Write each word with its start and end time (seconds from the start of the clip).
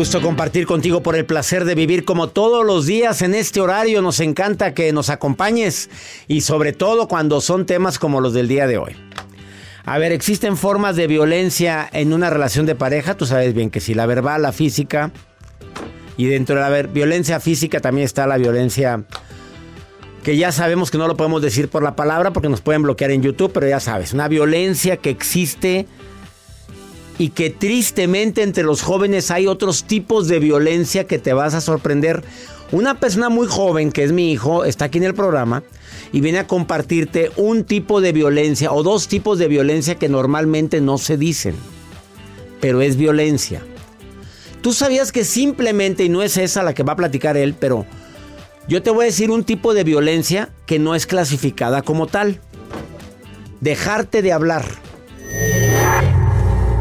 Gusto 0.00 0.22
compartir 0.22 0.64
contigo 0.64 1.02
por 1.02 1.14
el 1.14 1.26
placer 1.26 1.66
de 1.66 1.74
vivir 1.74 2.06
como 2.06 2.30
todos 2.30 2.64
los 2.64 2.86
días 2.86 3.20
en 3.20 3.34
este 3.34 3.60
horario. 3.60 4.00
Nos 4.00 4.20
encanta 4.20 4.72
que 4.72 4.94
nos 4.94 5.10
acompañes 5.10 5.90
y 6.26 6.40
sobre 6.40 6.72
todo 6.72 7.06
cuando 7.06 7.42
son 7.42 7.66
temas 7.66 7.98
como 7.98 8.22
los 8.22 8.32
del 8.32 8.48
día 8.48 8.66
de 8.66 8.78
hoy. 8.78 8.96
A 9.84 9.98
ver, 9.98 10.12
existen 10.12 10.56
formas 10.56 10.96
de 10.96 11.06
violencia 11.06 11.86
en 11.92 12.14
una 12.14 12.30
relación 12.30 12.64
de 12.64 12.74
pareja. 12.74 13.18
Tú 13.18 13.26
sabes 13.26 13.52
bien 13.52 13.68
que 13.68 13.80
si 13.80 13.92
la 13.92 14.06
verbal, 14.06 14.40
la 14.40 14.52
física. 14.52 15.10
Y 16.16 16.24
dentro 16.24 16.54
de 16.54 16.62
la 16.62 16.82
violencia 16.84 17.38
física 17.38 17.80
también 17.80 18.06
está 18.06 18.26
la 18.26 18.38
violencia 18.38 19.04
que 20.22 20.34
ya 20.38 20.50
sabemos 20.50 20.90
que 20.90 20.96
no 20.96 21.08
lo 21.08 21.16
podemos 21.18 21.42
decir 21.42 21.68
por 21.68 21.82
la 21.82 21.94
palabra 21.94 22.32
porque 22.32 22.48
nos 22.48 22.62
pueden 22.62 22.80
bloquear 22.84 23.10
en 23.10 23.20
YouTube, 23.20 23.52
pero 23.52 23.68
ya 23.68 23.80
sabes, 23.80 24.14
una 24.14 24.28
violencia 24.28 24.96
que 24.96 25.10
existe 25.10 25.86
y 27.20 27.28
que 27.28 27.50
tristemente 27.50 28.42
entre 28.42 28.64
los 28.64 28.80
jóvenes 28.80 29.30
hay 29.30 29.46
otros 29.46 29.84
tipos 29.84 30.26
de 30.26 30.38
violencia 30.38 31.06
que 31.06 31.18
te 31.18 31.34
vas 31.34 31.52
a 31.52 31.60
sorprender. 31.60 32.24
Una 32.72 32.98
persona 32.98 33.28
muy 33.28 33.46
joven, 33.46 33.92
que 33.92 34.04
es 34.04 34.12
mi 34.12 34.32
hijo, 34.32 34.64
está 34.64 34.86
aquí 34.86 34.96
en 34.96 35.04
el 35.04 35.12
programa 35.12 35.62
y 36.14 36.22
viene 36.22 36.38
a 36.38 36.46
compartirte 36.46 37.30
un 37.36 37.64
tipo 37.64 38.00
de 38.00 38.12
violencia 38.12 38.72
o 38.72 38.82
dos 38.82 39.06
tipos 39.06 39.38
de 39.38 39.48
violencia 39.48 39.96
que 39.96 40.08
normalmente 40.08 40.80
no 40.80 40.96
se 40.96 41.18
dicen, 41.18 41.54
pero 42.58 42.80
es 42.80 42.96
violencia. 42.96 43.60
Tú 44.62 44.72
sabías 44.72 45.12
que 45.12 45.24
simplemente, 45.24 46.04
y 46.04 46.08
no 46.08 46.22
es 46.22 46.38
esa 46.38 46.62
la 46.62 46.72
que 46.72 46.84
va 46.84 46.94
a 46.94 46.96
platicar 46.96 47.36
él, 47.36 47.54
pero 47.60 47.84
yo 48.66 48.82
te 48.82 48.88
voy 48.88 49.02
a 49.02 49.06
decir 49.08 49.30
un 49.30 49.44
tipo 49.44 49.74
de 49.74 49.84
violencia 49.84 50.48
que 50.64 50.78
no 50.78 50.94
es 50.94 51.06
clasificada 51.06 51.82
como 51.82 52.06
tal. 52.06 52.40
Dejarte 53.60 54.22
de 54.22 54.32
hablar. 54.32 54.64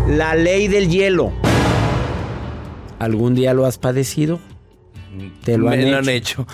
La 0.10 0.34
ley 0.34 0.68
del 0.68 0.90
hielo. 0.90 1.32
¿Algún 2.98 3.36
día 3.36 3.54
lo 3.54 3.68
has 3.68 3.78
padecido? 3.78 4.40
¿Te 5.44 5.58
lo 5.58 5.70
han, 5.70 6.10
hecho? 6.10 6.48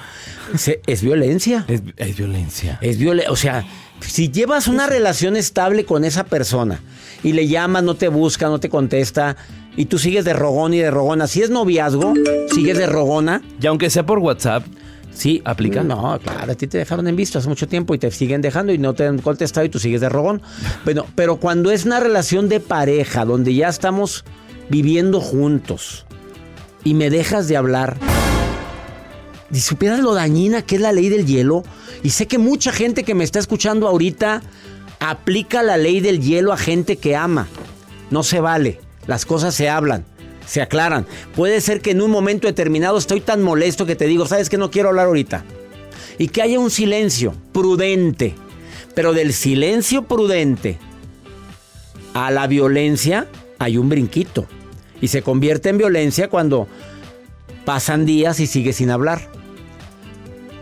Es, 0.85 1.01
violencia. 1.01 1.65
Es, 1.67 1.81
violencia. 2.17 2.77
Es 2.81 2.97
violencia. 2.97 3.31
O 3.31 3.37
sea, 3.37 3.65
si 4.01 4.29
llevas 4.29 4.67
una 4.67 4.87
relación 4.87 5.37
estable 5.37 5.85
con 5.85 6.03
esa 6.03 6.25
persona 6.25 6.81
y 7.23 7.31
le 7.31 7.47
llamas, 7.47 7.83
no 7.83 7.95
te 7.95 8.09
busca, 8.09 8.47
no 8.47 8.59
te 8.59 8.67
contesta, 8.67 9.37
y 9.77 9.85
tú 9.85 9.99
sigues 9.99 10.25
de 10.25 10.33
rogón 10.33 10.73
y 10.73 10.79
de 10.79 10.91
rogona, 10.91 11.25
si 11.27 11.41
es 11.41 11.49
noviazgo, 11.49 12.13
sigues 12.53 12.77
de 12.77 12.87
rogona. 12.87 13.41
Y 13.61 13.67
aunque 13.67 13.89
sea 13.89 14.05
por 14.05 14.19
WhatsApp, 14.19 14.65
Sí, 15.15 15.41
aplica. 15.45 15.81
No, 15.81 16.19
claro, 16.21 16.51
a 16.51 16.55
ti 16.55 16.67
te 16.67 16.77
dejaron 16.77 17.07
en 17.07 17.15
visto 17.15 17.39
hace 17.39 17.47
mucho 17.47 17.67
tiempo 17.67 17.95
y 17.95 17.97
te 17.97 18.11
siguen 18.11 18.41
dejando 18.41 18.73
y 18.73 18.77
no 18.77 18.93
te 18.93 19.07
han 19.07 19.19
contestado 19.19 19.65
y 19.65 19.69
tú 19.69 19.79
sigues 19.79 20.01
de 20.01 20.09
rogón. 20.09 20.41
Bueno, 20.83 21.05
pero 21.15 21.37
cuando 21.37 21.71
es 21.71 21.85
una 21.85 21.99
relación 21.99 22.49
de 22.49 22.59
pareja 22.59 23.23
donde 23.23 23.55
ya 23.55 23.69
estamos 23.69 24.25
viviendo 24.69 25.21
juntos 25.21 26.05
y 26.83 26.93
me 26.93 27.09
dejas 27.09 27.47
de 27.47 27.55
hablar, 27.55 27.97
supieras 29.53 30.01
lo 30.01 30.13
dañina 30.13 30.61
que 30.63 30.75
es 30.75 30.81
la 30.81 30.91
ley 30.91 31.07
del 31.09 31.25
hielo, 31.25 31.63
y 32.03 32.09
sé 32.09 32.27
que 32.27 32.37
mucha 32.37 32.71
gente 32.71 33.03
que 33.03 33.15
me 33.15 33.23
está 33.23 33.39
escuchando 33.39 33.87
ahorita 33.87 34.43
aplica 34.99 35.63
la 35.63 35.77
ley 35.77 36.01
del 36.01 36.21
hielo 36.21 36.51
a 36.51 36.57
gente 36.57 36.97
que 36.97 37.15
ama. 37.15 37.47
No 38.11 38.21
se 38.21 38.41
vale, 38.41 38.81
las 39.07 39.25
cosas 39.25 39.55
se 39.55 39.69
hablan 39.69 40.05
se 40.45 40.61
aclaran. 40.61 41.05
Puede 41.35 41.61
ser 41.61 41.81
que 41.81 41.91
en 41.91 42.01
un 42.01 42.11
momento 42.11 42.47
determinado 42.47 42.97
estoy 42.97 43.21
tan 43.21 43.41
molesto 43.41 43.85
que 43.85 43.95
te 43.95 44.07
digo, 44.07 44.25
sabes 44.27 44.49
que 44.49 44.57
no 44.57 44.71
quiero 44.71 44.89
hablar 44.89 45.07
ahorita. 45.07 45.43
Y 46.17 46.29
que 46.29 46.41
haya 46.41 46.59
un 46.59 46.71
silencio 46.71 47.33
prudente. 47.51 48.35
Pero 48.93 49.13
del 49.13 49.33
silencio 49.33 50.03
prudente 50.03 50.77
a 52.13 52.31
la 52.31 52.47
violencia 52.47 53.27
hay 53.59 53.77
un 53.77 53.89
brinquito. 53.89 54.45
Y 55.01 55.09
se 55.09 55.21
convierte 55.21 55.69
en 55.69 55.77
violencia 55.77 56.29
cuando 56.29 56.67
pasan 57.65 58.05
días 58.05 58.39
y 58.39 58.47
sigue 58.47 58.71
sin 58.71 58.91
hablar. 58.91 59.29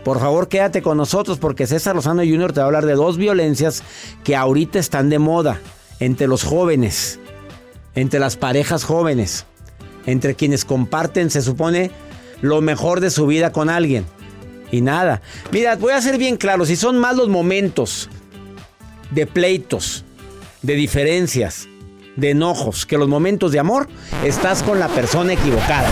Por 0.02 0.20
favor, 0.20 0.48
quédate 0.48 0.82
con 0.82 0.98
nosotros 0.98 1.38
porque 1.38 1.66
César 1.66 1.94
Lozano 1.94 2.22
Jr. 2.22 2.52
te 2.52 2.60
va 2.60 2.64
a 2.64 2.66
hablar 2.66 2.84
de 2.84 2.92
dos 2.94 3.16
violencias 3.16 3.82
que 4.22 4.36
ahorita 4.36 4.78
están 4.78 5.08
de 5.08 5.18
moda 5.18 5.60
entre 5.98 6.26
los 6.26 6.42
jóvenes, 6.42 7.20
entre 7.94 8.20
las 8.20 8.36
parejas 8.36 8.84
jóvenes 8.84 9.46
entre 10.06 10.34
quienes 10.34 10.64
comparten, 10.64 11.30
se 11.30 11.42
supone, 11.42 11.90
lo 12.40 12.60
mejor 12.60 13.00
de 13.00 13.10
su 13.10 13.26
vida 13.26 13.52
con 13.52 13.70
alguien. 13.70 14.04
Y 14.70 14.80
nada. 14.80 15.22
Mira, 15.52 15.76
voy 15.76 15.92
a 15.92 16.00
ser 16.00 16.18
bien 16.18 16.36
claro, 16.36 16.66
si 16.66 16.76
son 16.76 16.98
más 16.98 17.16
los 17.16 17.28
momentos 17.28 18.08
de 19.10 19.26
pleitos, 19.26 20.04
de 20.62 20.74
diferencias, 20.74 21.68
de 22.16 22.30
enojos, 22.30 22.86
que 22.86 22.98
los 22.98 23.08
momentos 23.08 23.52
de 23.52 23.58
amor, 23.58 23.88
estás 24.24 24.62
con 24.62 24.80
la 24.80 24.88
persona 24.88 25.34
equivocada. 25.34 25.90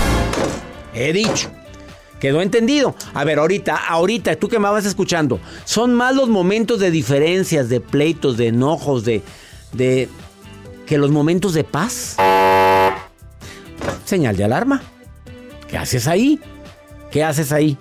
He 0.95 1.13
dicho. 1.13 1.51
Quedó 2.21 2.41
entendido. 2.41 2.95
A 3.15 3.25
ver, 3.25 3.41
ahorita, 3.41 3.75
ahorita, 3.89 4.37
tú 4.37 4.49
que 4.49 4.61
me 4.61 4.71
vas 4.71 4.87
escuchando, 4.87 5.41
son 5.65 5.93
más 5.93 6.15
los 6.15 6.29
momentos 6.29 6.79
de 6.79 6.93
diferencias, 6.93 7.69
de 7.69 7.81
pleitos, 7.81 8.37
de 8.37 8.47
enojos, 8.49 9.05
de, 9.05 9.23
de 9.73 10.09
que 10.87 10.99
los 10.99 11.11
momentos 11.11 11.53
de 11.53 11.65
paz 11.65 12.17
señal 14.05 14.37
de 14.37 14.45
alarma. 14.45 14.83
¿Qué 15.69 15.79
haces 15.79 16.07
ahí? 16.07 16.41
¿Qué 17.11 17.25
haces 17.25 17.53
ahí? 17.53 17.79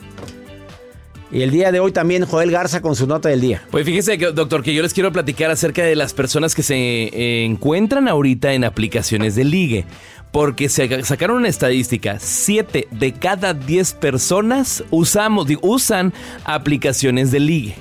Y 1.31 1.43
el 1.43 1.51
día 1.51 1.71
de 1.71 1.79
hoy 1.79 1.93
también 1.93 2.25
Joel 2.25 2.51
Garza 2.51 2.81
con 2.81 2.95
su 2.95 3.07
nota 3.07 3.29
del 3.29 3.39
día. 3.39 3.63
Pues 3.71 3.85
fíjese, 3.85 4.17
doctor, 4.17 4.63
que 4.63 4.73
yo 4.73 4.81
les 4.81 4.93
quiero 4.93 5.13
platicar 5.13 5.49
acerca 5.49 5.83
de 5.83 5.95
las 5.95 6.13
personas 6.13 6.53
que 6.53 6.63
se 6.63 6.75
eh, 6.75 7.45
encuentran 7.45 8.09
ahorita 8.09 8.53
en 8.53 8.65
aplicaciones 8.65 9.35
de 9.35 9.45
ligue. 9.45 9.85
Porque 10.31 10.69
se 10.69 11.03
sacaron 11.03 11.37
una 11.37 11.49
estadística, 11.49 12.17
7 12.19 12.87
de 12.91 13.13
cada 13.13 13.53
10 13.53 13.93
personas 13.95 14.83
usamos, 14.89 15.47
usan 15.61 16.13
aplicaciones 16.45 17.31
de 17.31 17.39
ligue. 17.41 17.75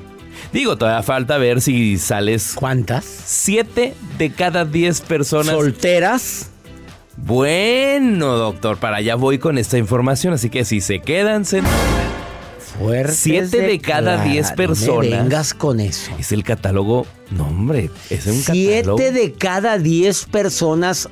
Digo, 0.53 0.77
todavía 0.77 1.03
falta 1.05 1.39
ver 1.39 1.61
si 1.61 1.97
sales 1.99 2.53
¿Cuántas? 2.57 3.05
siete 3.05 3.95
de 4.19 4.31
cada 4.31 4.65
10 4.65 5.01
personas. 5.03 5.55
¿Solteras? 5.55 6.50
Bueno, 7.25 8.37
doctor, 8.37 8.79
para 8.79 8.97
allá 8.97 9.15
voy 9.15 9.39
con 9.39 9.59
esta 9.59 9.79
información, 9.79 10.35
así 10.35 10.51
que 10.51 10.65
si 10.65 10.81
se 10.81 11.01
quedan, 11.01 11.45
se... 11.45 11.63
Fuertes 12.79 13.17
Siete 13.17 13.61
de 13.61 13.79
cada 13.79 14.25
diez. 14.25 14.51
No 14.51 14.57
personas. 14.57 15.11
me 15.11 15.17
vengas 15.17 15.55
con 15.55 15.81
eso. 15.81 16.13
Es 16.19 16.33
el 16.33 16.45
catálogo, 16.45 17.07
no 17.31 17.49
hombre, 17.49 17.91
es 18.09 18.27
un 18.27 18.41
catálogo. 18.41 18.97
Siete 18.97 19.13
de 19.13 19.33
cada 19.33 19.77
diez 19.77 20.25
personas. 20.25 21.09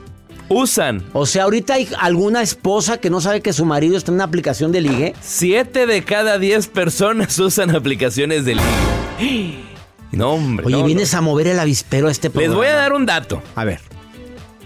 Usan 0.50 1.04
O 1.12 1.26
sea, 1.26 1.44
ahorita 1.44 1.74
hay 1.74 1.88
alguna 1.98 2.42
esposa 2.42 2.98
que 2.98 3.10
no 3.10 3.20
sabe 3.20 3.42
que 3.42 3.52
su 3.52 3.66
marido 3.66 3.98
está 3.98 4.10
en 4.10 4.14
una 4.14 4.24
aplicación 4.24 4.72
de 4.72 4.80
ligue. 4.80 5.14
Siete 5.20 5.86
de 5.86 6.02
cada 6.04 6.38
10 6.38 6.68
personas 6.68 7.38
usan 7.38 7.74
aplicaciones 7.74 8.44
de 8.44 8.54
ligue. 8.54 9.58
No, 10.10 10.32
hombre. 10.32 10.64
Oye, 10.64 10.78
no, 10.78 10.84
vienes 10.84 11.12
a 11.12 11.20
mover 11.20 11.48
el 11.48 11.60
avispero 11.60 12.08
a 12.08 12.10
este 12.10 12.28
no. 12.28 12.32
programa. 12.32 12.54
Les 12.54 12.70
voy 12.70 12.74
a 12.74 12.76
dar 12.76 12.94
un 12.94 13.04
dato. 13.04 13.42
A 13.54 13.64
ver. 13.64 13.78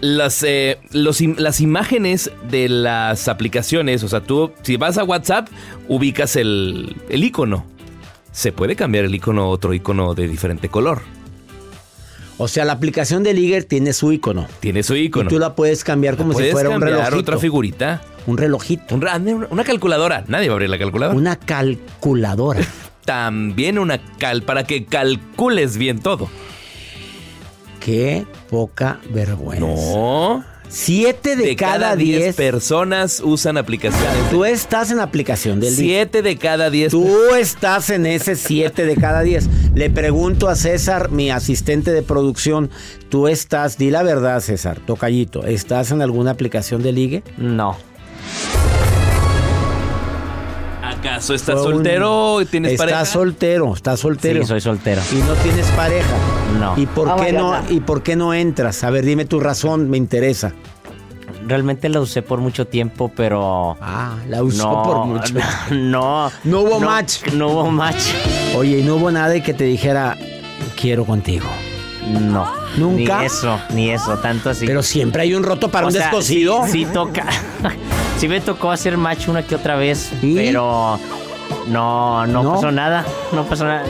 Las, 0.03 0.43
eh, 0.43 0.79
los 0.91 1.21
las 1.21 1.61
imágenes 1.61 2.29
de 2.49 2.67
las 2.67 3.29
aplicaciones, 3.29 4.03
o 4.03 4.09
sea, 4.09 4.19
tú, 4.19 4.51
si 4.61 4.75
vas 4.75 4.97
a 4.97 5.05
WhatsApp, 5.05 5.47
ubicas 5.87 6.35
el, 6.35 6.97
el 7.07 7.23
icono. 7.23 7.65
Se 8.33 8.51
puede 8.51 8.75
cambiar 8.75 9.05
el 9.05 9.15
icono 9.15 9.43
a 9.43 9.47
otro 9.47 9.73
icono 9.73 10.13
de 10.13 10.27
diferente 10.27 10.67
color. 10.67 11.03
O 12.37 12.49
sea, 12.49 12.65
la 12.65 12.73
aplicación 12.73 13.23
de 13.23 13.33
ligue 13.33 13.61
tiene 13.61 13.93
su 13.93 14.11
icono. 14.11 14.45
Tiene 14.59 14.83
su 14.83 14.93
icono. 14.95 15.29
Y 15.29 15.33
tú 15.33 15.39
la 15.39 15.55
puedes 15.55 15.85
cambiar 15.85 16.17
como 16.17 16.33
si 16.33 16.51
fuera 16.51 16.69
un 16.69 16.81
relojito. 16.81 17.17
otra 17.17 17.37
figurita. 17.37 18.01
Un 18.25 18.37
relojito. 18.37 18.95
Un 18.95 19.47
una 19.49 19.63
calculadora. 19.63 20.25
Nadie 20.27 20.49
va 20.49 20.53
a 20.53 20.55
abrir 20.55 20.69
la 20.69 20.79
calculadora. 20.79 21.17
Una 21.17 21.37
calculadora. 21.37 22.59
También 23.05 23.79
una 23.79 23.99
cal 24.17 24.43
para 24.43 24.65
que 24.65 24.83
calcules 24.83 25.77
bien 25.77 25.99
todo. 25.99 26.29
Qué 27.83 28.25
poca 28.49 28.99
vergüenza. 29.09 29.65
No. 29.65 30.43
Siete 30.69 31.35
de, 31.35 31.45
De 31.45 31.55
cada, 31.55 31.95
diez. 31.95 32.35
personas 32.35 33.21
usan 33.23 33.57
aplicaciones. 33.57 34.29
Tú 34.31 34.43
estás 34.45 34.89
en 34.89 34.99
aplicación 34.99 35.59
del 35.59 35.75
ligue. 35.75 35.83
Siete 35.93 36.21
de 36.23 36.37
cada 36.37 36.69
diez. 36.69 36.91
Tú 36.91 37.07
estás 37.37 37.89
en 37.91 38.05
ese 38.07 38.35
7 38.35 38.85
de 38.85 38.95
cada 38.95 39.21
10. 39.21 39.49
Le 39.75 39.89
pregunto 39.91 40.47
a 40.47 40.55
César, 40.55 41.11
mi 41.11 41.29
asistente 41.29 41.91
de 41.91 42.01
producción, 42.01 42.71
tú 43.09 43.27
estás, 43.27 43.77
di 43.77 43.91
la 43.91 44.01
verdad 44.01 44.39
César, 44.39 44.79
tocallito, 44.79 45.45
¿estás 45.45 45.91
en 45.91 46.01
alguna 46.01 46.31
aplicación 46.31 46.81
de 46.81 46.91
ligue? 46.91 47.23
No. 47.37 47.77
¿Acaso 51.03 51.33
estás 51.33 51.55
Fue 51.55 51.67
un- 51.67 51.73
soltero 51.75 52.41
y 52.41 52.45
tienes 52.45 52.71
estás 52.73 52.85
pareja? 52.85 53.05
soltero, 53.05 53.73
estás 53.73 53.99
soltero. 53.99 54.41
Sí, 54.41 54.47
soy 54.47 54.61
soltero. 54.61 55.01
Y 55.11 55.15
no 55.15 55.33
tienes 55.35 55.65
pareja. 55.71 56.15
No. 56.59 56.73
¿Y 56.77 56.85
por 56.85 57.09
Oh 57.09 57.15
qué 57.17 57.33
no 57.33 57.47
God. 57.49 57.69
y 57.69 57.79
por 57.81 58.03
qué 58.03 58.15
no 58.15 58.33
entras? 58.33 58.83
A 58.85 58.89
ver, 58.89 59.03
dime 59.03 59.25
tu 59.25 59.39
razón, 59.41 59.89
me 59.89 59.97
interesa. 59.97 60.53
Realmente 61.45 61.89
la 61.89 61.99
usé 61.99 62.21
por 62.21 62.39
mucho 62.39 62.67
tiempo, 62.67 63.11
pero. 63.13 63.75
Ah, 63.81 64.15
la 64.29 64.43
usó 64.43 64.71
no, 64.71 64.83
por 64.83 65.05
mucho. 65.05 65.33
No. 65.71 66.31
No 66.45 66.61
hubo 66.61 66.79
match. 66.79 67.23
No 67.33 67.49
hubo 67.49 67.69
match. 67.69 68.01
Oye, 68.55 68.79
y 68.79 68.83
no 68.83 68.95
hubo 68.95 69.11
nadie 69.11 69.43
que 69.43 69.53
te 69.53 69.65
dijera 69.65 70.15
quiero 70.79 71.03
contigo. 71.05 71.47
No. 72.09 72.47
¿Nunca? 72.77 73.19
Ni 73.19 73.25
eso, 73.25 73.59
ni 73.73 73.89
eso, 73.91 74.17
tanto 74.19 74.49
así. 74.51 74.65
Pero 74.65 74.81
siempre 74.81 75.23
hay 75.23 75.33
un 75.35 75.43
roto 75.43 75.69
para 75.69 75.85
O 75.85 75.89
un 75.89 75.93
sea, 75.93 76.03
descosido. 76.03 76.63
Sí, 76.65 76.71
sí 76.71 76.85
toca. 76.85 77.25
sí 78.17 78.27
me 78.27 78.41
tocó 78.41 78.71
hacer 78.71 78.97
match 78.97 79.27
una 79.27 79.43
que 79.45 79.55
otra 79.55 79.75
vez, 79.75 80.11
¿Y? 80.21 80.35
pero 80.35 80.99
no, 81.67 82.25
no, 82.27 82.43
¿No? 82.43 82.53
pasó 82.53 82.71
nada. 82.71 83.05
No 83.31 83.43
pasó 83.45 83.65
nada. 83.65 83.83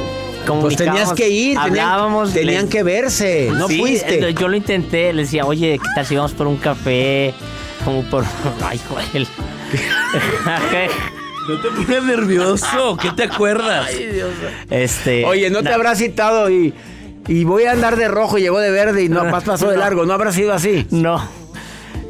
Pues 0.62 0.76
tenías 0.76 1.14
que 1.14 1.30
ir, 1.30 1.58
tenían, 1.58 1.86
hablábamos, 1.88 2.34
tenían 2.34 2.64
les- 2.64 2.70
que 2.72 2.84
verse, 2.84 3.50
no 3.54 3.68
Sí, 3.70 3.80
fuiste. 3.80 4.28
eh, 4.30 4.34
Yo 4.34 4.50
lo 4.50 4.58
intenté, 4.58 5.14
le 5.14 5.22
decía, 5.24 5.46
oye, 5.46 5.80
¿qué 5.82 5.88
tal 5.96 6.06
si 6.06 6.16
vamos 6.18 6.34
por 6.34 6.48
un 6.48 6.58
café? 6.58 7.34
Como 7.86 8.04
por. 8.04 8.26
Ay, 8.66 8.80
Joel. 8.90 9.26
¿No 11.48 11.60
te 11.62 11.70
pones 11.70 12.04
nervioso? 12.04 12.98
¿Qué 13.02 13.12
te 13.12 13.24
acuerdas? 13.24 13.90
este. 14.70 15.24
Oye, 15.26 15.50
no 15.50 15.62
te 15.64 15.72
habrás 15.74 15.98
citado 16.00 16.50
y, 16.50 16.74
y 17.28 17.44
voy 17.46 17.64
a 17.66 17.72
andar 17.72 17.96
de 17.96 18.08
rojo 18.10 18.38
y 18.38 18.42
llegó 18.42 18.60
de 18.60 18.72
verde 18.72 19.04
y 19.04 19.10
no 19.10 19.24
pasó 19.46 19.70
de 19.70 19.78
largo, 19.78 20.06
¿no 20.06 20.14
habrá 20.14 20.32
sido 20.34 20.54
así? 20.54 20.86
No. 20.92 21.22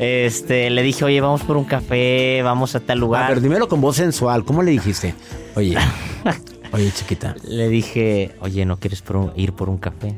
Este, 0.03 0.69
le 0.69 0.81
dije, 0.83 1.05
oye, 1.05 1.21
vamos 1.21 1.41
por 1.43 1.55
un 1.55 1.63
café, 1.63 2.41
vamos 2.43 2.75
a 2.75 2.79
tal 2.81 2.97
A 2.97 2.99
lugar. 2.99 3.29
ver, 3.29 3.41
dímelo 3.41 3.67
con 3.69 3.79
voz 3.79 3.95
sensual, 3.95 4.43
¿cómo 4.43 4.61
le 4.61 4.71
dijiste? 4.71 5.15
Oye, 5.55 5.77
oye, 6.73 6.91
chiquita. 6.91 7.35
Le 7.47 7.69
dije, 7.69 8.35
oye, 8.41 8.65
¿no 8.65 8.77
quieres 8.79 9.01
por 9.01 9.15
un- 9.15 9.31
ir 9.35 9.53
por 9.53 9.69
un 9.69 9.77
café? 9.77 10.13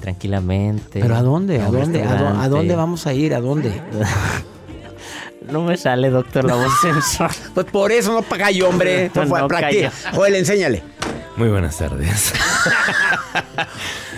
Tranquilamente. 0.00 0.98
¿Pero 1.00 1.14
a 1.14 1.22
dónde? 1.22 1.60
¿A 1.60 1.66
dónde? 1.66 1.78
¿A 1.78 1.84
dónde, 1.84 1.98
a 2.02 2.10
restaurante. 2.10 2.48
dónde 2.48 2.74
vamos 2.76 3.06
a 3.06 3.12
ir? 3.14 3.34
¿A 3.34 3.40
dónde? 3.40 3.80
No 5.50 5.60
me 5.64 5.76
sale, 5.76 6.08
doctor, 6.08 6.44
la 6.44 6.54
voz 6.54 6.72
sensual. 6.80 7.30
Pues 7.54 7.66
por 7.66 7.90
eso 7.90 8.12
no 8.12 8.22
paga 8.22 8.52
yo, 8.52 8.68
hombre. 8.68 9.10
No, 9.14 9.26
Fue- 9.26 9.40
no. 9.40 9.48
Joel, 10.14 10.36
enséñale. 10.36 10.82
Muy 11.36 11.48
buenas 11.48 11.76
tardes. 11.78 12.32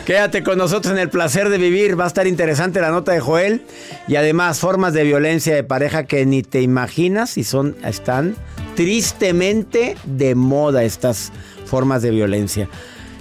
Quédate 0.05 0.43
con 0.43 0.59
nosotros 0.59 0.93
en 0.93 0.99
el 0.99 1.09
placer 1.09 1.49
de 1.49 1.57
vivir. 1.57 1.99
Va 1.99 2.05
a 2.05 2.09
estar 2.09 2.27
interesante 2.27 2.79
la 2.79 2.91
nota 2.91 3.13
de 3.13 3.21
Joel. 3.21 3.63
Y 4.07 4.17
además, 4.17 4.61
formas 4.61 4.93
de 4.93 5.03
violencia 5.03 5.55
de 5.55 5.65
pareja 5.65 6.05
que 6.05 6.27
ni 6.27 6.43
te 6.43 6.61
imaginas 6.61 7.39
y 7.39 7.45
son, 7.45 7.75
están 7.83 8.37
tristemente 8.77 9.97
de 10.05 10.35
moda 10.35 10.85
estas 10.85 11.33
formas 11.65 12.03
de 12.03 12.11
violencia. 12.11 12.69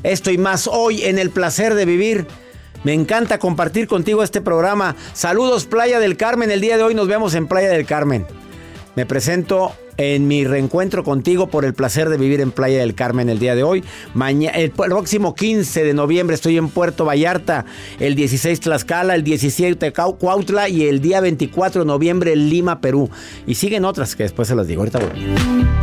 Esto 0.04 0.30
y 0.30 0.38
más 0.38 0.68
hoy 0.68 1.04
en 1.04 1.20
el 1.20 1.30
placer 1.30 1.74
de 1.76 1.86
vivir. 1.86 2.28
Me 2.84 2.92
encanta 2.92 3.40
compartir 3.40 3.88
contigo 3.88 4.22
este 4.22 4.42
programa. 4.42 4.98
Saludos 5.14 5.64
Playa 5.66 6.02
del 6.02 6.18
Carmen. 6.18 6.52
El 6.52 6.60
día 6.60 6.76
de 6.76 6.84
hoy 6.84 6.96
nos 6.96 7.08
vemos 7.08 7.34
en 7.34 7.48
Playa 7.48 7.70
del 7.70 7.86
Carmen. 7.86 8.28
Me 8.96 9.06
presento 9.06 9.72
en 9.98 10.28
mi 10.28 10.44
reencuentro 10.46 11.04
contigo 11.04 11.48
por 11.48 11.66
el 11.66 11.74
placer 11.74 12.10
de 12.10 12.18
vivir 12.18 12.42
en 12.42 12.52
Playa 12.52 12.80
del 12.80 12.96
Carmen 12.96 13.30
el 13.30 13.40
día 13.40 13.56
de 13.56 13.64
hoy. 13.64 13.84
El 14.54 14.72
próximo 14.72 15.36
15 15.36 15.84
de 15.84 15.94
noviembre 15.94 16.36
estoy 16.36 16.58
en 16.58 16.70
Puerto 16.70 17.06
Vallarta, 17.06 17.66
el 18.00 18.16
16 18.16 18.60
Tlaxcala, 18.60 19.16
el 19.16 19.24
17 19.24 19.94
Cau- 19.94 20.18
Cuautla 20.18 20.70
y 20.70 20.88
el 20.88 21.02
día 21.02 21.22
24 21.22 21.82
de 21.82 21.88
noviembre 21.88 22.34
en 22.34 22.50
Lima, 22.50 22.82
Perú. 22.82 23.10
Y 23.48 23.56
siguen 23.56 23.86
otras 23.86 24.16
que 24.16 24.24
después 24.24 24.48
se 24.48 24.56
las 24.56 24.68
digo. 24.68 24.82
Ahorita 24.82 25.00
voy. 25.00 25.83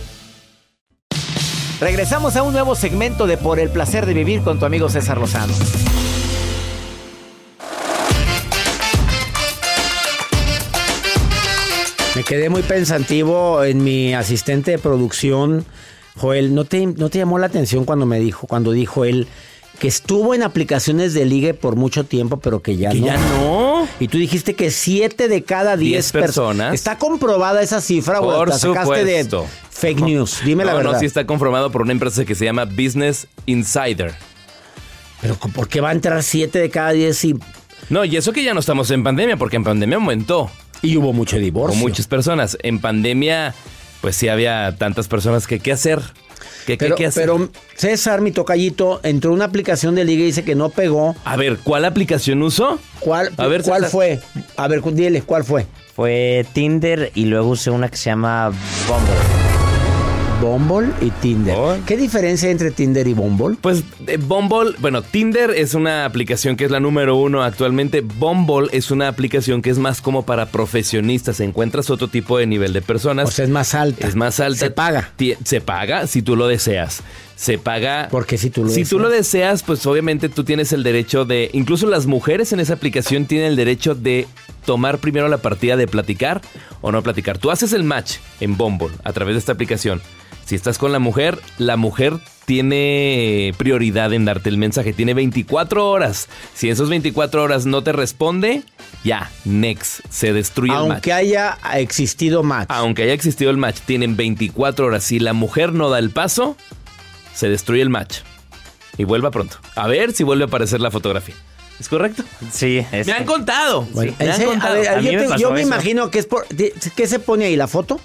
Regresamos 1.81 2.35
a 2.35 2.43
un 2.43 2.53
nuevo 2.53 2.75
segmento 2.75 3.25
de 3.25 3.37
Por 3.37 3.59
el 3.59 3.69
placer 3.69 4.05
de 4.05 4.13
vivir 4.13 4.43
con 4.43 4.59
tu 4.59 4.65
amigo 4.65 4.87
César 4.87 5.17
Lozano. 5.17 5.53
Me 12.15 12.23
quedé 12.23 12.49
muy 12.49 12.61
pensativo 12.61 13.63
en 13.63 13.83
mi 13.83 14.13
asistente 14.13 14.71
de 14.71 14.77
producción, 14.79 15.65
Joel. 16.17 16.53
¿No 16.53 16.65
te, 16.65 16.85
no 16.85 17.09
te 17.09 17.19
llamó 17.19 17.39
la 17.39 17.45
atención 17.47 17.85
cuando 17.85 18.05
me 18.05 18.19
dijo, 18.19 18.47
cuando 18.47 18.71
dijo 18.73 19.05
él 19.05 19.27
que 19.79 19.87
estuvo 19.87 20.35
en 20.35 20.43
aplicaciones 20.43 21.13
de 21.13 21.25
ligue 21.25 21.53
por 21.53 21.75
mucho 21.77 22.03
tiempo, 22.03 22.37
pero 22.37 22.61
que 22.61 22.75
ya 22.75 22.91
Que 22.91 22.99
no? 22.99 23.05
ya 23.07 23.17
no. 23.17 23.70
Y 24.01 24.07
tú 24.07 24.17
dijiste 24.17 24.55
que 24.55 24.71
7 24.71 25.27
de 25.27 25.43
cada 25.43 25.77
10 25.77 25.91
10 25.91 26.11
personas. 26.11 26.73
¿Está 26.73 26.97
comprobada 26.97 27.61
esa 27.61 27.79
cifra 27.81 28.19
o 28.19 28.23
Por 28.35 28.49
la 28.49 28.57
sacaste 28.57 29.05
de 29.05 29.23
supuesto. 29.23 29.47
fake 29.69 29.99
news? 30.01 30.41
Dime 30.43 30.65
la 30.65 30.71
no, 30.71 30.77
verdad. 30.77 30.93
No, 30.93 30.99
sí 30.99 31.05
está 31.05 31.27
conformado 31.27 31.71
por 31.71 31.83
una 31.83 31.91
empresa 31.91 32.25
que 32.25 32.33
se 32.33 32.43
llama 32.45 32.65
Business 32.65 33.27
Insider. 33.45 34.15
Pero 35.21 35.35
¿por 35.35 35.67
qué 35.67 35.81
va 35.81 35.89
a 35.89 35.91
entrar 35.91 36.23
7 36.23 36.57
de 36.57 36.69
cada 36.71 36.93
10 36.93 37.25
y, 37.25 37.35
No, 37.89 38.03
y 38.03 38.17
eso 38.17 38.33
que 38.33 38.43
ya 38.43 38.55
no 38.55 38.59
estamos 38.59 38.89
en 38.89 39.03
pandemia, 39.03 39.37
porque 39.37 39.57
en 39.57 39.63
pandemia 39.63 39.97
aumentó. 39.97 40.49
y 40.81 40.97
hubo 40.97 41.13
mucho 41.13 41.37
divorcio? 41.37 41.79
muchas 41.79 42.07
personas. 42.07 42.57
En 42.63 42.79
pandemia, 42.79 43.53
pues 44.01 44.15
sí 44.15 44.29
había 44.29 44.75
tantas 44.79 45.07
personas 45.07 45.45
que 45.45 45.59
qué 45.59 45.73
hacer. 45.73 46.01
¿Qué, 46.65 46.73
qué- 46.77 46.85
Pero, 46.85 46.95
qué 46.95 47.05
hacer? 47.07 47.23
pero 47.25 47.49
César, 47.75 48.21
mi 48.21 48.31
tocallito, 48.31 48.99
entró 49.03 49.31
en 49.31 49.35
una 49.35 49.45
aplicación 49.45 49.95
de 49.95 50.03
liga 50.05 50.23
y 50.23 50.25
dice 50.27 50.43
que 50.43 50.55
no 50.55 50.69
pegó. 50.69 51.15
A 51.25 51.35
ver, 51.37 51.57
¿cuál 51.63 51.85
aplicación 51.85 52.41
usó? 52.43 52.79
¿Cuál, 52.99 53.31
A 53.37 53.47
ver, 53.47 53.61
¿cuál 53.63 53.81
César. 53.83 53.91
fue? 53.91 54.19
A 54.57 54.67
ver, 54.67 54.81
dile, 54.93 55.21
¿cuál 55.21 55.43
fue? 55.43 55.65
Fue 55.95 56.45
Tinder 56.53 57.11
y 57.15 57.25
luego 57.25 57.49
usé 57.49 57.69
una 57.71 57.89
que 57.89 57.97
se 57.97 58.09
llama 58.09 58.49
Bumble. 58.87 59.60
Bumble 60.41 60.89
y 61.01 61.11
Tinder. 61.11 61.55
Oh. 61.55 61.77
¿Qué 61.85 61.95
diferencia 61.95 62.47
hay 62.47 62.53
entre 62.53 62.71
Tinder 62.71 63.07
y 63.07 63.13
Bumble? 63.13 63.57
Pues 63.61 63.83
eh, 64.07 64.17
Bumble, 64.17 64.73
bueno, 64.79 65.03
Tinder 65.03 65.51
es 65.51 65.75
una 65.75 66.03
aplicación 66.03 66.57
que 66.57 66.65
es 66.65 66.71
la 66.71 66.79
número 66.79 67.15
uno 67.15 67.43
actualmente. 67.43 68.01
Bumble 68.01 68.67
es 68.71 68.89
una 68.89 69.07
aplicación 69.07 69.61
que 69.61 69.69
es 69.69 69.77
más 69.77 70.01
como 70.01 70.25
para 70.25 70.47
profesionistas. 70.47 71.39
Encuentras 71.41 71.91
otro 71.91 72.07
tipo 72.07 72.39
de 72.39 72.47
nivel 72.47 72.73
de 72.73 72.81
personas. 72.81 73.29
O 73.29 73.31
sea, 73.31 73.45
es 73.45 73.51
más 73.51 73.75
alta. 73.75 74.07
es 74.07 74.15
más 74.15 74.39
alta. 74.39 74.57
Se 74.59 74.71
paga. 74.71 75.13
Se 75.45 75.61
paga 75.61 76.07
si 76.07 76.23
tú 76.23 76.35
lo 76.35 76.47
deseas. 76.47 77.03
Se 77.35 77.59
paga. 77.59 78.07
Porque 78.09 78.39
si 78.39 78.49
tú 78.49 78.63
lo 78.63 78.69
Si 78.69 78.79
deseas. 78.81 78.89
tú 78.89 78.99
lo 78.99 79.09
deseas, 79.09 79.61
pues 79.61 79.85
obviamente 79.85 80.27
tú 80.27 80.43
tienes 80.43 80.73
el 80.73 80.81
derecho 80.81 81.23
de. 81.23 81.51
Incluso 81.53 81.85
las 81.87 82.07
mujeres 82.07 82.51
en 82.51 82.59
esa 82.59 82.73
aplicación 82.73 83.25
tienen 83.25 83.47
el 83.49 83.55
derecho 83.55 83.93
de 83.93 84.27
tomar 84.65 84.97
primero 84.97 85.27
la 85.27 85.37
partida 85.37 85.77
de 85.77 85.85
platicar 85.87 86.41
o 86.81 86.91
no 86.91 87.03
platicar. 87.03 87.37
Tú 87.37 87.51
haces 87.51 87.73
el 87.73 87.83
match 87.83 88.17
en 88.39 88.57
Bumble 88.57 88.89
a 89.03 89.13
través 89.13 89.35
de 89.35 89.39
esta 89.39 89.51
aplicación. 89.51 90.01
Si 90.51 90.55
estás 90.55 90.77
con 90.77 90.91
la 90.91 90.99
mujer, 90.99 91.39
la 91.59 91.77
mujer 91.77 92.17
tiene 92.43 93.53
prioridad 93.57 94.11
en 94.11 94.25
darte 94.25 94.49
el 94.49 94.57
mensaje. 94.57 94.91
Tiene 94.91 95.13
24 95.13 95.89
horas. 95.89 96.27
Si 96.53 96.67
en 96.67 96.73
esos 96.73 96.89
24 96.89 97.41
horas 97.41 97.65
no 97.65 97.83
te 97.83 97.93
responde, 97.93 98.63
ya, 99.01 99.31
next, 99.45 100.01
se 100.09 100.33
destruye 100.33 100.73
el 100.73 100.79
match. 100.79 100.91
Aunque 100.91 101.13
haya 101.13 101.57
existido 101.75 102.43
match. 102.43 102.67
Aunque 102.69 103.03
haya 103.03 103.13
existido 103.13 103.49
el 103.49 103.55
match, 103.55 103.77
tienen 103.85 104.17
24 104.17 104.87
horas. 104.87 105.05
Si 105.05 105.19
la 105.19 105.31
mujer 105.31 105.71
no 105.71 105.89
da 105.89 105.99
el 105.99 106.09
paso, 106.09 106.57
se 107.33 107.47
destruye 107.47 107.81
el 107.81 107.89
match. 107.89 108.17
Y 108.97 109.05
vuelva 109.05 109.31
pronto. 109.31 109.55
A 109.77 109.87
ver 109.87 110.11
si 110.11 110.25
vuelve 110.25 110.43
a 110.43 110.47
aparecer 110.47 110.81
la 110.81 110.91
fotografía. 110.91 111.35
¿Es 111.79 111.87
correcto? 111.87 112.25
Sí, 112.51 112.85
es- 112.91 113.07
Me 113.07 113.13
han 113.13 113.23
contado. 113.23 113.83
Bueno, 113.93 114.13
me 114.19 114.29
han 114.29 114.43
contado. 114.43 114.73
a 114.75 114.77
ver, 114.77 114.89
A 114.89 114.97
mí 114.97 115.05
yo, 115.05 115.11
me 115.13 115.17
te- 115.19 115.27
pasó 115.29 115.39
yo 115.41 115.51
me 115.51 115.61
eso. 115.61 115.67
imagino 115.69 116.11
que 116.11 116.19
es 116.19 116.25
por... 116.25 116.45
¿Qué 116.47 117.07
se 117.07 117.19
pone 117.19 117.45
ahí? 117.45 117.55
¿La 117.55 117.69
foto? 117.69 118.01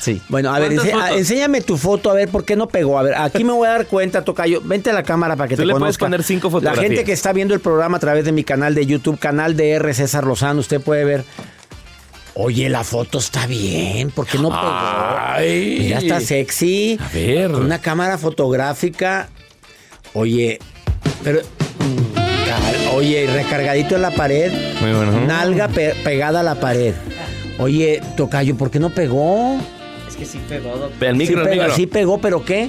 Sí. 0.00 0.20
Bueno, 0.28 0.54
a 0.54 0.58
ver, 0.58 0.72
enséñame 1.16 1.60
tu 1.60 1.76
foto, 1.76 2.10
a 2.10 2.14
ver 2.14 2.28
por 2.28 2.44
qué 2.44 2.56
no 2.56 2.68
pegó. 2.68 2.98
A 2.98 3.02
ver, 3.02 3.14
aquí 3.16 3.44
me 3.44 3.52
voy 3.52 3.66
a 3.66 3.70
dar 3.72 3.86
cuenta, 3.86 4.22
Tocayo. 4.24 4.60
Vente 4.64 4.90
a 4.90 4.92
la 4.92 5.02
cámara 5.02 5.36
para 5.36 5.48
que 5.48 5.56
Tú 5.56 5.62
te 5.62 5.66
le 5.66 5.72
puedes 5.72 5.82
conozca. 5.98 6.04
poner 6.06 6.22
cinco 6.22 6.48
La 6.48 6.52
fotografías. 6.52 6.84
gente 6.86 7.04
que 7.04 7.12
está 7.12 7.32
viendo 7.32 7.54
el 7.54 7.60
programa 7.60 7.96
a 7.96 8.00
través 8.00 8.24
de 8.24 8.32
mi 8.32 8.44
canal 8.44 8.74
de 8.74 8.86
YouTube, 8.86 9.18
canal 9.18 9.56
de 9.56 9.70
R. 9.72 9.94
César 9.94 10.24
Lozano, 10.24 10.60
usted 10.60 10.80
puede 10.80 11.04
ver. 11.04 11.24
Oye, 12.34 12.68
la 12.68 12.84
foto 12.84 13.18
está 13.18 13.46
bien, 13.46 14.10
¿por 14.12 14.26
qué 14.26 14.38
no 14.38 14.48
pegó? 14.50 14.60
Ay. 14.62 15.78
Mira, 15.80 15.98
está 15.98 16.20
sexy. 16.20 16.98
A 17.02 17.08
ver. 17.12 17.50
Una 17.50 17.80
cámara 17.80 18.16
fotográfica. 18.18 19.28
Oye, 20.14 20.58
pero. 21.24 21.40
mm, 21.40 22.94
Oye, 22.94 23.26
recargadito 23.32 23.94
en 23.96 24.02
la 24.02 24.10
pared. 24.10 24.52
Muy 24.80 24.92
bueno. 24.92 25.20
Nalga 25.26 25.68
pe- 25.68 25.94
pegada 26.02 26.40
a 26.40 26.42
la 26.42 26.56
pared. 26.56 26.94
Oye, 27.60 28.00
Tocayo, 28.16 28.56
¿por 28.56 28.70
qué 28.70 28.78
no 28.80 28.90
pegó? 28.90 29.58
Es 30.08 30.16
que 30.16 30.24
sí 30.24 30.40
pegó, 30.48 30.76
doctor. 30.76 31.08
El 31.08 31.16
micro, 31.16 31.36
sí, 31.36 31.40
el 31.42 31.48
pegó, 31.48 31.62
micro. 31.62 31.76
sí 31.76 31.86
pegó, 31.86 32.18
pero 32.18 32.44
¿qué? 32.44 32.68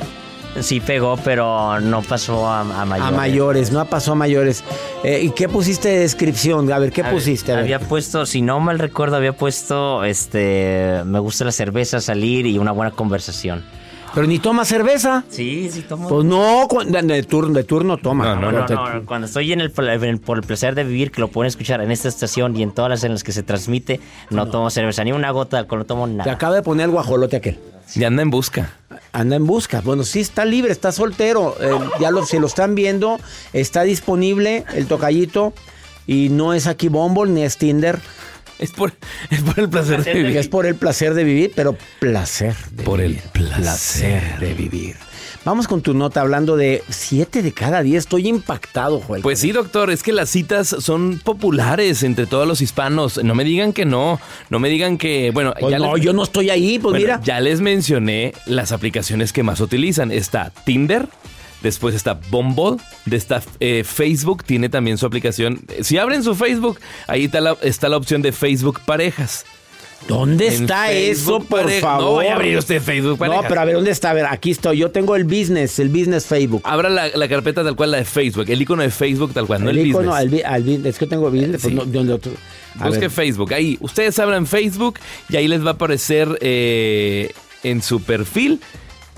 Sí 0.59 0.81
pegó, 0.81 1.15
pero 1.23 1.79
no 1.79 2.01
pasó 2.01 2.45
a, 2.45 2.59
a 2.59 2.85
mayores. 2.85 3.13
A 3.13 3.15
mayores, 3.15 3.71
no 3.71 3.85
pasó 3.85 4.11
a 4.11 4.15
mayores. 4.15 4.65
Eh, 5.05 5.21
¿Y 5.23 5.29
qué 5.31 5.47
pusiste 5.47 5.87
de 5.87 5.99
descripción? 5.99 6.69
A 6.73 6.77
ver, 6.77 6.91
¿qué 6.91 7.01
A 7.01 7.05
ver, 7.05 7.13
pusiste? 7.13 7.53
A 7.53 7.55
ver. 7.55 7.63
Había 7.63 7.79
puesto, 7.79 8.25
si 8.25 8.41
no 8.41 8.59
mal 8.59 8.77
recuerdo, 8.77 9.15
había 9.15 9.31
puesto, 9.31 10.03
este, 10.03 11.03
me 11.05 11.19
gusta 11.19 11.45
la 11.45 11.53
cerveza, 11.53 12.01
salir 12.01 12.45
y 12.45 12.57
una 12.57 12.73
buena 12.73 12.91
conversación. 12.91 13.63
Pero 14.13 14.27
ni 14.27 14.39
toma 14.39 14.65
cerveza. 14.65 15.23
Sí, 15.29 15.69
sí 15.71 15.81
tomo. 15.83 16.09
Pues 16.09 16.25
no, 16.25 16.67
de, 16.85 17.01
de 17.01 17.23
turno, 17.23 17.53
de 17.53 17.63
turno 17.63 17.97
toma. 17.97 18.35
No, 18.35 18.51
no, 18.51 18.51
No, 18.59 18.65
Te- 18.65 18.73
no, 18.75 18.93
no, 18.95 19.05
cuando 19.05 19.27
estoy 19.27 19.53
en 19.53 19.61
el, 19.61 19.71
pla- 19.71 19.93
en 19.93 20.03
el- 20.03 20.19
por 20.19 20.37
el 20.37 20.43
placer 20.43 20.75
de 20.75 20.83
vivir, 20.83 21.11
que 21.11 21.21
lo 21.21 21.29
pueden 21.29 21.47
escuchar 21.47 21.81
en 21.81 21.91
esta 21.91 22.07
estación 22.09 22.55
y 22.57 22.63
en 22.63 22.71
todas 22.71 22.89
las 22.89 23.03
en 23.03 23.13
las 23.13 23.23
que 23.23 23.31
se 23.31 23.41
transmite, 23.43 23.99
no, 24.29 24.47
tomo 24.49 24.69
cerveza, 24.69 25.03
ni 25.03 25.11
una 25.13 25.31
gota 25.31 25.57
de 25.57 25.61
alcohol, 25.61 25.79
no 25.79 25.85
tomo 25.85 26.07
Te 26.07 26.13
nada. 26.13 26.31
acaba 26.31 26.55
de 26.55 26.61
poner 26.61 26.85
el 26.85 26.91
guajolote 26.91 27.37
aquel. 27.37 27.59
Ya 27.95 28.07
anda 28.07 28.21
en 28.21 28.29
busca. 28.29 28.73
Anda 29.11 29.35
en 29.35 29.45
busca. 29.45 29.81
Bueno, 29.81 30.03
sí 30.03 30.21
está 30.21 30.45
libre, 30.45 30.71
está 30.71 30.91
soltero. 30.91 31.55
Eh, 31.59 31.71
ya 31.99 32.11
lo, 32.11 32.25
si 32.25 32.39
lo 32.39 32.47
están 32.47 32.75
viendo, 32.75 33.19
está 33.53 33.83
disponible 33.83 34.63
el 34.73 34.87
tocallito. 34.87 35.53
Y 36.07 36.29
no 36.29 36.53
es 36.53 36.67
aquí 36.67 36.87
Bumble 36.87 37.31
ni 37.31 37.43
es 37.43 37.57
Tinder. 37.57 37.99
Es 38.61 38.71
por, 38.71 38.93
es 39.29 39.41
por 39.41 39.59
el 39.59 39.69
placer 39.69 40.03
de 40.03 40.13
vivir. 40.13 40.37
Es 40.37 40.47
por 40.47 40.65
el 40.65 40.75
placer 40.75 41.13
de 41.13 41.23
vivir, 41.25 41.51
pero 41.55 41.75
placer 41.99 42.55
de 42.71 42.83
Por 42.83 43.01
el 43.01 43.13
vivir. 43.15 43.23
placer. 43.33 44.39
de 44.39 44.53
vivir. 44.53 44.95
Vamos 45.43 45.67
con 45.67 45.81
tu 45.81 45.95
nota 45.95 46.21
hablando 46.21 46.55
de 46.55 46.83
7 46.89 47.41
de 47.41 47.51
cada 47.51 47.81
10. 47.81 47.97
Estoy 48.03 48.27
impactado, 48.27 48.99
Joel. 48.99 49.23
Pues 49.23 49.39
sí, 49.39 49.51
doctor, 49.51 49.89
es 49.89 50.03
que 50.03 50.11
las 50.13 50.29
citas 50.29 50.67
son 50.79 51.19
populares 51.23 52.03
entre 52.03 52.27
todos 52.27 52.47
los 52.47 52.61
hispanos. 52.61 53.23
No 53.23 53.33
me 53.33 53.43
digan 53.43 53.73
que 53.73 53.83
no. 53.85 54.19
No 54.51 54.59
me 54.59 54.69
digan 54.69 54.99
que, 54.99 55.31
bueno, 55.31 55.55
Pues 55.59 55.75
no, 55.79 55.95
les- 55.95 56.05
yo 56.05 56.13
no 56.13 56.21
estoy 56.21 56.51
ahí, 56.51 56.77
pues 56.77 56.91
Bueno, 56.91 56.99
mira. 56.99 57.21
ya 57.23 57.39
les 57.39 57.59
mencioné 57.59 58.33
las 58.45 58.71
aplicaciones 58.71 59.33
que 59.33 59.41
más 59.41 59.59
utilizan. 59.61 60.11
Está 60.11 60.51
Tinder, 60.63 61.07
después 61.61 61.95
está 61.95 62.19
Bumble, 62.29 62.77
de 63.05 63.17
está 63.17 63.41
eh, 63.59 63.83
Facebook, 63.83 64.43
tiene 64.43 64.69
también 64.69 64.97
su 64.97 65.05
aplicación. 65.05 65.61
Si 65.81 65.97
abren 65.97 66.23
su 66.23 66.35
Facebook, 66.35 66.79
ahí 67.07 67.25
está 67.25 67.41
la, 67.41 67.57
está 67.61 67.89
la 67.89 67.97
opción 67.97 68.21
de 68.21 68.31
Facebook 68.31 68.81
Parejas. 68.85 69.45
¿Dónde 70.07 70.47
En 70.47 70.63
está 70.63 70.87
Facebook 70.87 71.43
eso, 71.43 71.47
por 71.47 71.71
favor? 71.73 72.03
No 72.03 72.15
vaya 72.15 72.33
a 72.33 72.35
abrir 72.35 72.57
usted 72.57 72.81
Facebook 72.81 73.19
Parejas. 73.19 73.43
No, 73.43 73.47
pero 73.47 73.61
a 73.61 73.65
ver, 73.65 73.75
¿dónde 73.75 73.91
está? 73.91 74.09
A 74.09 74.13
ver, 74.13 74.25
aquí 74.25 74.51
estoy. 74.51 74.79
Yo 74.79 74.89
tengo 74.89 75.15
el 75.15 75.25
business, 75.25 75.77
el 75.79 75.89
business 75.89 76.25
Facebook. 76.25 76.61
Abra 76.65 76.89
la, 76.89 77.09
la 77.09 77.27
carpeta 77.27 77.63
tal 77.63 77.75
cual, 77.75 77.91
la 77.91 77.97
de 77.97 78.05
Facebook, 78.05 78.45
el 78.49 78.61
icono 78.61 78.81
de 78.81 78.89
Facebook 78.89 79.33
tal 79.33 79.45
cual, 79.45 79.63
no 79.63 79.69
el, 79.69 79.77
icono, 79.77 80.11
business. 80.11 80.45
al 80.45 80.53
al 80.53 80.85
es 80.85 80.97
que 80.97 81.05
tengo 81.07 81.29
business. 81.29 81.61
pues 81.61 81.73
no, 81.73 81.85
Busque 81.85 82.99
ver. 82.99 83.09
Facebook, 83.11 83.53
ahí. 83.53 83.77
Ustedes 83.81 84.17
abran 84.17 84.47
Facebook 84.47 84.97
y 85.29 85.35
ahí 85.35 85.47
les 85.47 85.63
va 85.63 85.71
a 85.71 85.73
aparecer 85.73 86.37
eh, 86.41 87.31
en 87.63 87.81
su 87.81 88.01
perfil 88.01 88.59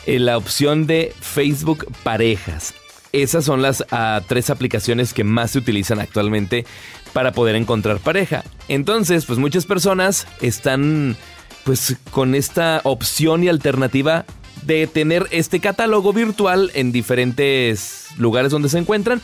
la 0.05 0.38
opción 0.38 0.88
de 0.88 1.13
Facebook 1.19 1.88
Parejas. 2.03 2.74
Esas 3.12 3.45
son 3.45 3.62
las 3.62 3.86
ah, 3.91 4.22
tres 4.27 4.50
aplicaciones 4.50 5.13
que 5.13 5.24
más 5.24 5.51
se 5.51 5.60
utilizan 5.60 6.00
actualmente 6.00 6.65
para 7.13 7.31
poder 7.31 7.55
encontrar 7.55 8.00
pareja. 8.00 8.43
Entonces, 8.67 9.25
pues 9.25 9.38
muchas 9.38 9.65
personas 9.65 10.27
están 10.41 11.15
pues 11.63 11.95
con 12.12 12.36
esta 12.36 12.81
opción 12.83 13.43
y 13.43 13.50
alternativa 13.50 14.25
de 14.65 14.88
tener 14.88 15.27
este 15.31 15.60
catálogo 15.60 16.12
virtual 16.13 16.72
en 16.74 16.91
diferentes 16.91 18.07
lugares 18.17 18.51
donde 18.51 18.69
se 18.69 18.79
encuentran. 18.79 19.22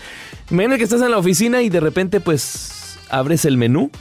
Imagina 0.51 0.77
que 0.77 0.83
estás 0.83 1.01
en 1.01 1.11
la 1.11 1.17
oficina 1.17 1.61
y 1.61 1.69
de 1.69 1.79
repente 1.79 2.19
pues 2.19 2.97
abres 3.09 3.45
el 3.45 3.57
menú 3.57 3.91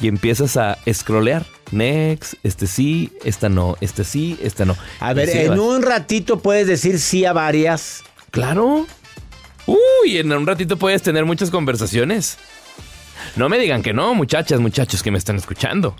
y 0.00 0.08
empiezas 0.08 0.56
a 0.56 0.78
scrollear. 0.92 1.44
Next, 1.72 2.34
este 2.42 2.66
sí, 2.66 3.12
esta 3.24 3.48
no, 3.48 3.76
este 3.80 4.04
sí, 4.04 4.38
esta 4.42 4.64
no. 4.64 4.76
A 4.98 5.12
ver, 5.12 5.28
en 5.30 5.50
vas. 5.50 5.58
un 5.58 5.82
ratito 5.82 6.40
puedes 6.40 6.66
decir 6.66 6.98
sí 6.98 7.24
a 7.24 7.32
varias. 7.32 8.02
Claro. 8.30 8.86
Uy, 9.66 10.18
en 10.18 10.32
un 10.32 10.46
ratito 10.46 10.76
puedes 10.76 11.02
tener 11.02 11.24
muchas 11.24 11.50
conversaciones. 11.50 12.38
No 13.36 13.48
me 13.48 13.58
digan 13.58 13.82
que 13.82 13.92
no, 13.92 14.14
muchachas, 14.14 14.58
muchachos 14.60 15.02
que 15.02 15.10
me 15.10 15.18
están 15.18 15.36
escuchando. 15.36 15.94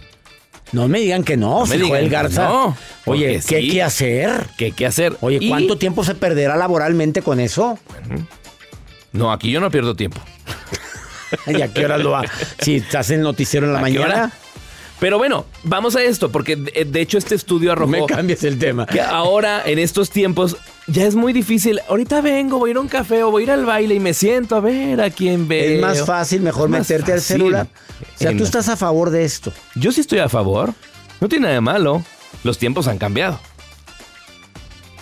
No 0.72 0.88
me 0.88 1.00
digan 1.00 1.24
que 1.24 1.36
no, 1.36 1.60
No 1.60 1.66
me 1.66 1.78
digan 1.78 2.02
que 2.04 2.08
Garza. 2.08 2.44
no, 2.48 2.76
Oye, 3.04 3.40
¿qué 3.46 3.56
hay 3.56 3.66
sí. 3.66 3.70
que 3.72 3.82
hacer? 3.82 4.46
¿Qué, 4.56 4.72
qué 4.72 4.86
hacer? 4.86 5.16
Oye, 5.20 5.38
Y- 5.40 5.48
¿cuánto 5.48 5.76
tiempo 5.78 6.04
se 6.04 6.14
perderá 6.14 6.56
laboralmente 6.56 7.22
con 7.22 7.40
eso? 7.40 7.78
No, 9.12 9.32
aquí 9.32 9.50
yo 9.50 9.60
no 9.60 9.70
pierdo 9.70 9.94
tiempo. 9.96 10.20
¿Y 11.46 11.60
a 11.62 11.72
qué 11.72 11.84
hora 11.84 11.98
lo 11.98 12.10
va? 12.12 12.24
Si 12.60 12.76
estás 12.76 13.10
en 13.10 13.22
noticiero 13.22 13.66
en 13.66 13.72
la 13.72 13.80
¿A 13.80 13.84
qué 13.84 13.92
mañana, 13.98 14.14
hora? 14.14 14.30
Pero 15.00 15.16
bueno, 15.16 15.46
vamos 15.64 15.96
a 15.96 16.02
esto, 16.02 16.30
porque 16.30 16.56
de, 16.56 16.84
de 16.84 17.00
hecho 17.00 17.16
este 17.16 17.34
estudio 17.34 17.72
arrojó 17.72 17.90
me 17.90 18.04
cambies 18.06 18.44
el 18.44 18.58
tema. 18.58 18.84
que 18.86 19.00
ahora, 19.00 19.62
en 19.64 19.78
estos 19.78 20.10
tiempos, 20.10 20.58
ya 20.86 21.06
es 21.06 21.14
muy 21.14 21.32
difícil. 21.32 21.80
Ahorita 21.88 22.20
vengo, 22.20 22.58
voy 22.58 22.68
a 22.68 22.72
ir 22.72 22.76
a 22.76 22.80
un 22.80 22.88
café 22.88 23.22
o 23.22 23.30
voy 23.30 23.42
a 23.42 23.44
ir 23.44 23.50
al 23.52 23.64
baile 23.64 23.94
y 23.94 24.00
me 24.00 24.12
siento 24.12 24.56
a 24.56 24.60
ver 24.60 25.00
a 25.00 25.08
quién 25.10 25.48
veo. 25.48 25.76
Es 25.76 25.80
más 25.80 26.04
fácil, 26.04 26.42
mejor 26.42 26.68
más 26.68 26.80
meterte 26.80 27.14
al 27.14 27.22
celular. 27.22 27.66
O 28.14 28.18
sea, 28.18 28.30
En- 28.32 28.36
tú 28.36 28.44
estás 28.44 28.68
a 28.68 28.76
favor 28.76 29.08
de 29.08 29.24
esto. 29.24 29.52
Yo 29.74 29.90
sí 29.90 30.02
estoy 30.02 30.18
a 30.18 30.28
favor. 30.28 30.74
No 31.20 31.28
tiene 31.28 31.44
nada 31.44 31.54
de 31.54 31.60
malo. 31.62 32.04
Los 32.44 32.58
tiempos 32.58 32.86
han 32.86 32.98
cambiado. 32.98 33.40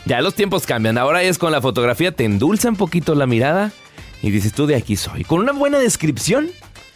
Ya 0.04 0.20
los 0.20 0.34
tiempos 0.34 0.64
cambian. 0.66 0.96
Ahora 0.96 1.22
es 1.22 1.38
con 1.38 1.52
la 1.52 1.60
fotografía, 1.60 2.12
te 2.12 2.24
endulza 2.24 2.68
un 2.68 2.76
poquito 2.76 3.14
la 3.14 3.26
mirada 3.26 3.72
y 4.22 4.30
dices 4.30 4.52
tú 4.52 4.66
de 4.66 4.74
aquí 4.76 4.96
soy. 4.96 5.24
Con 5.24 5.40
una 5.40 5.52
buena 5.52 5.78
descripción 5.78 6.50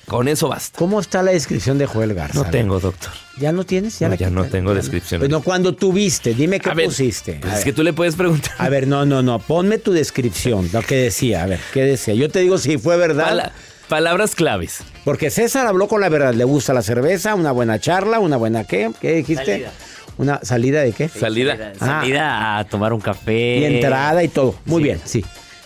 Con 0.06 0.28
eso 0.28 0.48
basta. 0.48 0.78
¿Cómo 0.78 1.00
está 1.00 1.22
la 1.22 1.30
descripción 1.30 1.78
de 1.78 1.86
Joel 1.86 2.12
Garza? 2.14 2.34
No 2.42 2.44
tengo, 2.50 2.80
doctor. 2.80 3.10
¿Ya 3.38 3.52
no 3.52 3.64
tienes? 3.64 3.98
¿Ya, 3.98 4.08
No, 4.08 4.10
la 4.10 4.16
ya 4.16 4.30
no 4.30 4.42
quitaste? 4.42 4.58
tengo 4.58 4.74
descripción. 4.74 5.20
Bueno, 5.20 5.40
cuando 5.42 5.74
tuviste, 5.74 6.34
dime 6.34 6.60
qué 6.60 6.74
ver, 6.74 6.86
pusiste. 6.86 7.38
pues 7.40 7.54
es 7.58 7.64
que 7.64 7.72
tú 7.72 7.82
le 7.82 7.92
puedes 7.92 8.16
preguntar. 8.16 8.52
A 8.58 8.68
ver, 8.68 8.86
no, 8.86 9.06
no, 9.06 9.22
no. 9.22 9.38
Ponme 9.38 9.78
tu 9.78 9.92
descripción, 9.92 10.68
lo 10.72 10.82
que 10.82 10.96
decía. 10.96 11.44
A 11.44 11.46
ver, 11.46 11.60
¿qué 11.72 11.82
decía? 11.84 12.14
Yo 12.14 12.28
te 12.30 12.40
digo 12.40 12.58
si 12.58 12.78
fue 12.78 12.96
verdad. 12.96 13.24
Pala- 13.28 13.52
palabras 13.88 14.34
claves. 14.34 14.80
Porque 15.04 15.30
César 15.30 15.66
habló 15.66 15.86
con 15.88 16.00
la 16.00 16.08
verdad. 16.08 16.34
Le 16.34 16.44
gusta 16.44 16.74
la 16.74 16.82
cerveza, 16.82 17.34
una 17.34 17.52
buena 17.52 17.78
charla, 17.78 18.18
una 18.18 18.36
buena 18.36 18.64
qué. 18.64 18.90
¿Qué 19.00 19.14
dijiste? 19.14 19.44
Salida. 19.46 19.70
Una 20.18 20.40
salida 20.42 20.82
de 20.82 20.92
qué? 20.92 21.08
Salida. 21.08 21.72
Ah. 21.80 22.00
Salida 22.00 22.58
a 22.58 22.64
tomar 22.64 22.92
un 22.92 23.00
café. 23.00 23.58
Y 23.58 23.64
entrada 23.64 24.22
y 24.22 24.28
todo. 24.28 24.56
Muy 24.66 24.80
Sí. 24.82 24.84
bien, 24.84 25.00
sí. 25.04 25.24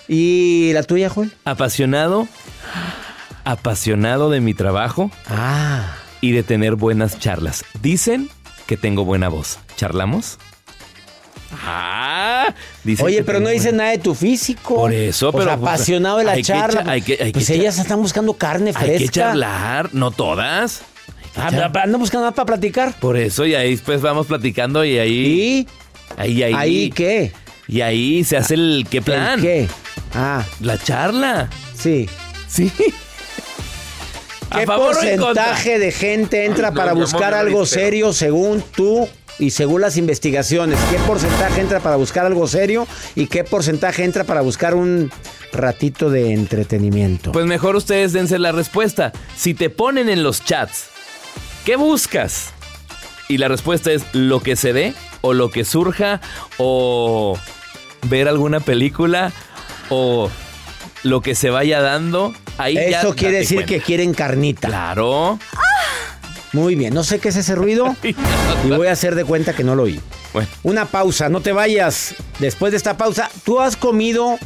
¿Y 0.08 0.70
la 0.72 0.82
tuya, 0.84 1.08
Joel? 1.08 1.32
Apasionado. 1.44 2.28
Apasionado 3.46 4.28
de 4.28 4.40
mi 4.40 4.54
trabajo 4.54 5.10
Ah. 5.28 5.94
y 6.20 6.32
de 6.32 6.42
tener 6.42 6.74
buenas 6.74 7.20
charlas. 7.20 7.64
Dicen 7.80 8.28
que 8.66 8.76
tengo 8.76 9.04
buena 9.04 9.28
voz. 9.28 9.60
¿Charlamos? 9.76 10.38
Ah, 11.64 12.52
dicen 12.82 13.06
Oye, 13.06 13.22
pero 13.22 13.38
no 13.38 13.48
dice 13.48 13.68
buena- 13.68 13.78
nada 13.84 13.90
de 13.92 13.98
tu 13.98 14.16
físico. 14.16 14.74
Por 14.74 14.92
eso, 14.92 15.30
pero, 15.30 15.44
pues, 15.44 15.56
apasionado 15.56 16.18
de 16.18 16.24
la 16.24 16.32
hay 16.32 16.42
charla. 16.42 16.84
hay 16.90 17.02
que- 17.02 17.18
hay 17.22 17.30
pues 17.32 17.46
que 17.46 17.54
ellas 17.54 17.78
están 17.78 18.02
buscando 18.02 18.32
carne 18.34 18.72
fresca. 18.72 18.92
Hay 18.92 18.98
que 18.98 19.08
charlar, 19.08 19.90
no 19.94 20.10
todas. 20.10 20.82
Ah, 21.36 21.46
Andan 21.48 22.00
buscando 22.00 22.24
nada 22.24 22.34
para 22.34 22.46
platicar. 22.46 22.94
Por 22.98 23.16
eso, 23.16 23.46
y 23.46 23.54
ahí 23.54 23.70
después 23.70 24.00
vamos 24.02 24.26
platicando 24.26 24.84
y 24.84 24.98
ahí. 24.98 25.12
¿Y? 25.12 25.68
Ahí, 26.16 26.42
ahí. 26.42 26.54
¿Ahí 26.54 26.90
qué? 26.90 27.32
Y 27.68 27.82
ahí 27.82 28.24
se 28.24 28.36
hace 28.38 28.54
el 28.54 28.86
qué 28.90 29.02
plan. 29.02 29.34
¿El 29.38 29.40
qué? 29.40 29.68
Ah, 30.14 30.42
La 30.60 30.78
charla. 30.78 31.48
sí. 31.78 32.08
Sí. 32.48 32.72
¿A 34.50 34.60
¿Qué 34.60 34.66
porcentaje 34.66 35.78
de 35.78 35.92
gente 35.92 36.44
entra 36.44 36.72
para 36.72 36.92
buscar 36.92 37.34
algo 37.34 37.66
serio 37.66 38.12
según 38.12 38.62
tú 38.74 39.08
y 39.38 39.50
según 39.50 39.80
las 39.80 39.96
investigaciones? 39.96 40.78
¿Qué 40.90 40.98
porcentaje 40.98 41.60
entra 41.60 41.80
para 41.80 41.96
buscar 41.96 42.26
algo 42.26 42.46
serio 42.46 42.86
y 43.14 43.26
qué 43.26 43.44
porcentaje 43.44 44.04
entra 44.04 44.24
para 44.24 44.40
buscar 44.40 44.74
un 44.74 45.10
ratito 45.52 46.10
de 46.10 46.32
entretenimiento? 46.32 47.32
Pues 47.32 47.46
mejor 47.46 47.76
ustedes 47.76 48.12
dense 48.12 48.38
la 48.38 48.52
respuesta. 48.52 49.12
Si 49.36 49.54
te 49.54 49.68
ponen 49.68 50.08
en 50.08 50.22
los 50.22 50.44
chats, 50.44 50.86
¿qué 51.64 51.76
buscas? 51.76 52.52
Y 53.28 53.38
la 53.38 53.48
respuesta 53.48 53.90
es 53.90 54.04
lo 54.12 54.40
que 54.40 54.54
se 54.54 54.72
dé, 54.72 54.94
o 55.20 55.32
lo 55.34 55.50
que 55.50 55.64
surja, 55.64 56.20
o 56.58 57.36
ver 58.08 58.28
alguna 58.28 58.60
película, 58.60 59.32
o 59.88 60.30
lo 61.02 61.20
que 61.20 61.34
se 61.34 61.50
vaya 61.50 61.80
dando. 61.80 62.32
Ahí 62.58 62.74
ya 62.74 63.00
Eso 63.00 63.14
quiere 63.14 63.38
decir 63.38 63.58
cuenta. 63.58 63.68
que 63.74 63.80
quieren 63.80 64.14
carnita. 64.14 64.68
Claro. 64.68 65.38
Muy 66.52 66.74
bien, 66.74 66.94
no 66.94 67.04
sé 67.04 67.18
qué 67.18 67.28
es 67.28 67.36
ese 67.36 67.54
ruido 67.54 67.94
y 68.02 68.68
voy 68.70 68.86
a 68.86 68.92
hacer 68.92 69.14
de 69.14 69.24
cuenta 69.24 69.52
que 69.54 69.62
no 69.64 69.74
lo 69.74 69.82
oí. 69.84 70.00
Bueno, 70.32 70.48
Una 70.62 70.86
pausa, 70.86 71.28
no 71.28 71.40
te 71.40 71.52
vayas. 71.52 72.14
Después 72.38 72.70
de 72.72 72.76
esta 72.78 72.96
pausa, 72.96 73.30
¿tú 73.44 73.60
has 73.60 73.76
comido 73.76 74.38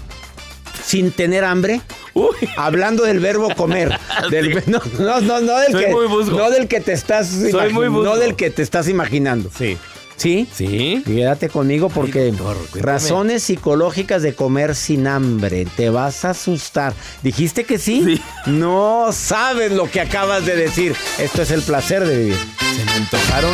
sin 0.84 1.12
tener 1.12 1.44
hambre? 1.44 1.80
uy, 2.14 2.34
Hablando 2.56 3.04
del 3.04 3.20
verbo 3.20 3.54
comer. 3.54 3.96
Del- 4.30 4.62
no, 4.66 4.80
no, 4.98 5.20
no, 5.20 5.40
no 5.40 5.58
del 5.58 5.72
Soy 5.72 5.84
que, 5.84 5.92
muy 5.92 6.06
no 6.26 6.50
del 6.50 6.66
que 6.68 6.80
te 6.80 6.92
estás 6.92 7.32
imagi- 7.32 7.70
muy 7.72 7.88
no 8.04 8.16
del 8.16 8.34
que 8.34 8.50
te 8.50 8.62
estás 8.62 8.88
imaginando. 8.88 9.50
sí. 9.56 9.78
¿Sí? 10.20 10.46
Sí. 10.52 11.02
Quédate 11.06 11.48
conmigo 11.48 11.88
porque 11.88 12.30
doctor, 12.30 12.58
razones 12.74 13.42
psicológicas 13.42 14.20
de 14.20 14.34
comer 14.34 14.74
sin 14.74 15.06
hambre. 15.06 15.64
Te 15.64 15.88
vas 15.88 16.26
a 16.26 16.30
asustar. 16.30 16.92
¿Dijiste 17.22 17.64
que 17.64 17.78
sí? 17.78 18.02
Sí. 18.04 18.22
No 18.44 19.12
sabes 19.12 19.72
lo 19.72 19.90
que 19.90 19.98
acabas 19.98 20.44
de 20.44 20.56
decir. 20.56 20.94
Esto 21.18 21.40
es 21.40 21.50
el 21.50 21.62
placer 21.62 22.06
de 22.06 22.18
vivir. 22.18 22.36
Se 22.36 22.84
me 22.84 22.92
antojaron 22.92 23.52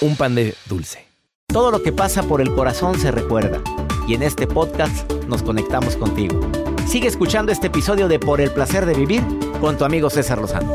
un 0.00 0.16
pan 0.16 0.34
de 0.34 0.56
dulce. 0.68 1.06
Todo 1.46 1.70
lo 1.70 1.84
que 1.84 1.92
pasa 1.92 2.24
por 2.24 2.40
el 2.40 2.52
corazón 2.52 2.98
se 2.98 3.12
recuerda. 3.12 3.62
Y 4.08 4.14
en 4.14 4.24
este 4.24 4.48
podcast 4.48 5.08
nos 5.28 5.44
conectamos 5.44 5.94
contigo. 5.94 6.40
Sigue 6.88 7.06
escuchando 7.06 7.52
este 7.52 7.68
episodio 7.68 8.08
de 8.08 8.18
Por 8.18 8.40
el 8.40 8.50
placer 8.50 8.86
de 8.86 8.94
vivir 8.94 9.22
con 9.60 9.78
tu 9.78 9.84
amigo 9.84 10.10
César 10.10 10.38
Lozano. 10.38 10.74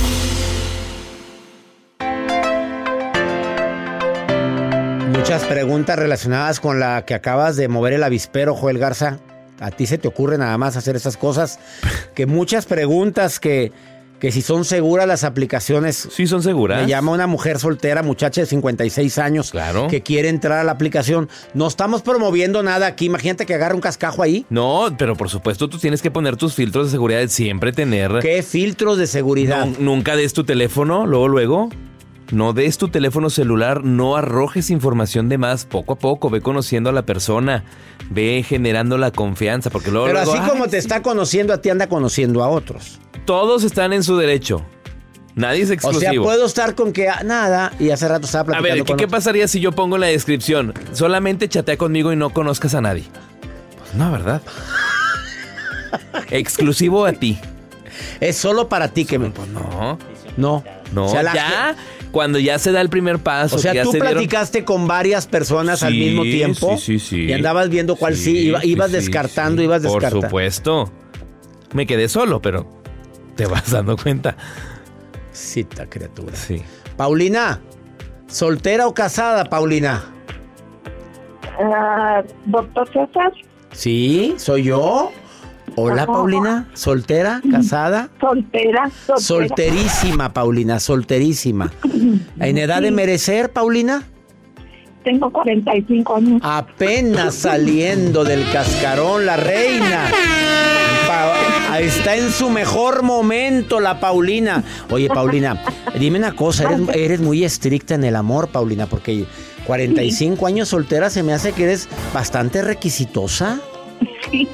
Muchas 5.31 5.47
preguntas 5.47 5.97
relacionadas 5.97 6.59
con 6.59 6.81
la 6.81 7.05
que 7.05 7.13
acabas 7.13 7.55
de 7.55 7.69
mover 7.69 7.93
el 7.93 8.03
avispero, 8.03 8.53
Joel 8.53 8.77
Garza. 8.77 9.17
A 9.61 9.71
ti 9.71 9.85
se 9.87 9.97
te 9.97 10.09
ocurre 10.09 10.37
nada 10.37 10.57
más 10.57 10.75
hacer 10.75 10.97
esas 10.97 11.15
cosas. 11.15 11.57
Que 12.13 12.25
muchas 12.25 12.65
preguntas 12.65 13.39
que, 13.39 13.71
que 14.19 14.33
si 14.33 14.41
son 14.41 14.65
seguras 14.65 15.07
las 15.07 15.23
aplicaciones. 15.23 16.09
Sí, 16.11 16.27
son 16.27 16.43
seguras. 16.43 16.81
Me 16.81 16.89
llama 16.89 17.13
una 17.13 17.27
mujer 17.27 17.59
soltera, 17.59 18.03
muchacha 18.03 18.41
de 18.41 18.47
56 18.47 19.17
años, 19.19 19.51
Claro. 19.51 19.87
que 19.87 20.01
quiere 20.01 20.27
entrar 20.27 20.59
a 20.59 20.65
la 20.65 20.73
aplicación. 20.73 21.29
No 21.53 21.67
estamos 21.67 22.01
promoviendo 22.01 22.61
nada 22.61 22.87
aquí. 22.87 23.05
Imagínate 23.05 23.45
que 23.45 23.53
agarre 23.53 23.75
un 23.75 23.79
cascajo 23.81 24.23
ahí. 24.23 24.45
No, 24.49 24.93
pero 24.97 25.15
por 25.15 25.29
supuesto 25.29 25.69
tú 25.69 25.77
tienes 25.77 26.01
que 26.01 26.11
poner 26.11 26.35
tus 26.35 26.55
filtros 26.55 26.87
de 26.87 26.91
seguridad, 26.91 27.25
siempre 27.29 27.71
tener. 27.71 28.19
¿Qué 28.21 28.43
filtros 28.43 28.97
de 28.97 29.07
seguridad? 29.07 29.65
Nu- 29.65 29.75
nunca 29.79 30.17
des 30.17 30.33
tu 30.33 30.43
teléfono, 30.43 31.05
luego, 31.07 31.29
luego. 31.29 31.69
No 32.31 32.53
des 32.53 32.77
tu 32.77 32.87
teléfono 32.87 33.29
celular, 33.29 33.83
no 33.83 34.15
arrojes 34.15 34.69
información 34.69 35.27
de 35.29 35.37
más. 35.37 35.65
Poco 35.65 35.93
a 35.93 35.97
poco, 35.97 36.29
ve 36.29 36.41
conociendo 36.41 36.89
a 36.89 36.93
la 36.93 37.01
persona, 37.05 37.65
ve 38.09 38.43
generando 38.47 38.97
la 38.97 39.11
confianza, 39.11 39.69
porque 39.69 39.91
luego. 39.91 40.05
Pero 40.07 40.19
luego, 40.23 40.33
así 40.33 40.49
como 40.49 40.63
"Ay, 40.65 40.69
te 40.71 40.77
está 40.77 41.01
conociendo 41.01 41.53
a 41.53 41.57
ti, 41.61 41.69
anda 41.69 41.87
conociendo 41.87 42.41
a 42.43 42.47
otros. 42.47 42.99
Todos 43.25 43.63
están 43.63 43.91
en 43.93 44.03
su 44.03 44.15
derecho. 44.17 44.65
Nadie 45.35 45.61
es 45.63 45.69
O 45.69 45.73
exclusivo. 45.73 46.11
sea, 46.11 46.21
puedo 46.21 46.45
estar 46.45 46.75
con 46.75 46.91
que 46.93 47.07
ah, 47.09 47.21
nada 47.23 47.71
y 47.79 47.89
hace 47.91 48.07
rato 48.07 48.25
estaba 48.25 48.41
A 48.41 48.45
platicando 48.45 48.67
ver, 48.75 48.83
¿qué, 48.83 48.87
con 48.91 48.97
qué 48.97 49.05
otro. 49.05 49.17
pasaría 49.17 49.47
si 49.47 49.59
yo 49.61 49.71
pongo 49.71 49.95
en 49.95 50.01
la 50.01 50.07
descripción? 50.07 50.73
Solamente 50.93 51.47
chatea 51.47 51.77
conmigo 51.77 52.11
y 52.11 52.15
no 52.17 52.31
conozcas 52.31 52.75
a 52.75 52.81
nadie. 52.81 53.05
Pues 53.77 53.93
no, 53.93 54.11
¿verdad? 54.11 54.41
Exclusivo 56.31 57.05
a 57.05 57.13
ti. 57.13 57.39
Es 58.19 58.37
solo 58.37 58.67
para 58.69 58.87
ti 58.89 59.05
que 59.05 59.19
me... 59.19 59.29
Pues 59.29 59.47
no. 59.49 59.97
No. 60.37 60.63
No, 60.93 61.05
O 61.05 61.09
sea, 61.09 61.33
ya. 61.33 61.75
Cuando 62.11 62.39
ya 62.39 62.59
se 62.59 62.71
da 62.73 62.81
el 62.81 62.89
primer 62.89 63.19
paso. 63.19 63.55
O 63.55 63.59
sea, 63.59 63.71
que 63.71 63.83
tú 63.83 63.91
se 63.91 63.97
dieron- 63.99 64.11
platicaste 64.13 64.65
con 64.65 64.85
varias 64.87 65.27
personas 65.27 65.81
al 65.83 65.93
mismo 65.93 66.23
tiempo. 66.23 66.77
sí, 66.77 66.99
sí, 66.99 66.99
sí. 66.99 67.21
Y 67.25 67.33
andabas 67.33 67.69
viendo 67.69 67.95
cuál 67.95 68.15
sí, 68.15 68.47
iba- 68.47 68.59
sí, 68.61 68.67
ibas 68.71 68.89
sí, 68.91 68.97
descartando, 68.97 69.61
sí. 69.61 69.65
ibas 69.65 69.81
Por 69.83 69.91
descartando. 70.01 70.27
supuesto. 70.27 70.91
Me 71.73 71.85
quedé 71.87 72.09
solo, 72.09 72.41
pero 72.41 72.67
te 73.35 73.45
vas 73.45 73.71
dando 73.71 73.95
cuenta. 73.95 74.35
Cita, 75.31 75.85
criatura. 75.89 76.35
Sí. 76.35 76.61
Paulina, 76.97 77.61
¿soltera 78.27 78.87
o 78.87 78.93
casada, 78.93 79.45
Paulina? 79.45 80.03
Ah, 81.59 82.23
Doctor 82.45 82.87
César, 82.87 83.31
Sí, 83.71 84.33
soy 84.37 84.63
yo. 84.63 85.11
Hola. 85.75 86.05
Paulina. 86.05 86.69
¿Soltera? 86.73 87.41
¿Casada? 87.49 88.09
soltera, 88.21 88.89
soltera. 89.05 89.19
Solterísima, 89.19 90.33
Paulina, 90.33 90.79
solterísima. 90.79 91.71
¿En 92.39 92.57
edad 92.57 92.81
de 92.81 92.91
merecer, 92.91 93.51
Paulina? 93.51 94.03
Tengo 95.03 95.31
45 95.31 96.15
años. 96.15 96.41
Apenas 96.43 97.33
saliendo 97.33 98.23
del 98.23 98.43
cascarón, 98.51 99.25
la 99.25 99.35
reina. 99.37 100.11
Pa- 101.07 101.79
está 101.79 102.15
en 102.15 102.29
su 102.31 102.49
mejor 102.51 103.01
momento, 103.01 103.79
la 103.79 103.99
Paulina. 103.99 104.63
Oye, 104.91 105.07
Paulina, 105.07 105.59
dime 105.97 106.19
una 106.19 106.33
cosa, 106.35 106.65
eres, 106.65 106.81
eres 106.93 107.19
muy 107.21 107.43
estricta 107.43 107.95
en 107.95 108.03
el 108.03 108.15
amor, 108.15 108.49
Paulina, 108.49 108.85
porque 108.85 109.25
45 109.65 110.45
años 110.45 110.69
soltera 110.69 111.09
se 111.09 111.23
me 111.23 111.33
hace 111.33 111.53
que 111.53 111.63
eres 111.63 111.87
bastante 112.13 112.61
requisitosa. 112.61 113.59
Sí, 114.31 114.47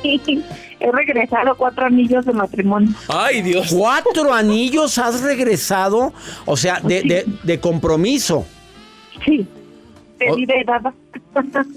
he 0.79 0.91
regresado 0.91 1.55
cuatro 1.55 1.85
anillos 1.85 2.25
de 2.25 2.33
matrimonio. 2.33 2.89
Ay, 3.07 3.41
Dios. 3.41 3.73
¿Cuatro 3.75 4.33
anillos 4.33 4.97
has 4.97 5.21
regresado? 5.21 6.13
O 6.45 6.55
sea, 6.57 6.79
de, 6.81 7.01
de- 7.03 7.25
de 7.43 7.59
compromiso. 7.59 8.45
Sí, 9.25 9.47
de. 10.19 10.65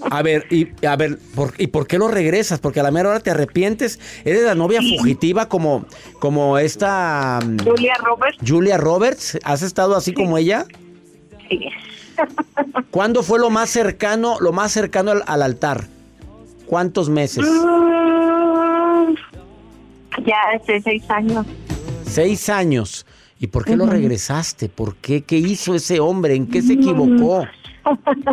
A 0.09 0.21
ver, 0.23 0.45
y 0.49 0.67
a 0.85 0.95
ver, 0.95 1.19
¿por, 1.35 1.53
¿y 1.59 1.67
por 1.67 1.85
qué 1.87 1.97
lo 1.99 2.07
regresas? 2.07 2.59
Porque 2.59 2.79
a 2.79 2.83
la 2.83 2.91
mera 2.91 3.09
hora 3.09 3.19
te 3.19 3.29
arrepientes. 3.31 3.99
Eres 4.25 4.43
la 4.43 4.55
novia 4.55 4.81
fugitiva 4.81 5.47
como, 5.47 5.85
como 6.19 6.57
esta 6.57 7.39
mm, 7.45 7.57
Julia 7.63 7.93
Roberts. 8.03 8.37
Julia 8.47 8.77
Roberts. 8.77 9.37
¿Has 9.43 9.61
estado 9.61 9.95
así 9.95 10.13
como 10.13 10.37
ella? 10.37 10.65
Sí. 11.49 11.59
¿Cuándo 12.91 13.21
fue 13.23 13.39
lo 13.39 13.49
más 13.49 13.69
cercano, 13.69 14.37
lo 14.39 14.51
más 14.51 14.71
cercano 14.71 15.11
al, 15.11 15.23
al 15.27 15.41
altar? 15.43 15.85
¿Cuántos 16.65 17.09
meses? 17.09 17.45
Mm, 17.45 18.30
ya 20.25 20.35
hace 20.55 20.81
seis 20.81 21.09
años. 21.09 21.45
Seis 22.03 22.49
años. 22.49 23.05
¿Y 23.39 23.47
por 23.47 23.65
qué 23.65 23.75
lo 23.75 23.85
regresaste? 23.87 24.69
¿Por 24.69 24.95
qué? 24.97 25.21
¿Qué 25.23 25.37
hizo 25.37 25.73
ese 25.73 25.99
hombre? 25.99 26.35
¿En 26.35 26.47
qué 26.47 26.61
se 26.61 26.73
equivocó? 26.73 27.45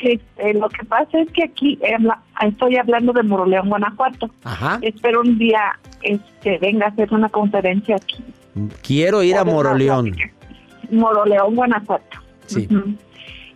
Este, 0.00 0.54
lo 0.54 0.68
que 0.68 0.84
pasa 0.86 1.18
es 1.20 1.28
que 1.32 1.42
aquí 1.42 1.76
eh, 1.82 1.96
la- 1.98 2.22
estoy 2.46 2.76
hablando 2.76 3.12
de 3.12 3.24
Moroleón, 3.24 3.68
Guanajuato. 3.68 4.30
Ajá. 4.44 4.78
Espero 4.80 5.22
un 5.22 5.38
día 5.38 5.76
este, 6.02 6.56
venga 6.58 6.86
a 6.86 6.88
hacer 6.90 7.12
una 7.12 7.28
conferencia 7.28 7.96
aquí. 7.96 8.22
Quiero 8.82 9.24
ir 9.24 9.36
a 9.36 9.44
Moroleón. 9.44 10.14
Moroleón, 10.92 11.56
Guanajuato. 11.56 12.18
Sí. 12.46 12.68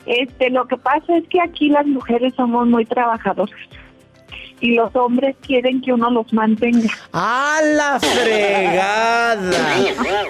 Este, 0.06 0.50
lo 0.50 0.66
que 0.66 0.76
pasa 0.78 1.16
es 1.16 1.28
que 1.28 1.40
aquí 1.40 1.68
las 1.68 1.86
mujeres 1.86 2.34
somos 2.34 2.66
muy 2.66 2.84
trabajadoras 2.86 3.54
y 4.62 4.74
los 4.76 4.94
hombres 4.94 5.34
quieren 5.44 5.82
que 5.82 5.92
uno 5.92 6.08
los 6.10 6.32
mantenga. 6.32 6.88
¡A 7.12 7.58
la 7.62 7.98
fregada! 7.98 9.50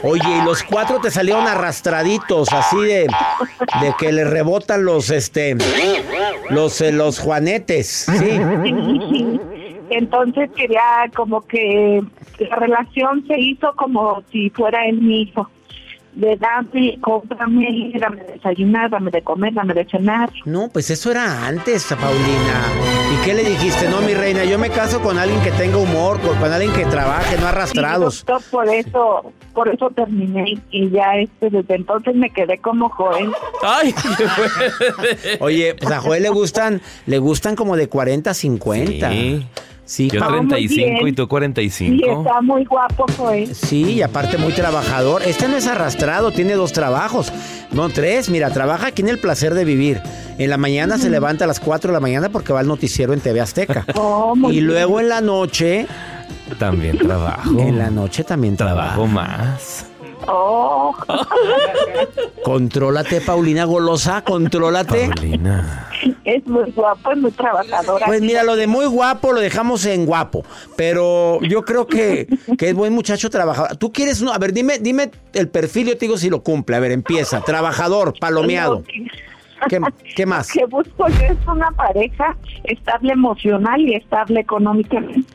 Oye, 0.02 0.38
y 0.40 0.44
los 0.44 0.62
cuatro 0.62 0.98
te 1.00 1.10
salieron 1.10 1.46
arrastraditos, 1.46 2.50
así 2.50 2.80
de, 2.80 3.06
de 3.80 3.94
que 3.98 4.10
le 4.10 4.24
rebotan 4.24 4.86
los, 4.86 5.10
este, 5.10 5.56
los, 6.48 6.80
eh, 6.80 6.92
los 6.92 7.18
juanetes, 7.20 8.06
sí. 8.10 9.38
Entonces 9.90 10.50
quería 10.56 11.10
como 11.14 11.42
que 11.42 12.02
la 12.38 12.56
relación 12.56 13.26
se 13.26 13.38
hizo 13.38 13.74
como 13.76 14.22
si 14.32 14.48
fuera 14.48 14.86
él 14.86 15.02
mi 15.02 15.22
hijo. 15.22 15.50
De 16.14 16.37
dame, 16.37 16.98
cómprame, 17.01 17.92
dame 17.98 18.22
de 18.22 18.33
desayunar, 18.35 18.90
dame 18.90 19.11
de 19.11 19.22
comer, 19.22 19.55
dame 19.55 19.72
de 19.72 19.87
cenar. 19.87 20.31
No, 20.44 20.68
pues 20.68 20.90
eso 20.90 21.11
era 21.11 21.46
antes, 21.46 21.87
Paulina. 21.87 22.66
¿Y 23.12 23.25
qué 23.25 23.33
le 23.33 23.44
dijiste? 23.44 23.88
No, 23.88 24.03
mi 24.03 24.12
reina, 24.12 24.44
yo 24.44 24.59
me 24.59 24.68
caso 24.68 25.01
con 25.01 25.18
alguien 25.18 25.40
que 25.40 25.51
tenga 25.53 25.79
humor, 25.79 26.20
con, 26.20 26.37
con 26.38 26.53
alguien 26.53 26.72
que 26.75 26.85
trabaje, 26.85 27.38
no 27.38 27.46
arrastrados. 27.46 28.16
Sí, 28.16 28.25
doctor, 28.27 28.51
por 28.51 28.68
eso, 28.68 29.33
por 29.55 29.68
eso 29.70 29.90
terminé 29.90 30.61
y 30.70 30.90
ya 30.90 31.16
este 31.16 31.48
desde 31.48 31.77
entonces 31.77 32.14
me 32.14 32.29
quedé 32.29 32.59
como 32.59 32.90
Joel. 32.90 33.31
Ay, 33.62 33.94
Oye, 35.40 35.75
pues 35.75 35.90
a 35.90 36.01
Joel 36.01 36.22
le 36.25 36.29
gustan, 36.29 36.83
le 37.07 37.18
gustan 37.18 37.57
como 37.57 37.77
de 37.77 37.88
40 37.88 38.31
a 38.31 38.35
50. 38.35 39.11
Sí. 39.11 39.46
Sí, 39.92 40.09
Yo 40.11 40.20
Pa- 40.20 40.28
35 40.28 41.07
y 41.07 41.12
tú 41.12 41.24
Sí, 41.24 41.28
45. 41.28 42.22
está 42.22 42.40
muy 42.40 42.64
guapo 42.64 43.05
Joel. 43.14 43.55
Sí, 43.55 43.92
y 43.92 44.00
aparte 44.00 44.38
muy 44.38 44.55
trabajador. 44.55 45.20
Este 45.22 45.48
no 45.48 45.57
es 45.59 45.66
arrastrado, 45.66 46.31
tiene 46.33 46.55
dos 46.55 46.72
trabajos. 46.72 47.31
No, 47.72 47.90
tres. 47.90 48.31
Mira, 48.31 48.48
trabaja 48.48 48.87
aquí 48.87 49.02
en 49.02 49.11
el 49.11 49.18
placer 49.18 49.52
de 49.52 49.66
vivir. 49.66 50.00
En 50.38 50.48
la 50.48 50.57
mañana 50.57 50.96
se 50.96 51.11
levanta 51.11 51.44
a 51.44 51.46
las 51.46 51.61
4 51.61 51.88
de 51.88 51.92
la 51.92 52.00
mañana 52.00 52.31
porque 52.31 52.55
va 52.55 52.61
al 52.61 52.68
noticiero 52.68 53.12
en 53.12 53.20
TV 53.20 53.42
Azteca. 53.42 53.85
Oh, 53.96 54.35
y 54.48 54.52
bien. 54.52 54.66
luego 54.66 54.98
en 54.98 55.11
la 55.11 55.20
noche, 55.20 55.87
También 56.59 56.96
trabajo. 56.96 57.50
en 57.59 57.78
la 57.78 57.90
noche 57.90 58.24
también 58.24 58.57
Trabajo 58.57 59.05
trabaja. 59.05 59.12
más. 59.12 59.87
Oh, 60.26 60.96
Contrólate, 62.44 63.20
Paulina 63.20 63.64
Golosa, 63.64 64.22
contrólate. 64.22 65.11
Paulina. 65.14 65.88
Es 66.36 66.46
muy 66.46 66.70
guapo, 66.70 67.12
es 67.12 67.18
muy 67.18 67.30
trabajador. 67.30 68.02
Pues 68.06 68.20
mira, 68.20 68.42
lo 68.42 68.56
de 68.56 68.66
muy 68.66 68.86
guapo 68.86 69.32
lo 69.32 69.40
dejamos 69.40 69.84
en 69.86 70.06
guapo, 70.06 70.44
pero 70.76 71.40
yo 71.42 71.64
creo 71.64 71.86
que, 71.86 72.26
que 72.58 72.70
es 72.70 72.74
buen 72.74 72.92
muchacho 72.92 73.30
trabajador. 73.30 73.76
Tú 73.76 73.92
quieres 73.92 74.20
uno, 74.20 74.32
a 74.32 74.38
ver, 74.38 74.52
dime, 74.52 74.78
dime 74.78 75.10
el 75.34 75.48
perfil, 75.48 75.88
yo 75.88 75.92
te 75.94 76.06
digo 76.06 76.16
si 76.16 76.30
lo 76.30 76.42
cumple. 76.42 76.76
A 76.76 76.80
ver, 76.80 76.92
empieza. 76.92 77.40
Trabajador, 77.42 78.14
palomeado. 78.18 78.84
¿Qué, 79.68 79.80
qué 80.16 80.26
más? 80.26 80.50
que 80.52 80.64
busco 80.66 81.08
yo 81.08 81.26
es 81.26 81.46
una 81.46 81.70
pareja 81.72 82.36
estable 82.64 83.12
emocional 83.12 83.80
y 83.80 83.94
estable 83.94 84.40
económicamente. 84.40 85.32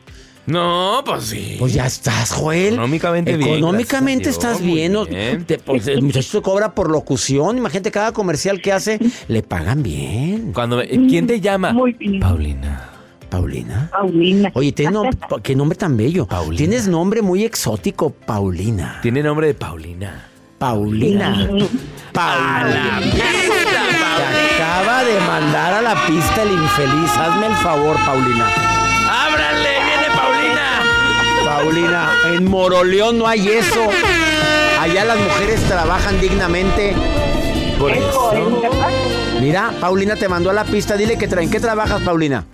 No, 0.48 1.02
pues 1.04 1.24
sí. 1.24 1.56
Pues 1.58 1.74
ya 1.74 1.86
estás, 1.86 2.32
Joel. 2.32 2.74
Económicamente 2.74 3.36
bien, 3.36 3.58
Económicamente 3.58 4.30
estás 4.30 4.60
bien. 4.60 4.92
muy 4.92 5.00
¿no? 5.00 5.04
bien. 5.06 5.44
Te- 5.44 5.58
pues, 5.58 5.86
el 5.86 6.02
muchacho 6.02 6.38
te 6.38 6.42
cobra 6.42 6.74
por 6.74 6.90
locución. 6.90 7.58
Imagínate 7.58 7.90
cada 7.90 8.12
comercial 8.12 8.60
que 8.62 8.72
hace, 8.72 8.98
le 9.28 9.42
pagan 9.42 9.82
bien. 9.82 10.52
Cuando 10.54 10.78
me- 10.78 10.88
¿Quién 10.88 11.26
te 11.26 11.40
llama? 11.40 11.72
Muy 11.72 11.92
bien. 11.92 12.18
Paulina. 12.20 12.88
Paulina. 13.28 13.90
Paulina. 13.92 14.50
Oye, 14.54 14.72
tienes 14.72 14.94
nom- 14.94 15.14
pa- 15.14 15.40
qué 15.42 15.54
nombre 15.54 15.76
tan 15.76 15.96
bello. 15.98 16.26
Paulina. 16.26 16.56
Tienes 16.56 16.88
nombre 16.88 17.20
muy 17.20 17.44
exótico, 17.44 18.08
Paulina. 18.10 19.00
Tiene 19.02 19.22
nombre 19.22 19.48
de 19.48 19.54
Paulina. 19.54 20.24
Paulina. 20.58 21.46
Paulina. 22.12 23.00
Te 24.18 24.54
acaba 24.56 25.04
de 25.04 25.20
mandar 25.20 25.74
a 25.74 25.82
la 25.82 26.06
pista 26.06 26.42
el 26.42 26.52
infeliz. 26.52 27.10
Hazme 27.16 27.46
el 27.46 27.54
favor, 27.56 27.96
Paulina. 28.04 28.46
¡Ábrale! 31.60 31.80
¡Viene 31.80 31.88
Paulina! 31.90 32.10
En 32.36 32.44
Moroleón 32.50 33.18
no 33.18 33.26
hay 33.26 33.48
eso. 33.48 33.88
Allá 34.80 35.04
las 35.04 35.18
mujeres 35.18 35.60
trabajan 35.68 36.20
dignamente. 36.20 36.94
Por 37.78 37.92
Es 37.92 37.98
eso. 37.98 38.32
Mira, 39.40 39.72
Paulina 39.80 40.16
te 40.16 40.28
mandó 40.28 40.50
a 40.50 40.52
la 40.52 40.64
pista. 40.64 40.96
Dile 40.96 41.16
que 41.16 41.28
tra- 41.28 41.42
en 41.42 41.50
qué 41.50 41.60
trabajas, 41.60 42.02
Paulina. 42.02 42.44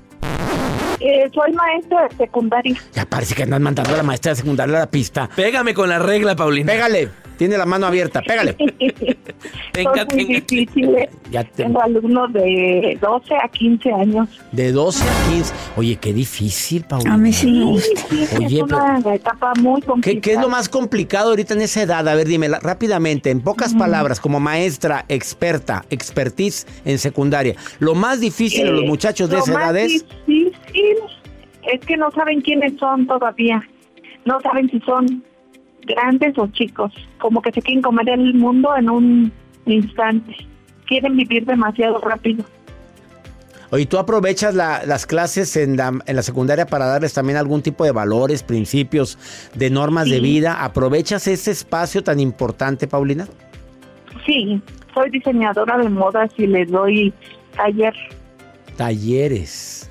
Eh, 1.07 1.31
soy 1.35 1.53
maestra 1.53 2.09
de 2.09 2.17
secundaria. 2.17 2.77
Ya 2.95 3.05
parece 3.05 3.35
que 3.35 3.43
andas 3.43 3.61
mandando 3.61 3.93
a 3.93 3.99
la 3.99 4.03
maestra 4.03 4.33
de 4.33 4.37
secundaria 4.37 4.77
a 4.77 4.81
la 4.81 4.91
pista. 4.91 5.29
Pégame 5.37 5.75
con 5.75 5.89
la 5.91 5.99
regla, 5.99 6.35
Paulina. 6.35 6.73
Pégale. 6.73 7.11
Tiene 7.37 7.59
la 7.59 7.67
mano 7.67 7.87
abierta. 7.87 8.23
Pégale. 8.23 8.57
Venga, 9.75 10.07
Son 10.07 10.07
muy 10.15 10.25
venga. 10.25 10.41
difíciles. 10.49 11.09
Ya 11.33 11.43
te- 11.43 11.65
Tengo 11.65 11.83
alumnos 11.83 12.33
de 12.33 12.97
12 13.03 13.35
a 13.43 13.49
15 13.49 13.93
años. 13.93 14.29
de 14.53 14.71
12 14.73 15.03
a 15.05 15.31
15. 15.31 15.55
Oye, 15.77 15.97
qué 15.97 16.13
difícil, 16.13 16.85
Paulina. 16.85 17.15
A 17.15 17.19
mí 17.19 17.33
sí 17.33 17.51
me 17.51 17.65
gusta. 17.65 18.01
Sí, 18.09 18.25
Oye, 18.39 18.57
es 18.59 18.63
una 18.63 19.03
etapa 19.15 19.53
muy 19.59 19.83
complicada. 19.83 20.15
¿Qué, 20.15 20.21
qué 20.21 20.33
es 20.35 20.41
lo 20.41 20.49
más 20.49 20.69
complicado 20.69 21.31
ahorita 21.31 21.55
en 21.55 21.63
esa 21.63 21.83
edad? 21.83 22.07
A 22.09 22.15
ver, 22.15 22.29
dime 22.29 22.49
la- 22.49 22.61
rápidamente, 22.61 23.31
en 23.31 23.41
pocas 23.41 23.75
palabras, 23.75 24.21
como 24.21 24.39
maestra, 24.39 25.05
experta, 25.09 25.85
expertise 25.91 26.67
en 26.85 26.99
secundaria. 27.01 27.57
Lo 27.81 27.95
más 27.97 28.21
difícil 28.21 28.65
de 28.67 28.71
los 28.73 28.85
Eh, 28.85 28.87
muchachos 28.87 29.29
de 29.29 29.37
lo 29.37 29.43
esa 29.43 29.53
edad 29.53 29.77
es... 29.77 30.05
difícil 30.75 30.97
es 31.73 31.81
que 31.87 31.97
no 31.97 32.11
saben 32.11 32.41
quiénes 32.43 32.77
son 32.79 33.07
todavía. 33.07 33.63
No 34.27 34.41
saben 34.41 34.69
si 34.71 34.81
son 34.81 35.23
grandes 35.87 36.37
o 36.39 36.47
chicos. 36.49 36.93
Como 37.19 37.41
que 37.43 37.53
se 37.53 37.63
quieren 37.63 37.83
comer 37.83 38.09
el 38.11 38.35
mundo 38.35 38.77
en 38.77 38.91
un 38.91 39.33
instante. 39.67 40.35
Quieren 40.87 41.17
vivir 41.17 41.47
demasiado 41.47 41.99
rápido. 42.01 42.45
Oye, 43.71 43.87
¿tú 43.87 43.99
aprovechas 43.99 44.55
la- 44.55 44.85
las 44.87 45.07
clases 45.07 45.57
en 45.57 45.77
la, 45.77 45.91
en 46.07 46.17
la 46.17 46.23
secundaria 46.23 46.67
para 46.67 46.87
darles 46.87 47.13
también 47.15 47.39
algún 47.39 47.61
tipo 47.63 47.85
de 47.85 47.91
valores, 47.93 48.43
principios, 48.43 49.19
de 49.55 49.71
normas 49.71 50.09
de 50.09 50.21
vida? 50.21 50.63
¿Aprovechas 50.63 51.27
ese 51.27 51.51
espacio 51.51 52.05
tan 52.05 52.21
importante, 52.21 52.87
Paulina? 52.87 53.27
Sí, 54.27 54.61
soy 54.93 55.11
diseñadora 55.11 55.79
de 55.79 55.89
modas 55.89 56.31
y 56.37 56.47
les 56.47 56.71
doy 56.71 57.13
taller. 57.57 57.95
Talleres. 58.77 59.91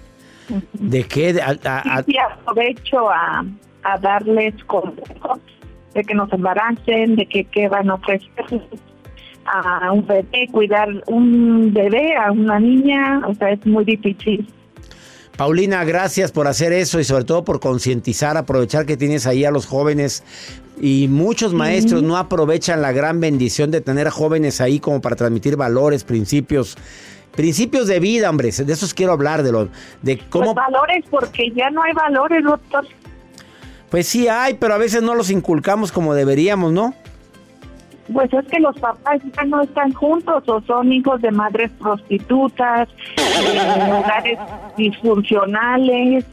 ¿De 0.73 1.03
qué? 1.03 1.39
A- 1.41 1.57
a- 1.69 1.97
a- 1.99 2.03
Y 2.07 2.17
aprovecho 2.17 3.09
a, 3.09 3.45
a 3.83 3.97
darles 3.99 4.53
consejos 4.65 5.39
de 5.93 6.03
que 6.03 6.13
no 6.15 6.27
se 6.27 6.35
embaracen, 6.35 7.15
de 7.15 7.25
que 7.27 7.45
qué 7.45 7.67
van 7.69 7.89
a 7.89 7.95
ofrecer 7.95 8.29
a 9.45 9.91
un 9.91 10.07
bebé, 10.07 10.47
cuidar 10.51 10.89
un 11.07 11.73
bebé, 11.73 12.15
a 12.15 12.31
una 12.31 12.59
niña, 12.59 13.21
o 13.27 13.35
sea, 13.35 13.51
es 13.51 13.65
muy 13.65 13.83
difícil. 13.83 14.47
Paulina, 15.37 15.83
gracias 15.83 16.31
por 16.31 16.47
hacer 16.47 16.71
eso 16.73 16.99
y 16.99 17.03
sobre 17.03 17.23
todo 17.25 17.43
por 17.43 17.59
concientizar, 17.59 18.37
aprovechar 18.37 18.85
que 18.85 18.97
tienes 18.97 19.25
ahí 19.27 19.43
a 19.45 19.51
los 19.51 19.65
jóvenes. 19.65 20.23
Y 20.79 21.07
muchos 21.07 21.53
maestros 21.53 22.01
no 22.03 22.17
aprovechan 22.17 22.81
la 22.81 22.91
gran 22.91 23.19
bendición 23.19 23.69
de 23.71 23.81
tener 23.81 24.09
jóvenes 24.09 24.61
ahí 24.61 24.79
como 24.79 25.01
para 25.01 25.15
transmitir 25.15 25.55
valores, 25.55 26.03
principios, 26.03 26.77
principios 27.35 27.87
de 27.87 27.99
vida, 27.99 28.29
hombre. 28.29 28.51
De 28.51 28.73
esos 28.73 28.93
quiero 28.93 29.13
hablar, 29.13 29.43
de 29.43 29.51
lo, 29.51 29.69
de 30.01 30.19
cómo. 30.29 30.53
Pues 30.53 30.67
valores, 30.67 31.05
porque 31.09 31.51
ya 31.51 31.69
no 31.69 31.83
hay 31.83 31.93
valores, 31.93 32.43
doctor. 32.43 32.85
Pues 33.89 34.07
sí 34.07 34.27
hay, 34.27 34.55
pero 34.55 34.73
a 34.73 34.77
veces 34.77 35.03
no 35.03 35.13
los 35.13 35.29
inculcamos 35.29 35.91
como 35.91 36.13
deberíamos, 36.13 36.71
¿no? 36.71 36.95
Pues 38.11 38.33
es 38.33 38.45
que 38.47 38.59
los 38.59 38.77
papás 38.79 39.21
ya 39.35 39.43
no 39.45 39.61
están 39.61 39.93
juntos 39.93 40.43
o 40.47 40.61
son 40.61 40.91
hijos 40.91 41.21
de 41.21 41.31
madres 41.31 41.71
prostitutas, 41.79 42.89
de 43.15 43.93
hogares 43.93 44.39
disfuncionales, 44.75 46.25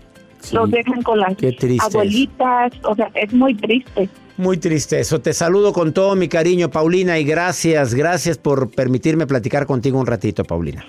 los 0.52 0.70
dejan 0.70 1.02
con 1.02 1.20
las 1.20 1.36
abuelitas, 1.80 2.72
o 2.82 2.94
sea, 2.94 3.10
es 3.14 3.32
muy 3.32 3.54
triste. 3.54 4.08
Muy 4.40 4.56
triste 4.56 4.98
eso. 4.98 5.20
Te 5.20 5.34
saludo 5.34 5.74
con 5.74 5.92
todo 5.92 6.16
mi 6.16 6.26
cariño, 6.26 6.70
Paulina, 6.70 7.18
y 7.18 7.24
gracias, 7.24 7.94
gracias 7.94 8.38
por 8.38 8.70
permitirme 8.70 9.26
platicar 9.26 9.66
contigo 9.66 9.98
un 10.00 10.06
ratito, 10.06 10.44
Paulina. 10.44 10.82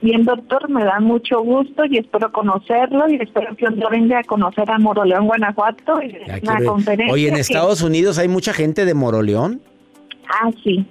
Bien, 0.00 0.24
doctor, 0.24 0.68
me 0.70 0.82
da 0.82 0.98
mucho 0.98 1.42
gusto 1.42 1.84
y 1.84 1.98
espero 1.98 2.32
conocerlo 2.32 3.06
y 3.10 3.16
espero 3.16 3.54
que 3.54 3.66
un 3.66 3.76
día 3.76 3.88
venga 3.90 4.18
a 4.20 4.22
conocer 4.24 4.70
a 4.70 4.78
Moroleón, 4.78 5.26
Guanajuato, 5.26 6.00
y 6.02 6.12
Ya 6.26 6.38
una 6.42 6.64
conferencia. 6.64 7.12
Oye, 7.12 7.28
en 7.28 7.34
que- 7.34 7.40
Estados 7.40 7.82
Unidos 7.82 8.16
hay 8.18 8.28
mucha 8.28 8.54
gente 8.54 8.86
de 8.86 8.94
Moroleón. 8.94 9.60
Ah, 10.30 10.50
sí. 10.64 10.86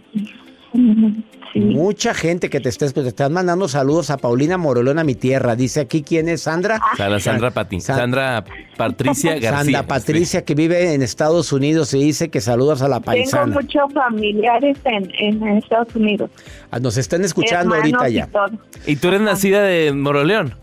Mucha 1.59 2.13
gente 2.13 2.49
que 2.49 2.59
te 2.59 2.69
está 2.69 2.85
escuchando. 2.85 3.05
Te 3.05 3.09
están 3.09 3.33
mandando 3.33 3.67
saludos 3.67 4.09
a 4.09 4.17
Paulina 4.17 4.57
Moroleón 4.57 4.99
a 4.99 5.03
mi 5.03 5.15
tierra. 5.15 5.55
Dice 5.55 5.79
aquí 5.81 6.01
quién 6.03 6.27
es 6.29 6.41
Sandra. 6.41 6.79
Sandra, 6.97 7.19
Sandra, 7.19 7.51
Pati- 7.53 7.79
Sandra 7.79 8.43
Patricia 8.75 9.31
García. 9.33 9.51
Sandra 9.57 9.83
Patricia 9.83 10.43
que 10.45 10.55
vive 10.55 10.93
en 10.93 11.01
Estados 11.01 11.51
Unidos 11.53 11.93
y 11.93 11.99
dice 12.03 12.29
que 12.29 12.41
saludas 12.41 12.81
a 12.81 12.87
la 12.87 12.95
Tengo 12.99 13.05
paisana. 13.05 13.53
muchos 13.53 13.93
familiares 13.93 14.77
en, 14.85 15.11
en 15.19 15.57
Estados 15.57 15.95
Unidos. 15.95 16.29
Ah, 16.71 16.79
Nos 16.79 16.97
están 16.97 17.23
escuchando 17.23 17.75
Hermanos 17.75 18.01
ahorita 18.01 18.09
y 18.09 18.13
ya. 18.13 18.27
todo. 18.27 18.57
¿Y 18.85 18.95
tú 18.97 19.07
eres 19.09 19.21
nacida 19.21 19.61
de 19.63 19.91
Moroleón? 19.93 20.55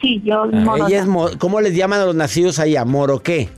Sí, 0.00 0.20
yo 0.24 0.44
Ah, 0.52 0.76
ella 0.88 1.00
es 1.00 1.06
mo- 1.06 1.30
¿Cómo 1.38 1.60
les 1.60 1.74
llaman 1.74 2.00
a 2.00 2.06
los 2.06 2.14
nacidos 2.14 2.58
allá? 2.58 2.84
¿Moro 2.84 3.18
qué? 3.22 3.48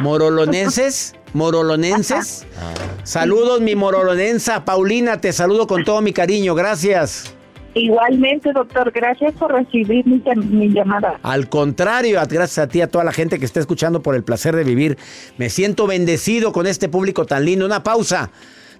Morolonesa. 0.00 1.14
¿Morolonenses? 1.34 2.46
¿Morolonenses? 2.54 2.98
Saludos, 3.04 3.60
mi 3.60 3.74
morolonensa. 3.74 4.64
Paulina, 4.64 5.20
te 5.20 5.32
saludo 5.32 5.66
con 5.66 5.84
todo 5.84 6.00
mi 6.02 6.12
cariño. 6.12 6.54
Gracias. 6.54 7.34
Igualmente, 7.74 8.52
doctor, 8.52 8.90
gracias 8.90 9.32
por 9.34 9.52
recibir 9.52 10.04
mi, 10.06 10.22
mi 10.36 10.68
llamada. 10.68 11.18
Al 11.22 11.48
contrario, 11.48 12.20
gracias 12.28 12.58
a 12.58 12.68
ti, 12.68 12.80
a 12.80 12.88
toda 12.88 13.04
la 13.04 13.12
gente 13.12 13.38
que 13.38 13.44
está 13.44 13.60
escuchando 13.60 14.02
por 14.02 14.14
el 14.14 14.24
placer 14.24 14.56
de 14.56 14.64
vivir. 14.64 14.98
Me 15.36 15.48
siento 15.48 15.86
bendecido 15.86 16.52
con 16.52 16.66
este 16.66 16.88
público 16.88 17.24
tan 17.24 17.44
lindo. 17.44 17.66
Una 17.66 17.82
pausa. 17.82 18.30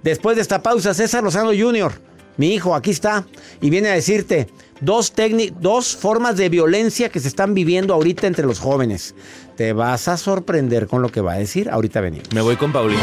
Después 0.03 0.37
de 0.37 0.43
esta 0.43 0.63
pausa, 0.63 0.95
César 0.95 1.25
Lozano 1.25 1.51
Jr., 1.57 1.93
mi 2.39 2.55
hijo, 2.55 2.75
aquí 2.75 2.91
está, 2.91 3.27
y 3.61 3.69
viene 3.69 3.89
a 3.89 3.93
decirte 3.93 4.49
dos, 4.81 5.13
dos 5.61 5.97
formas 5.97 6.37
de 6.37 6.49
violencia 6.49 7.09
que 7.11 7.21
se 7.21 7.29
están 7.29 7.53
viviendo 7.53 7.93
ahorita 7.93 8.27
entre 8.27 8.47
los 8.47 8.61
jóvenes. 8.61 9.15
Te 9.57 9.73
vas 9.73 10.09
a 10.09 10.17
sorprender 10.17 10.87
con 10.87 11.03
lo 11.03 11.11
que 11.11 11.21
va 11.21 11.33
a 11.33 11.39
decir. 11.39 11.69
Ahorita 11.69 12.01
venimos. 12.01 12.33
Me 12.33 12.41
voy 12.41 12.57
con 12.57 12.73
Paulina. 12.73 13.03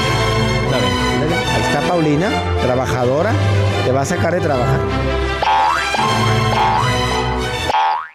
Ahí 1.53 1.61
está 1.61 1.81
Paulina, 1.87 2.29
trabajadora. 2.61 3.33
Te 3.85 3.91
va 3.91 4.01
a 4.01 4.05
sacar 4.05 4.33
de 4.33 4.39
trabajar. 4.39 5.14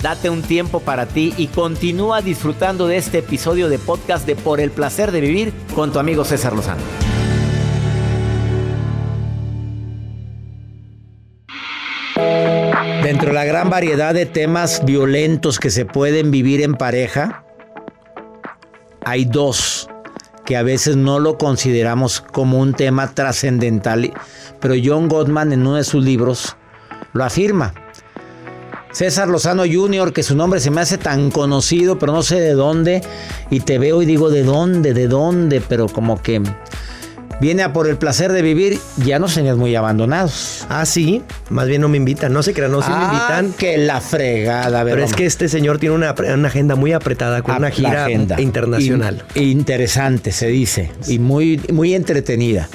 Date 0.00 0.28
un 0.28 0.42
tiempo 0.42 0.80
para 0.80 1.06
ti 1.06 1.32
y 1.36 1.46
continúa 1.46 2.20
disfrutando 2.20 2.86
de 2.86 2.98
este 2.98 3.18
episodio 3.18 3.68
de 3.68 3.78
podcast 3.78 4.26
de 4.26 4.36
Por 4.36 4.60
el 4.60 4.70
placer 4.70 5.10
de 5.10 5.20
vivir 5.20 5.52
con 5.74 5.92
tu 5.92 5.98
amigo 5.98 6.24
César 6.24 6.52
Lozano. 6.52 6.82
Dentro 13.02 13.28
de 13.28 13.34
la 13.34 13.44
gran 13.44 13.70
variedad 13.70 14.12
de 14.12 14.26
temas 14.26 14.84
violentos 14.84 15.58
que 15.58 15.70
se 15.70 15.86
pueden 15.86 16.30
vivir 16.30 16.60
en 16.60 16.74
pareja, 16.74 17.44
hay 19.04 19.24
dos 19.24 19.88
que 20.44 20.56
a 20.56 20.62
veces 20.62 20.96
no 20.96 21.18
lo 21.18 21.38
consideramos 21.38 22.20
como 22.20 22.58
un 22.58 22.74
tema 22.74 23.14
trascendental, 23.14 24.12
pero 24.60 24.74
John 24.82 25.08
Gottman 25.08 25.52
en 25.52 25.60
uno 25.62 25.76
de 25.76 25.84
sus 25.84 26.04
libros 26.04 26.56
lo 27.12 27.24
afirma. 27.24 27.74
César 28.96 29.28
Lozano 29.28 29.64
Jr., 29.70 30.14
que 30.14 30.22
su 30.22 30.34
nombre 30.34 30.58
se 30.58 30.70
me 30.70 30.80
hace 30.80 30.96
tan 30.96 31.30
conocido, 31.30 31.98
pero 31.98 32.14
no 32.14 32.22
sé 32.22 32.40
de 32.40 32.54
dónde, 32.54 33.02
y 33.50 33.60
te 33.60 33.78
veo 33.78 34.00
y 34.00 34.06
digo 34.06 34.30
de 34.30 34.42
dónde, 34.42 34.94
de 34.94 35.06
dónde, 35.06 35.60
pero 35.60 35.86
como 35.86 36.22
que 36.22 36.40
viene 37.42 37.62
a 37.62 37.74
por 37.74 37.86
el 37.88 37.98
placer 37.98 38.32
de 38.32 38.40
vivir, 38.40 38.78
ya 39.04 39.18
nos 39.18 39.34
tenías 39.34 39.58
muy 39.58 39.74
abandonados. 39.76 40.64
Ah, 40.70 40.86
sí, 40.86 41.20
más 41.50 41.66
bien 41.68 41.82
no 41.82 41.90
me 41.90 41.98
invitan, 41.98 42.32
no 42.32 42.42
se 42.42 42.54
crean, 42.54 42.72
no, 42.72 42.80
sí 42.80 42.88
Ah, 42.90 42.98
me 43.10 43.16
invitan. 43.44 43.58
que 43.58 43.76
la 43.76 44.00
fregada, 44.00 44.82
ver, 44.82 44.94
Pero 44.94 45.04
es 45.04 45.12
que 45.12 45.26
este 45.26 45.50
señor 45.50 45.78
tiene 45.78 45.94
una, 45.94 46.14
una 46.34 46.48
agenda 46.48 46.74
muy 46.74 46.94
apretada 46.94 47.42
con 47.42 47.54
Ah, 47.54 47.58
una 47.58 47.70
gira 47.70 48.06
agenda. 48.06 48.40
internacional. 48.40 49.22
In- 49.34 49.42
interesante, 49.58 50.32
se 50.32 50.46
dice, 50.46 50.90
y 51.06 51.18
muy, 51.18 51.60
muy 51.70 51.92
entretenida. 51.94 52.70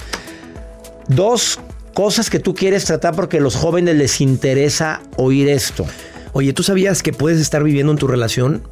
Dos 1.08 1.60
cosas 1.96 2.30
que 2.30 2.38
tú 2.40 2.54
quieres 2.54 2.86
tratar 2.86 3.16
porque 3.16 3.38
a 3.38 3.42
los 3.42 3.56
jóvenes 3.56 3.96
les 3.96 4.22
interesa 4.22 5.02
oír 5.18 5.50
esto. 5.50 5.86
Oye, 6.34 6.54
¿tú 6.54 6.63
sabías 6.63 7.04
que 7.04 7.13
puedes 7.13 7.39
estar 7.39 7.63
viviendo 7.63 7.91
en 7.91 7.98
tu 7.98 8.08
relación, 8.08 8.63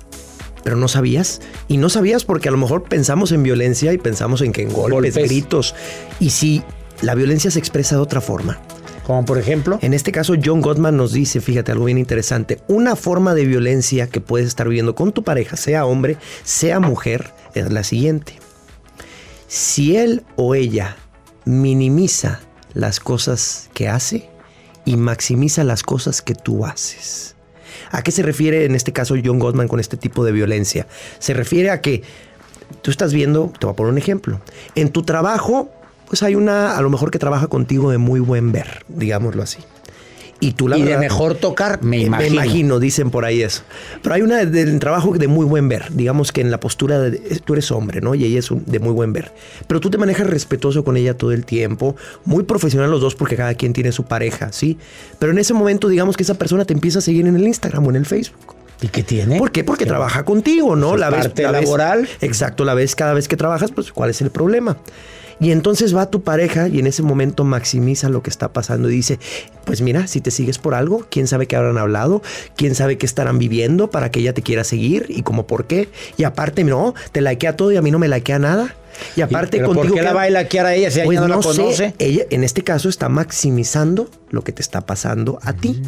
pero 0.63 0.75
no 0.75 0.87
sabías? 0.87 1.41
Y 1.67 1.77
no 1.77 1.89
sabías 1.89 2.23
porque 2.23 2.49
a 2.49 2.51
lo 2.51 2.57
mejor 2.57 2.83
pensamos 2.83 3.31
en 3.31 3.43
violencia 3.43 3.93
y 3.93 3.97
pensamos 3.97 4.41
en 4.41 4.51
que 4.51 4.61
en 4.61 4.73
golpes, 4.73 5.15
Golpes. 5.15 5.29
gritos. 5.29 5.75
Y 6.19 6.29
si 6.29 6.63
la 7.01 7.15
violencia 7.15 7.51
se 7.51 7.59
expresa 7.59 7.95
de 7.95 8.01
otra 8.01 8.21
forma. 8.21 8.59
Como 9.05 9.25
por 9.25 9.39
ejemplo. 9.39 9.79
En 9.81 9.93
este 9.93 10.11
caso, 10.11 10.35
John 10.43 10.61
Gottman 10.61 10.95
nos 10.95 11.13
dice, 11.13 11.41
fíjate, 11.41 11.71
algo 11.71 11.85
bien 11.85 11.97
interesante. 11.97 12.59
Una 12.67 12.95
forma 12.95 13.33
de 13.33 13.45
violencia 13.45 14.07
que 14.07 14.21
puedes 14.21 14.47
estar 14.47 14.67
viviendo 14.67 14.93
con 14.95 15.11
tu 15.13 15.23
pareja, 15.23 15.57
sea 15.57 15.85
hombre, 15.85 16.17
sea 16.43 16.79
mujer, 16.79 17.31
es 17.55 17.71
la 17.71 17.83
siguiente. 17.83 18.37
Si 19.47 19.97
él 19.97 20.23
o 20.35 20.53
ella 20.53 20.95
minimiza 21.45 22.41
las 22.73 22.99
cosas 22.99 23.69
que 23.73 23.89
hace 23.89 24.29
y 24.85 24.95
maximiza 24.95 25.63
las 25.63 25.81
cosas 25.81 26.21
que 26.21 26.35
tú 26.35 26.65
haces. 26.65 27.35
¿A 27.91 28.01
qué 28.01 28.11
se 28.11 28.23
refiere 28.23 28.65
en 28.65 28.75
este 28.75 28.93
caso 28.93 29.15
John 29.23 29.39
Gottman 29.39 29.67
con 29.67 29.79
este 29.79 29.97
tipo 29.97 30.23
de 30.23 30.31
violencia? 30.31 30.87
Se 31.19 31.33
refiere 31.33 31.69
a 31.69 31.81
que 31.81 32.03
tú 32.81 32.91
estás 32.91 33.13
viendo, 33.13 33.51
te 33.59 33.65
voy 33.65 33.73
a 33.73 33.75
poner 33.75 33.91
un 33.91 33.97
ejemplo, 33.97 34.41
en 34.75 34.89
tu 34.89 35.03
trabajo, 35.03 35.69
pues 36.07 36.23
hay 36.23 36.35
una, 36.35 36.77
a 36.77 36.81
lo 36.81 36.89
mejor 36.89 37.11
que 37.11 37.19
trabaja 37.19 37.47
contigo 37.47 37.91
de 37.91 37.97
muy 37.97 38.19
buen 38.19 38.51
ver, 38.51 38.83
digámoslo 38.87 39.43
así. 39.43 39.59
Y 40.41 40.53
tú 40.53 40.67
la 40.69 40.77
Y 40.77 40.83
de 40.83 40.97
mejor 40.97 41.35
tocar, 41.35 41.83
me 41.83 41.97
Eh, 41.97 42.01
imagino. 42.03 42.29
Me 42.29 42.35
imagino, 42.35 42.79
dicen 42.79 43.11
por 43.11 43.25
ahí 43.25 43.41
eso. 43.41 43.63
Pero 44.01 44.15
hay 44.15 44.21
una 44.21 44.37
de- 44.37 44.45
del 44.45 44.79
trabajo 44.79 45.13
de 45.17 45.27
muy 45.27 45.45
buen 45.45 45.67
ver. 45.67 45.87
Digamos 45.91 46.31
que 46.31 46.39
en 46.41 46.49
la 46.49 46.59
postura 46.61 46.97
de 46.99 47.17
tú 47.43 47.53
eres 47.53 47.71
hombre, 47.71 47.99
¿no? 47.99 48.15
Y 48.15 48.23
ella 48.23 48.39
es 48.39 48.49
un- 48.49 48.63
de 48.65 48.79
muy 48.79 48.93
buen 48.93 49.11
ver. 49.11 49.33
Pero 49.67 49.79
tú 49.81 49.89
te 49.89 49.97
manejas 49.97 50.27
respetuoso 50.27 50.83
con 50.85 50.95
ella 50.95 51.13
todo 51.17 51.33
el 51.33 51.45
tiempo, 51.45 51.95
muy 52.23 52.43
profesional 52.43 52.89
los 52.89 53.01
dos 53.01 53.15
porque 53.15 53.35
cada 53.35 53.53
quien 53.55 53.73
tiene 53.73 53.91
su 53.91 54.05
pareja, 54.05 54.53
¿sí? 54.53 54.77
Pero 55.19 55.31
en 55.33 55.39
ese 55.39 55.53
momento, 55.53 55.89
digamos 55.89 56.15
que 56.15 56.23
esa 56.23 56.35
persona 56.35 56.63
te 56.63 56.73
empieza 56.73 56.99
a 56.99 57.01
seguir 57.01 57.27
en 57.27 57.35
el 57.35 57.45
Instagram 57.45 57.85
o 57.85 57.89
en 57.89 57.97
el 57.97 58.05
Facebook. 58.05 58.55
¿Y 58.81 58.87
qué 58.87 59.03
tiene? 59.03 59.37
¿Por 59.39 59.51
qué? 59.51 59.65
Porque 59.65 59.85
trabaja 59.85 60.23
contigo, 60.23 60.77
¿no? 60.77 60.91
Pues 60.91 61.01
la 61.01 61.09
parte 61.09 61.43
la 61.43 61.51
laboral. 61.51 62.07
exacto, 62.21 62.63
la 62.63 62.73
ves 62.75 62.95
cada 62.95 63.13
vez 63.13 63.27
que 63.27 63.35
trabajas, 63.35 63.71
pues 63.71 63.91
¿cuál 63.91 64.09
es 64.09 64.21
el 64.21 64.29
problema? 64.31 64.77
Y 65.39 65.51
entonces 65.51 65.95
va 65.95 66.09
tu 66.09 66.21
pareja 66.21 66.67
y 66.67 66.79
en 66.79 66.87
ese 66.87 67.01
momento 67.01 67.45
maximiza 67.45 68.09
lo 68.09 68.21
que 68.21 68.29
está 68.29 68.51
pasando 68.51 68.89
y 68.89 68.93
dice, 68.95 69.19
pues 69.63 69.81
mira, 69.81 70.05
si 70.07 70.19
te 70.19 70.31
sigues 70.31 70.57
por 70.57 70.73
algo, 70.75 71.05
quién 71.09 71.27
sabe 71.27 71.47
qué 71.47 71.55
habrán 71.55 71.77
hablado, 71.77 72.21
quién 72.57 72.75
sabe 72.75 72.97
qué 72.97 73.05
estarán 73.05 73.39
viviendo 73.39 73.89
para 73.89 74.11
que 74.11 74.19
ella 74.19 74.33
te 74.33 74.41
quiera 74.41 74.65
seguir 74.65 75.05
y 75.07 75.23
como 75.23 75.47
por 75.47 75.65
qué. 75.65 75.87
Y 76.17 76.23
aparte, 76.25 76.63
no, 76.65 76.93
te 77.13 77.21
likea 77.21 77.55
todo 77.55 77.71
y 77.71 77.77
a 77.77 77.81
mí 77.81 77.89
no 77.89 77.99
me 77.99 78.09
likea 78.09 78.37
nada. 78.37 78.75
Y 79.15 79.21
aparte 79.21 79.57
pero 79.57 79.67
contigo... 79.67 79.87
por 79.87 79.97
qué 79.97 80.01
la 80.03 80.13
va 80.13 80.23
a 80.23 80.29
likear 80.29 80.65
a 80.65 80.75
ella 80.75 80.91
si 80.91 80.99
ella 80.99 81.05
Pues 81.05 81.19
no 81.21 81.27
la 81.29 81.41
sé, 81.41 81.47
conoce? 81.47 81.93
ella 81.99 82.25
en 82.31 82.43
este 82.43 82.63
caso 82.63 82.89
está 82.89 83.07
maximizando 83.07 84.09
lo 84.29 84.43
que 84.43 84.51
te 84.51 84.61
está 84.61 84.81
pasando 84.81 85.39
a 85.41 85.53
ti. 85.53 85.81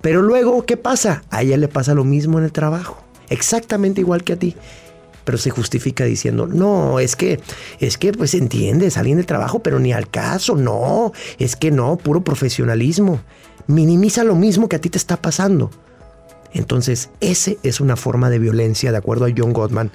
Pero 0.00 0.22
luego, 0.22 0.64
¿qué 0.64 0.76
pasa? 0.76 1.24
A 1.30 1.42
ella 1.42 1.56
le 1.56 1.68
pasa 1.68 1.92
lo 1.94 2.04
mismo 2.04 2.38
en 2.38 2.44
el 2.44 2.52
trabajo. 2.52 3.02
Exactamente 3.30 4.00
igual 4.00 4.22
que 4.22 4.34
a 4.34 4.36
ti. 4.36 4.56
Pero 5.24 5.38
se 5.38 5.50
justifica 5.50 6.04
diciendo, 6.04 6.46
no, 6.46 7.00
es 7.00 7.16
que, 7.16 7.40
es 7.78 7.98
que, 7.98 8.12
pues 8.12 8.34
entiendes, 8.34 8.96
alguien 8.96 9.18
de 9.18 9.24
trabajo, 9.24 9.60
pero 9.60 9.78
ni 9.78 9.92
al 9.92 10.08
caso, 10.08 10.56
no, 10.56 11.12
es 11.38 11.56
que 11.56 11.70
no, 11.70 11.96
puro 11.96 12.22
profesionalismo. 12.22 13.20
Minimiza 13.66 14.24
lo 14.24 14.34
mismo 14.34 14.68
que 14.68 14.76
a 14.76 14.80
ti 14.80 14.88
te 14.90 14.98
está 14.98 15.16
pasando. 15.16 15.70
Entonces, 16.52 17.10
ese 17.20 17.58
es 17.62 17.80
una 17.80 17.96
forma 17.96 18.30
de 18.30 18.38
violencia, 18.38 18.90
de 18.90 18.98
acuerdo 18.98 19.26
a 19.26 19.30
John 19.36 19.52
Gottman. 19.52 19.90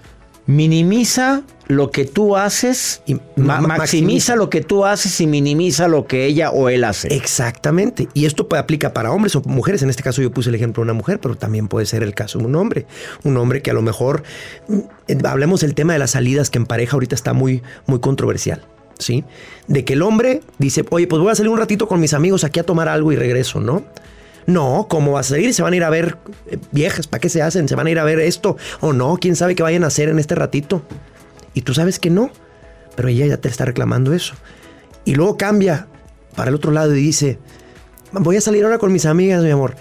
Minimiza 0.48 1.42
lo 1.68 1.90
que 1.90 2.06
tú 2.06 2.38
haces, 2.38 3.02
y 3.08 3.16
ma- 3.36 3.60
ma- 3.60 3.62
maximiza 3.70 4.36
lo 4.36 4.50
que 4.52 4.62
tú 4.62 4.86
haces 4.86 5.20
y 5.20 5.26
minimiza 5.26 5.88
lo 5.88 6.06
que 6.06 6.26
ella 6.26 6.52
o 6.52 6.70
él 6.70 6.84
hace. 6.84 7.14
Exactamente. 7.16 8.08
Y 8.14 8.26
esto 8.26 8.48
aplica 8.56 8.94
para 8.94 9.12
hombres 9.12 9.36
o 9.36 9.42
mujeres. 9.42 9.82
En 9.82 9.90
este 9.90 10.04
caso 10.04 10.22
yo 10.22 10.32
puse 10.32 10.50
el 10.50 10.56
ejemplo 10.56 10.82
de 10.82 10.86
una 10.86 10.94
mujer, 10.94 11.20
pero 11.20 11.36
también 11.36 11.68
puede 11.68 11.88
ser 11.88 12.04
el 12.04 12.14
caso 12.14 12.38
de 12.38 12.46
un 12.46 12.56
hombre. 12.56 12.86
Un 13.24 13.36
hombre 13.38 13.64
que 13.64 13.72
a 13.72 13.74
lo 13.74 13.82
mejor, 13.82 14.22
mm, 14.68 15.26
hablemos 15.26 15.62
del 15.62 15.74
tema 15.74 15.94
de 15.94 16.00
las 16.00 16.12
salidas 16.12 16.52
que 16.52 16.60
en 16.60 16.68
pareja 16.68 16.94
ahorita 16.94 17.16
está 17.16 17.34
muy, 17.34 17.64
muy 17.88 18.00
controversial. 18.00 18.62
¿Sí? 18.98 19.26
De 19.68 19.84
que 19.84 19.92
el 19.94 20.02
hombre 20.04 20.42
dice, 20.58 20.86
oye, 20.92 21.06
pues 21.08 21.22
voy 21.22 21.30
a 21.32 21.36
salir 21.36 21.52
un 21.52 21.58
ratito 21.58 21.86
con 21.88 22.00
mis 22.00 22.14
amigos 22.14 22.46
aquí 22.46 22.62
a 22.62 22.64
tomar 22.64 22.88
algo 22.88 23.12
y 23.12 23.18
regreso, 23.18 23.60
¿no? 23.60 23.84
No, 24.48 24.88
¿cómo 24.90 25.14
vas 25.14 25.28
a 25.28 25.30
salir? 25.30 25.54
Se 25.54 25.64
van 25.64 25.74
a 25.74 25.76
ir 25.76 25.84
a 25.84 25.90
ver 25.90 26.18
eh, 26.48 26.58
viejas, 26.72 27.08
¿para 27.08 27.20
qué 27.20 27.30
se 27.30 27.42
hacen? 27.42 27.68
¿Se 27.68 27.76
van 27.76 27.88
a 27.88 27.92
ir 27.92 28.00
a 28.00 28.04
ver 28.04 28.20
esto? 28.20 28.58
¿O 28.80 28.94
no? 28.94 29.18
¿Quién 29.18 29.36
sabe 29.36 29.56
qué 29.56 29.64
vayan 29.64 29.84
a 29.84 29.88
hacer 29.88 30.10
en 30.10 30.20
este 30.20 30.36
ratito? 30.36 30.84
Y 31.54 31.62
tú 31.62 31.74
sabes 31.74 32.00
que 32.00 32.10
no, 32.10 32.32
pero 32.96 33.08
ella 33.08 33.26
ya 33.26 33.38
te 33.38 33.48
está 33.48 33.66
reclamando 33.66 34.14
eso. 34.14 34.36
Y 35.04 35.16
luego 35.16 35.38
cambia 35.38 35.88
para 36.36 36.50
el 36.50 36.56
otro 36.56 36.72
lado 36.72 36.96
y 36.96 37.02
dice, 37.02 37.40
voy 38.12 38.38
a 38.38 38.42
salir 38.42 38.64
ahora 38.64 38.78
con 38.78 38.92
mis 38.92 39.06
amigas, 39.06 39.44
mi 39.44 39.52
amor. 39.52 39.76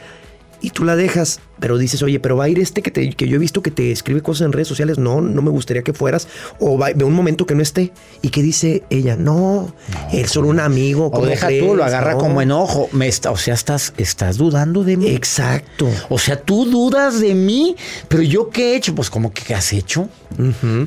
Y 0.61 0.71
tú 0.71 0.85
la 0.85 0.97
dejas, 0.97 1.41
pero 1.61 1.79
dices, 1.79 2.03
oye, 2.03 2.21
pero 2.21 2.37
va 2.37 2.45
a 2.45 2.49
ir 2.49 2.59
este 2.59 2.83
que, 2.83 2.91
te- 2.91 3.11
que 3.15 3.29
yo 3.29 3.37
he 3.37 3.39
visto 3.39 3.63
que 3.63 3.71
te 3.71 3.91
escribe 3.93 4.21
cosas 4.23 4.47
en 4.47 4.53
redes 4.53 4.69
sociales. 4.69 4.99
No, 4.99 5.21
no 5.21 5.43
me 5.43 5.51
gustaría 5.51 5.83
que 5.83 5.93
fueras. 5.93 6.29
O 6.59 6.79
va, 6.79 6.91
ve 6.95 7.05
un 7.05 7.15
momento 7.15 7.47
que 7.47 7.55
no 7.55 7.63
esté. 7.63 7.93
¿Y 8.23 8.31
qué 8.31 8.43
dice 8.43 8.83
ella? 8.91 9.17
No, 9.17 9.75
él 10.13 10.27
solo 10.27 10.49
un 10.49 10.61
amigo. 10.61 11.07
O 11.07 11.11
¿cómo 11.11 11.27
deja 11.27 11.47
crees? 11.47 11.65
tú, 11.65 11.75
lo 11.75 11.85
agarra 11.85 12.13
No. 12.13 12.19
como 12.19 12.41
enojo. 12.43 12.89
Me 12.93 13.07
está, 13.09 13.31
o 13.31 13.37
sea, 13.37 13.55
estás, 13.55 13.93
estás 13.97 14.37
dudando 14.37 14.85
de 14.85 14.97
mí. 14.97 15.09
Exacto. 15.09 15.89
O 16.09 16.19
sea, 16.19 16.41
tú 16.41 16.65
dudas 16.67 17.21
de 17.21 17.35
mí, 17.35 17.77
pero 18.09 18.23
yo 18.23 18.51
qué 18.51 18.73
he 18.73 18.77
hecho? 18.77 18.95
Pues 18.95 19.11
como 19.11 19.33
que 19.33 19.43
¿qué 19.43 19.55
has 19.55 19.73
hecho? 19.73 20.09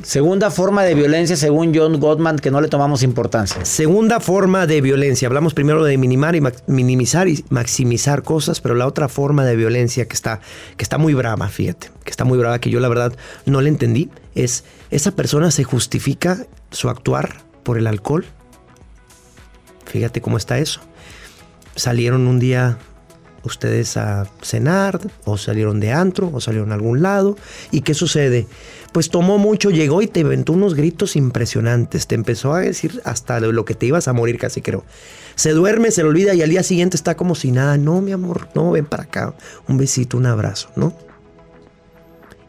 Segunda 0.02 0.50
forma 0.50 0.84
de 0.84 0.94
violencia, 0.94 1.36
según 1.36 1.72
John 1.74 1.98
Gottman, 2.00 2.38
que 2.38 2.50
no 2.50 2.60
le 2.60 2.68
tomamos 2.68 3.02
importancia. 3.02 3.64
Segunda 3.64 4.20
forma 4.20 4.66
de 4.66 4.80
violencia. 4.80 5.26
Hablamos 5.26 5.54
primero 5.54 5.84
de 5.84 5.96
minimar 5.96 6.36
y 6.36 6.42
minimizar 6.66 7.28
y 7.28 7.44
maximizar 7.48 8.22
cosas, 8.22 8.60
pero 8.60 8.74
la 8.74 8.86
otra 8.86 9.08
forma 9.08 9.44
de 9.46 9.56
violencia 9.56 10.06
que 10.06 10.14
está, 10.14 10.40
que 10.76 10.82
está 10.82 10.98
muy 10.98 11.14
brava, 11.14 11.48
fíjate, 11.48 11.90
que 12.04 12.10
está 12.10 12.24
muy 12.24 12.38
brava, 12.38 12.58
que 12.58 12.70
yo 12.70 12.80
la 12.80 12.88
verdad 12.88 13.12
no 13.46 13.60
le 13.60 13.68
entendí, 13.68 14.10
es 14.34 14.64
esa 14.90 15.12
persona 15.12 15.50
se 15.50 15.64
justifica 15.64 16.46
su 16.70 16.88
actuar 16.88 17.42
por 17.62 17.78
el 17.78 17.86
alcohol. 17.86 18.24
Fíjate 19.86 20.20
cómo 20.20 20.36
está 20.36 20.58
eso. 20.58 20.80
Salieron 21.76 22.26
un 22.26 22.38
día 22.38 22.78
ustedes 23.48 23.96
a 23.96 24.26
cenar, 24.42 25.00
o 25.24 25.36
salieron 25.36 25.80
de 25.80 25.92
antro, 25.92 26.30
o 26.32 26.40
salieron 26.40 26.70
a 26.70 26.74
algún 26.76 27.02
lado. 27.02 27.36
¿Y 27.70 27.80
qué 27.80 27.94
sucede? 27.94 28.46
Pues 28.92 29.10
tomó 29.10 29.38
mucho, 29.38 29.70
llegó 29.70 30.00
y 30.00 30.06
te 30.06 30.20
aventó 30.20 30.52
unos 30.52 30.74
gritos 30.74 31.16
impresionantes. 31.16 32.06
Te 32.06 32.14
empezó 32.14 32.54
a 32.54 32.60
decir 32.60 33.00
hasta 33.04 33.40
lo 33.40 33.64
que 33.64 33.74
te 33.74 33.86
ibas 33.86 34.08
a 34.08 34.12
morir, 34.12 34.38
casi 34.38 34.62
creo. 34.62 34.84
Se 35.34 35.50
duerme, 35.50 35.90
se 35.90 36.02
le 36.02 36.08
olvida 36.08 36.34
y 36.34 36.42
al 36.42 36.50
día 36.50 36.62
siguiente 36.62 36.96
está 36.96 37.16
como 37.16 37.34
si 37.34 37.50
nada. 37.50 37.76
No, 37.76 38.00
mi 38.00 38.12
amor, 38.12 38.48
no, 38.54 38.70
ven 38.70 38.86
para 38.86 39.04
acá. 39.04 39.34
Un 39.68 39.78
besito, 39.78 40.16
un 40.16 40.26
abrazo, 40.26 40.70
¿no? 40.76 40.94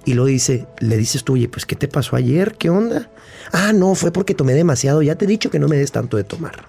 Y 0.06 0.14
lo 0.14 0.26
dice, 0.26 0.66
le 0.80 0.98
dices 0.98 1.24
tú, 1.24 1.34
oye, 1.34 1.50
pues 1.50 1.66
¿qué 1.66 1.76
te 1.76 1.88
pasó 1.88 2.16
ayer? 2.16 2.56
¿Qué 2.58 2.70
onda? 2.70 3.12
Ah, 3.52 3.74
no, 3.74 3.96
fue 3.96 4.12
porque 4.12 4.34
tomé 4.34 4.54
demasiado. 4.54 5.02
Ya 5.02 5.16
te 5.16 5.26
he 5.26 5.28
dicho 5.28 5.50
que 5.50 5.60
no 5.60 5.68
me 5.68 5.78
des 5.78 5.92
tanto 5.92 6.18
de 6.18 6.24
tomar. 6.24 6.66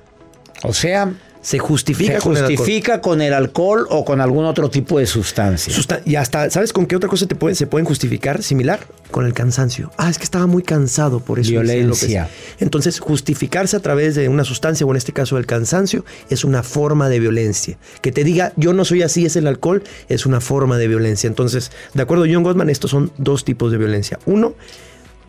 O 0.62 0.74
sea, 0.74 1.14
se 1.42 1.58
justifica, 1.58 2.14
se 2.14 2.20
con 2.20 2.32
el 2.36 2.38
alcohol. 2.44 2.56
justifica 2.58 3.00
con 3.00 3.22
el 3.22 3.32
alcohol 3.32 3.86
o 3.88 4.04
con 4.04 4.20
algún 4.20 4.44
otro 4.44 4.68
tipo 4.68 4.98
de 4.98 5.06
sustancia. 5.06 5.72
Susta- 5.72 6.02
y 6.04 6.16
hasta, 6.16 6.50
¿sabes 6.50 6.72
con 6.72 6.86
qué 6.86 6.96
otra 6.96 7.08
cosa 7.08 7.26
te 7.26 7.34
pueden, 7.34 7.56
se 7.56 7.66
pueden 7.66 7.86
justificar 7.86 8.42
similar? 8.42 8.80
Con 9.10 9.24
el 9.26 9.32
cansancio. 9.32 9.90
Ah, 9.96 10.10
es 10.10 10.18
que 10.18 10.24
estaba 10.24 10.46
muy 10.46 10.62
cansado, 10.62 11.20
por 11.20 11.38
eso. 11.38 11.50
Violencia. 11.50 12.28
Entonces, 12.58 13.00
justificarse 13.00 13.76
a 13.76 13.80
través 13.80 14.14
de 14.14 14.28
una 14.28 14.44
sustancia, 14.44 14.86
o 14.86 14.90
en 14.90 14.96
este 14.96 15.12
caso 15.12 15.38
el 15.38 15.46
cansancio, 15.46 16.04
es 16.28 16.44
una 16.44 16.62
forma 16.62 17.08
de 17.08 17.18
violencia. 17.20 17.78
Que 18.02 18.12
te 18.12 18.22
diga, 18.22 18.52
yo 18.56 18.72
no 18.72 18.84
soy 18.84 19.02
así, 19.02 19.24
es 19.24 19.34
el 19.36 19.46
alcohol, 19.46 19.82
es 20.08 20.26
una 20.26 20.40
forma 20.40 20.76
de 20.78 20.88
violencia. 20.88 21.26
Entonces, 21.26 21.72
de 21.94 22.02
acuerdo 22.02 22.24
a 22.24 22.28
John 22.30 22.42
Gottman, 22.42 22.70
estos 22.70 22.90
son 22.90 23.10
dos 23.16 23.44
tipos 23.44 23.72
de 23.72 23.78
violencia. 23.78 24.18
Uno, 24.26 24.54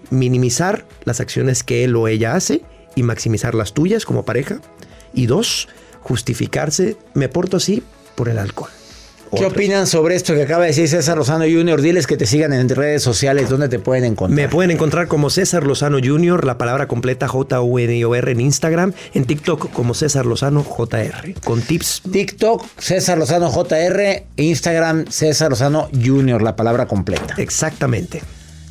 minimizar 0.10 0.86
las 1.06 1.20
acciones 1.20 1.64
que 1.64 1.84
él 1.84 1.96
o 1.96 2.08
ella 2.08 2.36
hace 2.36 2.62
y 2.96 3.04
maximizar 3.04 3.56
las 3.56 3.74
tuyas 3.74 4.06
como 4.06 4.26
pareja. 4.26 4.60
Y 5.14 5.26
dos, 5.26 5.68
justificarse, 6.02 6.98
me 7.14 7.30
porto 7.30 7.58
así 7.58 7.84
por 8.16 8.30
el 8.30 8.38
alcohol. 8.38 8.70
¿Qué 9.38 9.46
opinan 9.46 9.88
sobre 9.88 10.16
esto 10.16 10.34
que 10.34 10.44
acaba 10.44 10.64
de 10.64 10.70
decir 10.70 10.90
César 10.90 11.18
Lozano 11.18 11.46
Jr.? 11.46 11.82
Diles 11.82 12.06
que 12.06 12.18
te 12.18 12.26
sigan 12.26 12.52
en 12.52 12.68
redes 12.68 13.02
sociales, 13.02 13.48
¿dónde 13.48 13.70
te 13.70 13.80
pueden 13.80 14.04
encontrar? 14.04 14.36
Me 14.36 14.50
pueden 14.50 14.72
encontrar 14.72 15.08
como 15.08 15.30
César 15.30 15.66
Lozano 15.66 16.00
Jr., 16.04 16.46
la 16.46 16.58
palabra 16.58 16.88
completa 16.90 17.30
J-U-N-O-R 17.30 18.32
en 18.32 18.42
Instagram, 18.42 18.94
en 19.14 19.26
TikTok 19.26 19.72
como 19.72 19.94
César 19.94 20.26
Lozano 20.26 20.64
JR, 20.64 21.34
con 21.46 21.62
tips. 21.62 22.02
TikTok, 22.12 22.66
César 22.78 23.18
Lozano 23.18 23.50
JR, 23.50 24.26
Instagram, 24.36 25.06
César 25.08 25.52
Lozano 25.52 25.88
Jr., 25.94 26.42
la 26.42 26.58
palabra 26.58 26.88
completa. 26.88 27.36
Exactamente. 27.38 28.22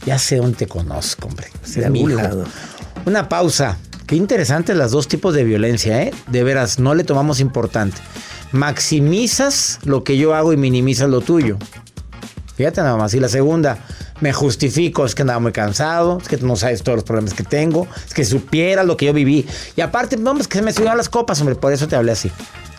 Ya 0.04 0.18
sé 0.18 0.36
dónde 0.36 0.58
te 0.58 0.66
conozco, 0.66 1.28
hombre. 1.28 1.46
De 1.74 1.86
algún 1.86 2.16
lado. 2.16 2.44
Una 3.06 3.30
pausa. 3.30 3.78
Qué 4.10 4.16
interesantes 4.16 4.76
las 4.76 4.90
dos 4.90 5.06
tipos 5.06 5.34
de 5.34 5.44
violencia, 5.44 6.02
¿eh? 6.02 6.12
De 6.26 6.42
veras, 6.42 6.80
no 6.80 6.96
le 6.96 7.04
tomamos 7.04 7.38
importante. 7.38 7.98
Maximizas 8.50 9.78
lo 9.84 10.02
que 10.02 10.16
yo 10.16 10.34
hago 10.34 10.52
y 10.52 10.56
minimizas 10.56 11.08
lo 11.08 11.20
tuyo. 11.20 11.58
Fíjate 12.56 12.80
nada 12.80 12.96
más. 12.96 13.14
Y 13.14 13.20
la 13.20 13.28
segunda, 13.28 13.78
me 14.20 14.32
justifico, 14.32 15.06
es 15.06 15.14
que 15.14 15.22
andaba 15.22 15.38
muy 15.38 15.52
cansado, 15.52 16.18
es 16.20 16.26
que 16.26 16.38
no 16.38 16.56
sabes 16.56 16.82
todos 16.82 16.96
los 16.96 17.04
problemas 17.04 17.34
que 17.34 17.44
tengo, 17.44 17.86
es 18.04 18.12
que 18.12 18.24
supieras 18.24 18.84
lo 18.84 18.96
que 18.96 19.06
yo 19.06 19.12
viví. 19.12 19.46
Y 19.76 19.80
aparte, 19.80 20.16
es 20.40 20.48
que 20.48 20.58
se 20.58 20.62
me 20.64 20.72
subieron 20.72 20.96
las 20.96 21.08
copas, 21.08 21.38
hombre, 21.38 21.54
por 21.54 21.72
eso 21.72 21.86
te 21.86 21.94
hablé 21.94 22.10
así. 22.10 22.32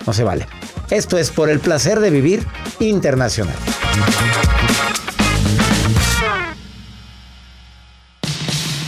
No 0.05 0.11
se 0.11 0.25
vale. 0.25 0.47
Esto 0.89 1.17
es 1.17 1.29
por 1.29 1.49
el 1.49 1.61
placer 1.61 2.01
de 2.01 2.09
vivir 2.09 2.45
internacional. 2.81 3.55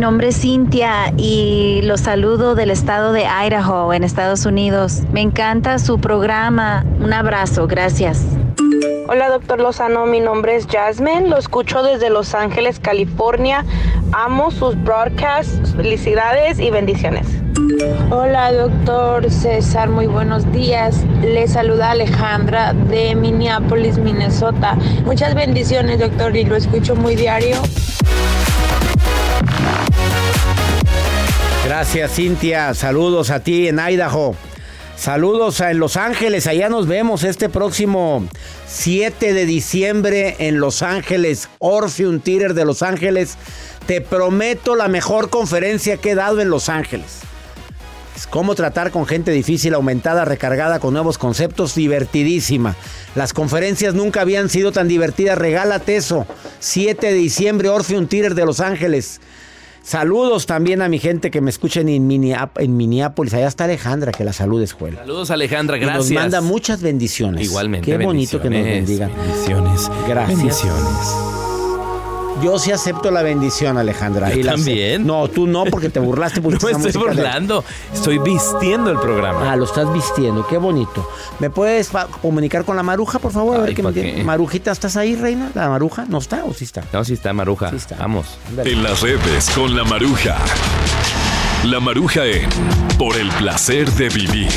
Nombre 0.00 0.28
es 0.28 0.40
Cintia 0.40 1.12
y 1.18 1.82
los 1.82 2.00
saludo 2.00 2.54
del 2.54 2.70
estado 2.70 3.12
de 3.12 3.26
Idaho, 3.26 3.92
en 3.92 4.02
Estados 4.02 4.46
Unidos. 4.46 5.02
Me 5.12 5.20
encanta 5.20 5.78
su 5.78 6.00
programa. 6.00 6.86
Un 7.00 7.12
abrazo, 7.12 7.66
gracias. 7.66 8.24
Hola, 9.08 9.28
doctor 9.28 9.60
Lozano. 9.60 10.06
Mi 10.06 10.20
nombre 10.20 10.56
es 10.56 10.66
Jasmine. 10.66 11.28
Lo 11.28 11.36
escucho 11.36 11.82
desde 11.82 12.08
Los 12.08 12.34
Ángeles, 12.34 12.80
California. 12.80 13.66
Amo 14.12 14.50
sus 14.50 14.74
broadcasts. 14.82 15.74
Felicidades 15.76 16.58
y 16.58 16.70
bendiciones. 16.70 17.26
Hola, 18.10 18.52
doctor 18.54 19.30
César, 19.30 19.90
muy 19.90 20.06
buenos 20.06 20.50
días. 20.50 21.04
Le 21.20 21.46
saluda 21.46 21.90
Alejandra 21.90 22.72
de 22.72 23.14
Minneapolis, 23.14 23.98
Minnesota. 23.98 24.78
Muchas 25.04 25.34
bendiciones, 25.34 26.00
doctor, 26.00 26.34
y 26.34 26.44
lo 26.44 26.56
escucho 26.56 26.96
muy 26.96 27.16
diario. 27.16 27.56
Gracias, 31.80 32.12
Cintia. 32.12 32.74
Saludos 32.74 33.30
a 33.30 33.40
ti 33.40 33.66
en 33.66 33.78
Idaho. 33.78 34.36
Saludos 34.98 35.62
a 35.62 35.70
en 35.70 35.78
Los 35.78 35.96
Ángeles. 35.96 36.46
Allá 36.46 36.68
nos 36.68 36.86
vemos 36.86 37.24
este 37.24 37.48
próximo 37.48 38.28
7 38.66 39.32
de 39.32 39.46
diciembre 39.46 40.36
en 40.40 40.60
Los 40.60 40.82
Ángeles. 40.82 41.48
Orpheum 41.58 42.20
Theater 42.20 42.52
de 42.52 42.66
Los 42.66 42.82
Ángeles. 42.82 43.38
Te 43.86 44.02
prometo 44.02 44.76
la 44.76 44.88
mejor 44.88 45.30
conferencia 45.30 45.96
que 45.96 46.10
he 46.10 46.14
dado 46.14 46.42
en 46.42 46.50
Los 46.50 46.68
Ángeles. 46.68 47.20
Es 48.14 48.26
cómo 48.26 48.54
tratar 48.54 48.90
con 48.90 49.06
gente 49.06 49.30
difícil, 49.30 49.72
aumentada, 49.72 50.26
recargada 50.26 50.80
con 50.80 50.92
nuevos 50.92 51.16
conceptos, 51.16 51.74
divertidísima. 51.74 52.76
Las 53.14 53.32
conferencias 53.32 53.94
nunca 53.94 54.20
habían 54.20 54.50
sido 54.50 54.70
tan 54.70 54.86
divertidas. 54.86 55.38
Regálate 55.38 55.96
eso. 55.96 56.26
7 56.58 57.06
de 57.06 57.14
diciembre, 57.14 57.70
Orpheum 57.70 58.06
Theater 58.06 58.34
de 58.34 58.44
Los 58.44 58.60
Ángeles. 58.60 59.22
Saludos 59.82 60.46
también 60.46 60.82
a 60.82 60.88
mi 60.88 60.98
gente 60.98 61.30
que 61.30 61.40
me 61.40 61.50
escuchen 61.50 61.88
en, 61.88 62.08
Minneap- 62.08 62.50
en 62.60 62.76
Minneapolis. 62.76 63.34
Allá 63.34 63.48
está 63.48 63.64
Alejandra, 63.64 64.12
que 64.12 64.24
la 64.24 64.32
saludes, 64.32 64.72
Juel. 64.72 64.94
Saludos, 64.96 65.30
Alejandra, 65.30 65.76
Y 65.76 65.80
gracias. 65.80 66.10
Nos 66.10 66.12
manda 66.12 66.40
muchas 66.40 66.82
bendiciones. 66.82 67.44
Igualmente. 67.46 67.90
Qué 67.90 67.98
bonito 68.04 68.40
que 68.40 68.50
nos 68.50 68.62
bendigan. 68.62 69.10
Bendiciones. 69.16 69.90
Gracias. 70.06 70.38
Bendiciones. 70.38 71.49
Yo 72.42 72.58
sí 72.58 72.72
acepto 72.72 73.10
la 73.10 73.22
bendición, 73.22 73.76
Alejandra. 73.78 74.30
Yo 74.30 74.40
Y 74.40 74.44
también. 74.44 75.06
No, 75.06 75.28
tú 75.28 75.46
no, 75.46 75.64
porque 75.64 75.88
te 75.90 76.00
burlaste. 76.00 76.40
No 76.70 76.78
me 76.78 76.88
estoy 76.88 77.02
burlando. 77.02 77.64
Estoy 77.92 78.18
vistiendo 78.18 78.90
el 78.90 78.98
programa. 78.98 79.50
Ah, 79.52 79.56
lo 79.56 79.64
estás 79.64 79.92
vistiendo. 79.92 80.46
Qué 80.46 80.56
bonito. 80.58 81.06
¿Me 81.38 81.50
puedes 81.50 81.90
comunicar 82.22 82.64
con 82.64 82.76
la 82.76 82.82
maruja, 82.82 83.18
por 83.18 83.32
favor? 83.32 83.56
A 83.56 83.60
ver 83.60 83.74
qué 83.74 83.82
me 83.82 83.88
¿pa' 83.90 83.92
tiene. 83.94 84.14
qué? 84.16 84.24
Marujita, 84.24 84.70
¿estás 84.70 84.96
ahí, 84.96 85.16
reina? 85.16 85.50
¿La 85.54 85.68
maruja? 85.68 86.04
¿No 86.08 86.18
está 86.18 86.44
o 86.44 86.54
sí 86.54 86.64
está? 86.64 86.82
No, 86.92 87.04
sí 87.04 87.14
está 87.14 87.32
Maruja. 87.32 87.70
Vamos. 87.98 88.38
En 88.64 88.82
las 88.82 89.00
redes 89.02 89.50
con 89.50 89.76
la 89.76 89.84
Maruja. 89.84 90.36
La 91.64 91.78
Maruja 91.80 92.24
en 92.24 92.48
Por 92.98 93.16
el 93.16 93.28
placer 93.32 93.90
de 93.92 94.08
vivir. 94.08 94.48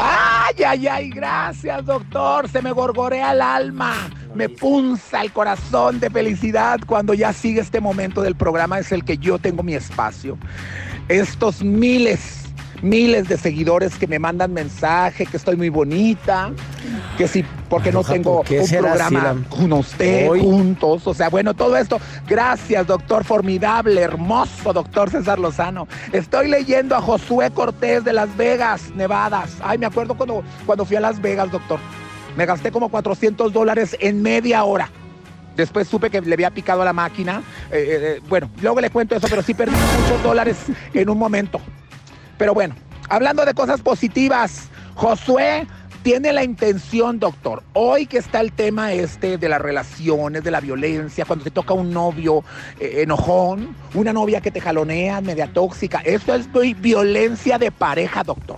Ay, 0.00 0.62
ay, 0.64 0.86
ay, 0.86 1.10
gracias, 1.10 1.84
doctor. 1.84 2.48
Se 2.48 2.60
me 2.62 2.72
gorgorea 2.72 3.32
el 3.32 3.40
alma. 3.40 3.94
Me 4.36 4.48
punza 4.48 5.22
el 5.22 5.32
corazón 5.32 5.98
de 5.98 6.10
felicidad 6.10 6.78
cuando 6.86 7.14
ya 7.14 7.32
sigue 7.32 7.60
este 7.60 7.80
momento 7.80 8.20
del 8.22 8.34
programa. 8.36 8.78
Es 8.78 8.92
el 8.92 9.04
que 9.04 9.16
yo 9.18 9.38
tengo 9.38 9.62
mi 9.62 9.74
espacio. 9.74 10.36
Estos 11.08 11.62
miles, 11.62 12.42
miles 12.82 13.28
de 13.28 13.38
seguidores 13.38 13.94
que 13.96 14.06
me 14.06 14.18
mandan 14.18 14.52
mensaje, 14.52 15.24
que 15.26 15.36
estoy 15.36 15.56
muy 15.56 15.68
bonita, 15.70 16.50
que 17.16 17.26
sí, 17.28 17.44
porque 17.70 17.90
no 17.92 18.04
tengo 18.04 18.42
¿por 18.42 18.60
un 18.60 18.68
programa 18.68 19.22
la- 19.22 19.36
con 19.48 19.72
usted, 19.72 20.28
Hoy- 20.28 20.40
juntos. 20.40 21.06
O 21.06 21.14
sea, 21.14 21.28
bueno, 21.30 21.54
todo 21.54 21.76
esto. 21.76 21.98
Gracias, 22.28 22.86
doctor 22.86 23.24
formidable, 23.24 24.00
hermoso, 24.00 24.72
doctor 24.72 25.10
César 25.10 25.38
Lozano. 25.38 25.88
Estoy 26.12 26.48
leyendo 26.48 26.94
a 26.94 27.00
Josué 27.00 27.50
Cortés 27.50 28.04
de 28.04 28.12
Las 28.12 28.36
Vegas, 28.36 28.90
Nevadas. 28.94 29.52
Ay, 29.62 29.78
me 29.78 29.86
acuerdo 29.86 30.14
cuando, 30.14 30.42
cuando 30.66 30.84
fui 30.84 30.96
a 30.96 31.00
Las 31.00 31.20
Vegas, 31.22 31.50
doctor. 31.50 31.78
Me 32.36 32.46
gasté 32.46 32.70
como 32.70 32.88
400 32.88 33.52
dólares 33.52 33.96
en 34.00 34.22
media 34.22 34.64
hora. 34.64 34.90
Después 35.56 35.88
supe 35.88 36.10
que 36.10 36.20
le 36.20 36.34
había 36.34 36.50
picado 36.50 36.82
a 36.82 36.84
la 36.84 36.92
máquina. 36.92 37.42
Eh, 37.72 37.76
eh, 37.78 37.98
eh, 38.18 38.20
bueno, 38.28 38.50
luego 38.60 38.80
le 38.80 38.90
cuento 38.90 39.16
eso, 39.16 39.26
pero 39.28 39.42
sí 39.42 39.54
perdí 39.54 39.74
muchos 40.02 40.22
dólares 40.22 40.56
en 40.92 41.08
un 41.08 41.18
momento. 41.18 41.60
Pero 42.36 42.52
bueno, 42.52 42.74
hablando 43.08 43.44
de 43.46 43.54
cosas 43.54 43.80
positivas, 43.80 44.68
Josué 44.94 45.66
tiene 46.02 46.32
la 46.34 46.44
intención, 46.44 47.18
doctor, 47.18 47.62
hoy 47.72 48.06
que 48.06 48.18
está 48.18 48.40
el 48.40 48.52
tema 48.52 48.92
este 48.92 49.38
de 49.38 49.48
las 49.48 49.60
relaciones, 49.60 50.44
de 50.44 50.50
la 50.50 50.60
violencia, 50.60 51.24
cuando 51.24 51.42
te 51.44 51.50
toca 51.50 51.72
un 51.74 51.90
novio 51.90 52.44
enojón, 52.78 53.74
una 53.94 54.12
novia 54.12 54.40
que 54.40 54.50
te 54.50 54.60
jalonea, 54.60 55.20
media 55.22 55.48
tóxica, 55.52 56.00
eso 56.04 56.34
es 56.34 56.52
vi- 56.52 56.74
violencia 56.74 57.58
de 57.58 57.72
pareja, 57.72 58.22
doctor. 58.22 58.56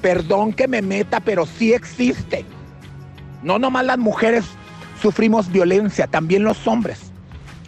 Perdón 0.00 0.52
que 0.52 0.68
me 0.68 0.80
meta, 0.80 1.20
pero 1.20 1.44
sí 1.44 1.74
existe. 1.74 2.46
No 3.42 3.58
nomás 3.58 3.84
las 3.84 3.98
mujeres 3.98 4.44
sufrimos 5.00 5.50
violencia, 5.50 6.06
también 6.06 6.42
los 6.44 6.66
hombres. 6.66 7.12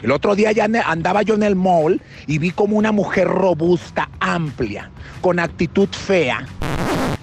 El 0.03 0.13
otro 0.13 0.35
día 0.35 0.53
ya 0.53 0.69
andaba 0.87 1.23
yo 1.23 1.35
en 1.35 1.43
el 1.43 1.57
mall 1.57 2.01
y 2.27 2.39
vi 2.39 2.51
como 2.51 2.77
una 2.77 2.93
mujer 2.93 3.27
robusta, 3.27 4.09
amplia, 4.21 4.91
con 5.21 5.39
actitud 5.41 5.89
fea. 5.89 6.47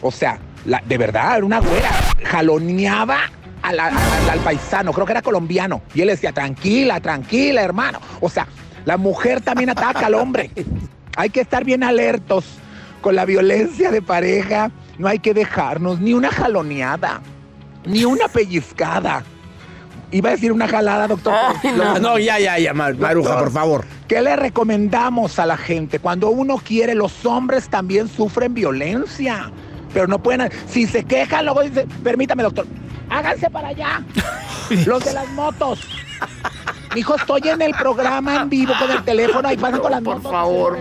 O 0.02 0.12
sea, 0.12 0.40
de 0.86 0.98
verdad, 0.98 1.38
era 1.38 1.46
una 1.46 1.60
güera. 1.60 1.90
Jaloneaba 2.26 3.20
al 3.62 4.40
paisano, 4.44 4.92
creo 4.92 5.06
que 5.06 5.14
era 5.14 5.22
colombiano. 5.22 5.82
Y 5.94 6.02
él 6.02 6.10
decía, 6.10 6.34
tranquila, 6.34 7.00
tranquila, 7.00 7.64
hermano. 7.64 8.00
O 8.20 8.30
sea, 8.30 8.48
la 8.84 8.98
mujer 8.98 9.42
también 9.42 9.70
ataca 9.70 10.06
al 10.08 10.16
hombre. 10.16 10.52
Hay 11.16 11.30
que 11.30 11.42
estar 11.42 11.64
bien 11.64 11.84
alertos 11.84 12.46
con 13.02 13.16
la 13.16 13.26
violencia 13.26 13.90
de 13.90 14.02
pareja. 14.02 14.70
No 14.98 15.08
hay 15.08 15.20
que 15.20 15.34
dejarnos 15.34 16.02
ni 16.02 16.14
una 16.14 16.30
jaloneada, 16.30 17.22
ni 17.86 18.06
una 18.06 18.28
pellizcada. 18.28 19.24
Iba 20.12 20.30
a 20.30 20.32
decir 20.34 20.52
una 20.52 20.68
jalada, 20.68 21.08
doctor. 21.08 21.34
no. 21.76 22.00
No, 22.00 22.20
ya, 22.20 22.40
ya, 22.40 22.58
ya, 22.60 22.74
Mar- 22.74 22.96
Maruja, 22.96 23.30
Doctor, 23.30 23.44
por 23.46 23.54
favor. 23.54 23.86
¿Qué 24.08 24.22
le 24.22 24.36
recomendamos 24.36 25.40
a 25.40 25.46
la 25.46 25.58
gente? 25.58 26.00
Cuando 26.00 26.30
uno 26.30 26.58
quiere, 26.58 26.94
los 26.96 27.26
hombres 27.26 27.68
también 27.70 28.08
sufren 28.08 28.54
violencia. 28.54 29.52
Pero 29.94 30.08
no 30.08 30.20
pueden. 30.22 30.50
Si 30.68 30.86
se 30.88 31.04
quejan, 31.04 31.46
luego 31.46 31.64
dice, 31.64 31.88
permítame, 32.04 32.44
doctor, 32.44 32.68
háganse 33.10 33.50
para 33.50 33.70
allá. 33.70 34.04
Los 34.86 35.04
de 35.06 35.14
las 35.14 35.28
motos. 35.32 35.80
Hijo, 36.96 37.16
estoy 37.16 37.42
en 37.50 37.62
el 37.62 37.74
programa 37.74 38.42
en 38.42 38.50
vivo 38.50 38.74
con 38.80 38.90
el 38.92 39.04
teléfono 39.04 39.52
y 39.52 39.58
pasan 39.58 39.80
con 39.80 39.92
las 39.92 40.02
motos. 40.02 40.24
Por 40.24 40.32
favor, 40.32 40.78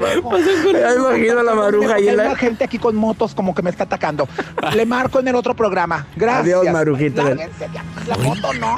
Ya 0.73 0.95
imagino 0.95 1.41
a 1.41 1.43
la 1.43 1.55
maruja 1.55 1.95
ahí 1.97 2.09
en 2.09 2.17
la- 2.17 2.31
Hay 2.31 2.37
gente 2.37 2.65
aquí 2.65 2.79
con 2.79 2.95
motos 2.97 3.35
como 3.35 3.55
que 3.55 3.63
me 3.63 3.71
está 3.71 3.85
atacando. 3.85 4.29
Le 4.75 4.87
marco 4.87 5.21
en 5.21 5.29
el 5.29 5.35
otro 5.37 5.55
programa. 5.55 6.07
Gracias. 6.17 6.57
Adiós, 6.59 6.73
Marujita. 6.73 7.35
Ya. 7.35 7.85
La 8.07 8.17
moto 8.19 8.53
no. 8.55 8.77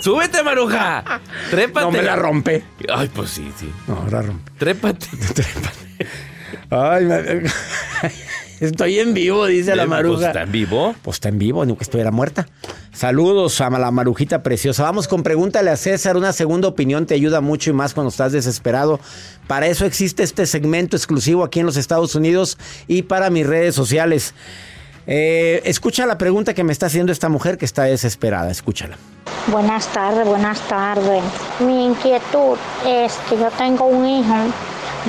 ¡Súbete, 0.00 0.42
Maruja! 0.42 1.04
¡Trépate! 1.50 1.86
No 1.86 1.92
me 1.92 2.02
la 2.02 2.16
rompe. 2.16 2.64
Ay, 2.92 3.08
pues 3.14 3.30
sí, 3.30 3.50
sí. 3.56 3.70
No, 3.86 4.04
la 4.10 4.22
rompe. 4.22 4.50
Trépate. 4.58 5.06
Ay, 6.70 7.04
ma- 7.06 7.16
estoy 8.60 8.98
en 8.98 9.14
vivo, 9.14 9.46
dice 9.46 9.74
la 9.76 9.86
maruja. 9.86 10.16
pues, 10.16 10.26
¿está 10.28 10.42
en 10.42 10.52
vivo? 10.52 10.94
Pues 11.02 11.16
está 11.16 11.28
en 11.28 11.38
vivo, 11.38 11.64
ni 11.64 11.76
que 11.76 11.84
estuviera 11.84 12.10
muerta. 12.10 12.46
Saludos 12.94 13.60
a 13.60 13.68
la 13.70 13.90
marujita 13.90 14.44
preciosa. 14.44 14.84
Vamos 14.84 15.08
con 15.08 15.24
pregúntale 15.24 15.70
a 15.70 15.76
César. 15.76 16.16
Una 16.16 16.32
segunda 16.32 16.68
opinión 16.68 17.06
te 17.06 17.14
ayuda 17.14 17.40
mucho 17.40 17.70
y 17.70 17.72
más 17.72 17.92
cuando 17.92 18.08
estás 18.08 18.30
desesperado. 18.30 19.00
Para 19.48 19.66
eso 19.66 19.84
existe 19.84 20.22
este 20.22 20.46
segmento 20.46 20.96
exclusivo 20.96 21.42
aquí 21.42 21.58
en 21.58 21.66
los 21.66 21.76
Estados 21.76 22.14
Unidos 22.14 22.56
y 22.86 23.02
para 23.02 23.30
mis 23.30 23.46
redes 23.46 23.74
sociales. 23.74 24.32
Eh, 25.08 25.60
escucha 25.64 26.06
la 26.06 26.18
pregunta 26.18 26.54
que 26.54 26.62
me 26.62 26.72
está 26.72 26.86
haciendo 26.86 27.10
esta 27.10 27.28
mujer 27.28 27.58
que 27.58 27.64
está 27.64 27.82
desesperada. 27.82 28.50
Escúchala. 28.52 28.96
Buenas 29.48 29.88
tardes, 29.88 30.26
buenas 30.26 30.60
tardes. 30.68 31.22
Mi 31.58 31.86
inquietud 31.86 32.56
es 32.86 33.12
que 33.28 33.36
yo 33.36 33.50
tengo 33.58 33.86
un 33.86 34.06
hijo, 34.06 34.34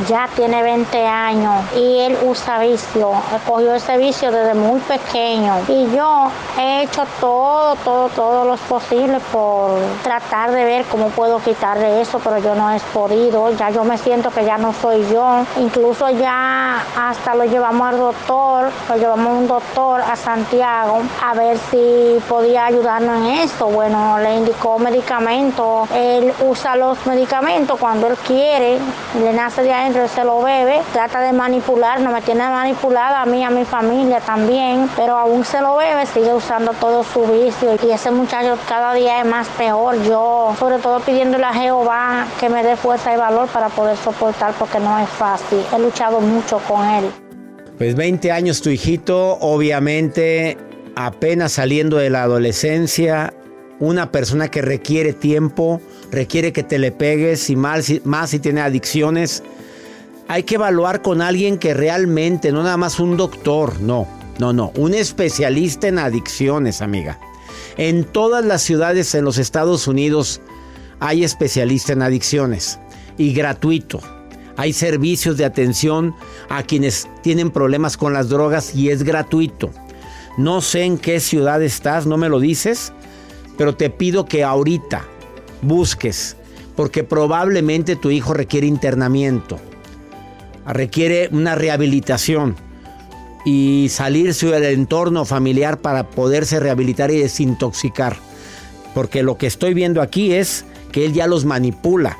ya 0.09 0.27
tiene 0.35 0.61
20 0.61 1.07
años 1.07 1.63
y 1.75 1.99
él 1.99 2.17
usa 2.23 2.59
vicio. 2.59 3.11
Cogió 3.47 3.73
ese 3.75 3.97
vicio 3.97 4.31
desde 4.31 4.53
muy 4.53 4.79
pequeño 4.81 5.55
y 5.67 5.89
yo 5.95 6.29
he 6.59 6.83
hecho 6.83 7.05
todo, 7.19 7.75
todo, 7.77 8.09
todo 8.09 8.45
lo 8.45 8.55
posible 8.57 9.19
por 9.31 9.79
tratar 10.03 10.51
de 10.51 10.63
ver 10.63 10.85
cómo 10.85 11.09
puedo 11.09 11.39
quitarle 11.39 12.01
eso, 12.01 12.19
pero 12.19 12.37
yo 12.39 12.55
no 12.55 12.71
he 12.71 12.79
podido. 12.93 13.49
Ya 13.51 13.69
yo 13.69 13.83
me 13.83 13.97
siento 13.97 14.29
que 14.31 14.43
ya 14.43 14.57
no 14.57 14.73
soy 14.73 15.05
yo. 15.11 15.45
Incluso 15.57 16.09
ya 16.09 16.83
hasta 16.97 17.35
lo 17.35 17.45
llevamos 17.45 17.87
al 17.87 17.97
doctor, 17.97 18.71
lo 18.89 18.95
llevamos 18.95 19.27
a 19.27 19.31
un 19.31 19.47
doctor 19.47 20.01
a 20.01 20.15
Santiago 20.15 21.01
a 21.23 21.33
ver 21.33 21.57
si 21.71 22.19
podía 22.27 22.65
ayudarnos 22.65 23.17
en 23.17 23.25
esto. 23.39 23.67
Bueno, 23.67 24.19
le 24.19 24.35
indicó 24.35 24.77
medicamentos. 24.77 25.89
Él 25.91 26.33
usa 26.45 26.75
los 26.75 27.05
medicamentos 27.05 27.79
cuando 27.79 28.07
él 28.07 28.17
quiere, 28.17 28.79
le 29.19 29.33
nace 29.33 29.63
de 29.63 29.73
se 29.93 30.23
lo 30.23 30.41
bebe, 30.41 30.81
trata 30.93 31.21
de 31.21 31.33
manipular, 31.33 31.99
no 32.01 32.11
me 32.11 32.21
tiene 32.21 32.43
manipulada 32.43 33.21
a 33.21 33.25
mí, 33.25 33.43
a 33.43 33.49
mi 33.49 33.65
familia 33.65 34.19
también, 34.19 34.89
pero 34.95 35.15
aún 35.17 35.45
se 35.45 35.61
lo 35.61 35.77
bebe, 35.77 36.05
sigue 36.05 36.33
usando 36.33 36.71
todo 36.73 37.03
su 37.03 37.21
vicio 37.21 37.77
y 37.83 37.91
ese 37.91 38.11
muchacho 38.11 38.57
cada 38.67 38.93
día 38.93 39.21
es 39.21 39.25
más 39.27 39.47
peor. 39.49 40.01
Yo, 40.03 40.55
sobre 40.59 40.79
todo 40.79 40.99
pidiéndole 40.99 41.45
a 41.45 41.53
Jehová 41.53 42.27
que 42.39 42.49
me 42.49 42.63
dé 42.63 42.75
fuerza 42.75 43.13
y 43.13 43.17
valor 43.17 43.47
para 43.49 43.69
poder 43.69 43.97
soportar 43.97 44.53
porque 44.57 44.79
no 44.79 44.97
es 44.99 45.09
fácil. 45.09 45.59
He 45.73 45.79
luchado 45.79 46.19
mucho 46.19 46.59
con 46.67 46.85
él. 46.87 47.05
Pues 47.77 47.95
20 47.95 48.31
años 48.31 48.61
tu 48.61 48.69
hijito, 48.69 49.37
obviamente 49.39 50.57
apenas 50.95 51.53
saliendo 51.53 51.97
de 51.97 52.09
la 52.09 52.23
adolescencia, 52.23 53.33
una 53.79 54.11
persona 54.11 54.49
que 54.49 54.61
requiere 54.61 55.13
tiempo, 55.13 55.81
requiere 56.11 56.53
que 56.53 56.63
te 56.63 56.79
le 56.79 56.91
pegues 56.91 57.49
y 57.49 57.55
más, 57.55 57.91
más 58.05 58.29
si 58.29 58.39
tiene 58.39 58.61
adicciones. 58.61 59.43
Hay 60.27 60.41
que 60.41 60.55
evaluar 60.55 61.03
con 61.03 61.21
alguien 61.21 61.59
que 61.59 61.75
realmente, 61.75 62.51
no 62.51 62.63
nada 62.63 62.77
más 62.77 62.99
un 62.99 63.15
doctor, 63.15 63.79
no, 63.79 64.07
no, 64.39 64.53
no, 64.53 64.71
un 64.75 64.95
especialista 64.95 65.87
en 65.87 65.99
adicciones, 65.99 66.81
amiga. 66.81 67.19
En 67.77 68.05
todas 68.05 68.43
las 68.43 68.63
ciudades 68.63 69.13
en 69.13 69.23
los 69.23 69.37
Estados 69.37 69.87
Unidos 69.87 70.41
hay 70.99 71.23
especialista 71.23 71.93
en 71.93 72.01
adicciones 72.01 72.79
y 73.19 73.33
gratuito. 73.33 73.99
Hay 74.57 74.73
servicios 74.73 75.37
de 75.37 75.45
atención 75.45 76.15
a 76.49 76.63
quienes 76.63 77.07
tienen 77.21 77.51
problemas 77.51 77.95
con 77.95 78.13
las 78.13 78.27
drogas 78.27 78.73
y 78.73 78.89
es 78.89 79.03
gratuito. 79.03 79.69
No 80.37 80.61
sé 80.61 80.83
en 80.83 80.97
qué 80.97 81.19
ciudad 81.19 81.61
estás, 81.61 82.07
no 82.07 82.17
me 82.17 82.29
lo 82.29 82.39
dices, 82.39 82.93
pero 83.57 83.75
te 83.75 83.91
pido 83.91 84.25
que 84.25 84.43
ahorita 84.43 85.05
busques, 85.61 86.35
porque 86.75 87.03
probablemente 87.03 87.95
tu 87.95 88.09
hijo 88.09 88.33
requiere 88.33 88.65
internamiento, 88.65 89.59
requiere 90.73 91.29
una 91.31 91.55
rehabilitación 91.55 92.55
y 93.45 93.87
salirse 93.89 94.47
del 94.47 94.63
entorno 94.63 95.23
familiar 95.23 95.79
para 95.79 96.09
poderse 96.09 96.59
rehabilitar 96.59 97.11
y 97.11 97.19
desintoxicar. 97.19 98.17
Porque 98.93 99.23
lo 99.23 99.37
que 99.37 99.47
estoy 99.47 99.73
viendo 99.73 100.01
aquí 100.01 100.33
es 100.33 100.65
que 100.91 101.05
él 101.05 101.13
ya 101.13 101.27
los 101.27 101.45
manipula, 101.45 102.17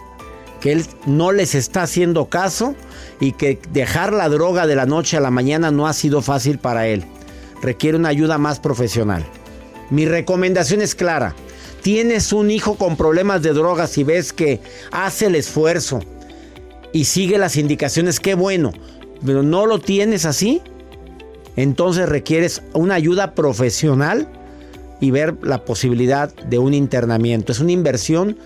que 0.61 0.71
él 0.71 0.85
no 1.05 1.31
les 1.31 1.55
está 1.55 1.83
haciendo 1.83 2.25
caso 2.25 2.75
y 3.19 3.31
que 3.31 3.59
dejar 3.71 4.13
la 4.13 4.29
droga 4.29 4.67
de 4.67 4.75
la 4.75 4.85
noche 4.85 5.17
a 5.17 5.21
la 5.21 5.31
mañana 5.31 5.71
no 5.71 5.87
ha 5.87 5.93
sido 5.93 6.21
fácil 6.21 6.59
para 6.59 6.87
él. 6.87 7.03
Requiere 7.61 7.97
una 7.97 8.09
ayuda 8.09 8.37
más 8.37 8.59
profesional. 8.59 9.25
Mi 9.89 10.05
recomendación 10.05 10.81
es 10.81 10.95
clara. 10.95 11.35
tienes 11.81 12.33
un 12.33 12.49
hijo 12.49 12.75
con 12.75 12.97
problemas 12.97 13.43
de 13.43 13.53
drogas 13.53 13.97
y 13.99 14.03
ves 14.03 14.33
que 14.33 14.59
hace 14.91 15.27
el 15.27 15.35
esfuerzo 15.35 16.01
y 16.95 17.03
sigue 17.03 17.37
las 17.37 17.57
indicaciones, 17.57 18.21
qué 18.21 18.35
bueno, 18.35 18.71
pero 19.25 19.43
no 19.43 19.65
lo 19.65 19.79
tienes 19.79 20.23
así, 20.23 20.61
entonces 21.57 22.07
requieres 22.07 22.61
una 22.71 22.95
ayuda 22.95 23.35
profesional 23.35 24.29
y 25.01 25.11
ver 25.11 25.35
la 25.41 25.65
posibilidad 25.65 26.33
de 26.33 26.57
un 26.57 26.73
internamiento. 26.73 27.51
Es 27.51 27.59
una 27.59 27.73
inversión 27.73 28.37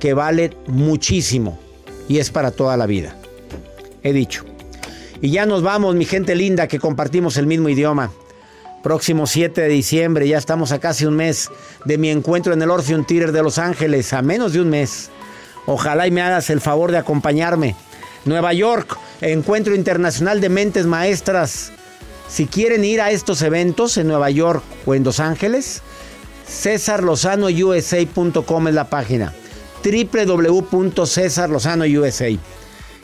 que 0.00 0.14
vale 0.14 0.56
muchísimo 0.68 1.58
y 2.08 2.16
es 2.16 2.30
para 2.30 2.50
toda 2.50 2.78
la 2.78 2.86
vida. 2.86 3.14
He 4.02 4.14
dicho. 4.14 4.42
Y 5.20 5.30
ya 5.30 5.44
nos 5.44 5.62
vamos, 5.62 5.94
mi 5.94 6.06
gente 6.06 6.34
linda, 6.34 6.66
que 6.66 6.78
compartimos 6.78 7.36
el 7.36 7.46
mismo 7.46 7.68
idioma. 7.68 8.10
Próximo 8.82 9.26
7 9.26 9.60
de 9.60 9.68
diciembre, 9.68 10.26
ya 10.26 10.38
estamos 10.38 10.72
a 10.72 10.80
casi 10.80 11.04
un 11.04 11.14
mes 11.14 11.50
de 11.84 11.98
mi 11.98 12.08
encuentro 12.08 12.54
en 12.54 12.62
el 12.62 12.70
Orpheum 12.70 13.04
Theater 13.04 13.32
de 13.32 13.42
Los 13.42 13.58
Ángeles, 13.58 14.14
a 14.14 14.22
menos 14.22 14.54
de 14.54 14.62
un 14.62 14.70
mes. 14.70 15.10
Ojalá 15.66 16.06
y 16.06 16.10
me 16.10 16.22
hagas 16.22 16.48
el 16.48 16.62
favor 16.62 16.90
de 16.90 16.96
acompañarme. 16.96 17.76
Nueva 18.28 18.52
York, 18.52 18.96
Encuentro 19.20 19.74
Internacional 19.74 20.40
de 20.40 20.48
Mentes 20.48 20.86
Maestras. 20.86 21.72
Si 22.28 22.46
quieren 22.46 22.84
ir 22.84 23.00
a 23.00 23.10
estos 23.10 23.42
eventos 23.42 23.96
en 23.96 24.06
Nueva 24.08 24.30
York 24.30 24.62
o 24.86 24.94
en 24.94 25.02
Los 25.02 25.18
Ángeles, 25.18 25.82
cesarlozanousa.com 26.46 28.68
es 28.68 28.74
la 28.74 28.90
página. 28.90 29.34
www.cesarlozanousa. 29.82 32.26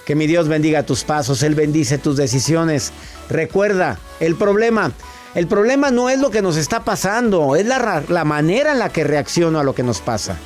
Que 0.05 0.15
mi 0.15 0.27
Dios 0.27 0.49
bendiga 0.49 0.83
tus 0.83 1.05
pasos, 1.05 1.43
Él 1.43 1.55
bendice 1.55 1.97
tus 1.97 2.17
decisiones. 2.17 2.93
Recuerda, 3.31 3.99
el 4.21 4.37
problema, 4.37 4.93
el 5.35 5.47
problema 5.47 5.91
no 5.91 6.11
es 6.11 6.19
lo 6.19 6.31
que 6.31 6.43
nos 6.43 6.59
está 6.59 6.85
pasando, 6.85 7.57
es 7.57 7.65
la, 7.67 8.05
la 8.09 8.25
manera 8.25 8.73
en 8.73 8.79
la 8.79 8.91
que 8.91 9.05
reacciono 9.05 9.59
a 9.59 9.65
lo 9.65 9.75
que 9.75 9.83
nos 9.83 10.01
pasa. 10.01 10.37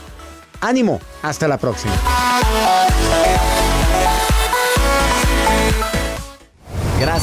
Ánimo, 0.60 1.00
hasta 1.22 1.48
la 1.48 1.58
próxima. 1.58 1.94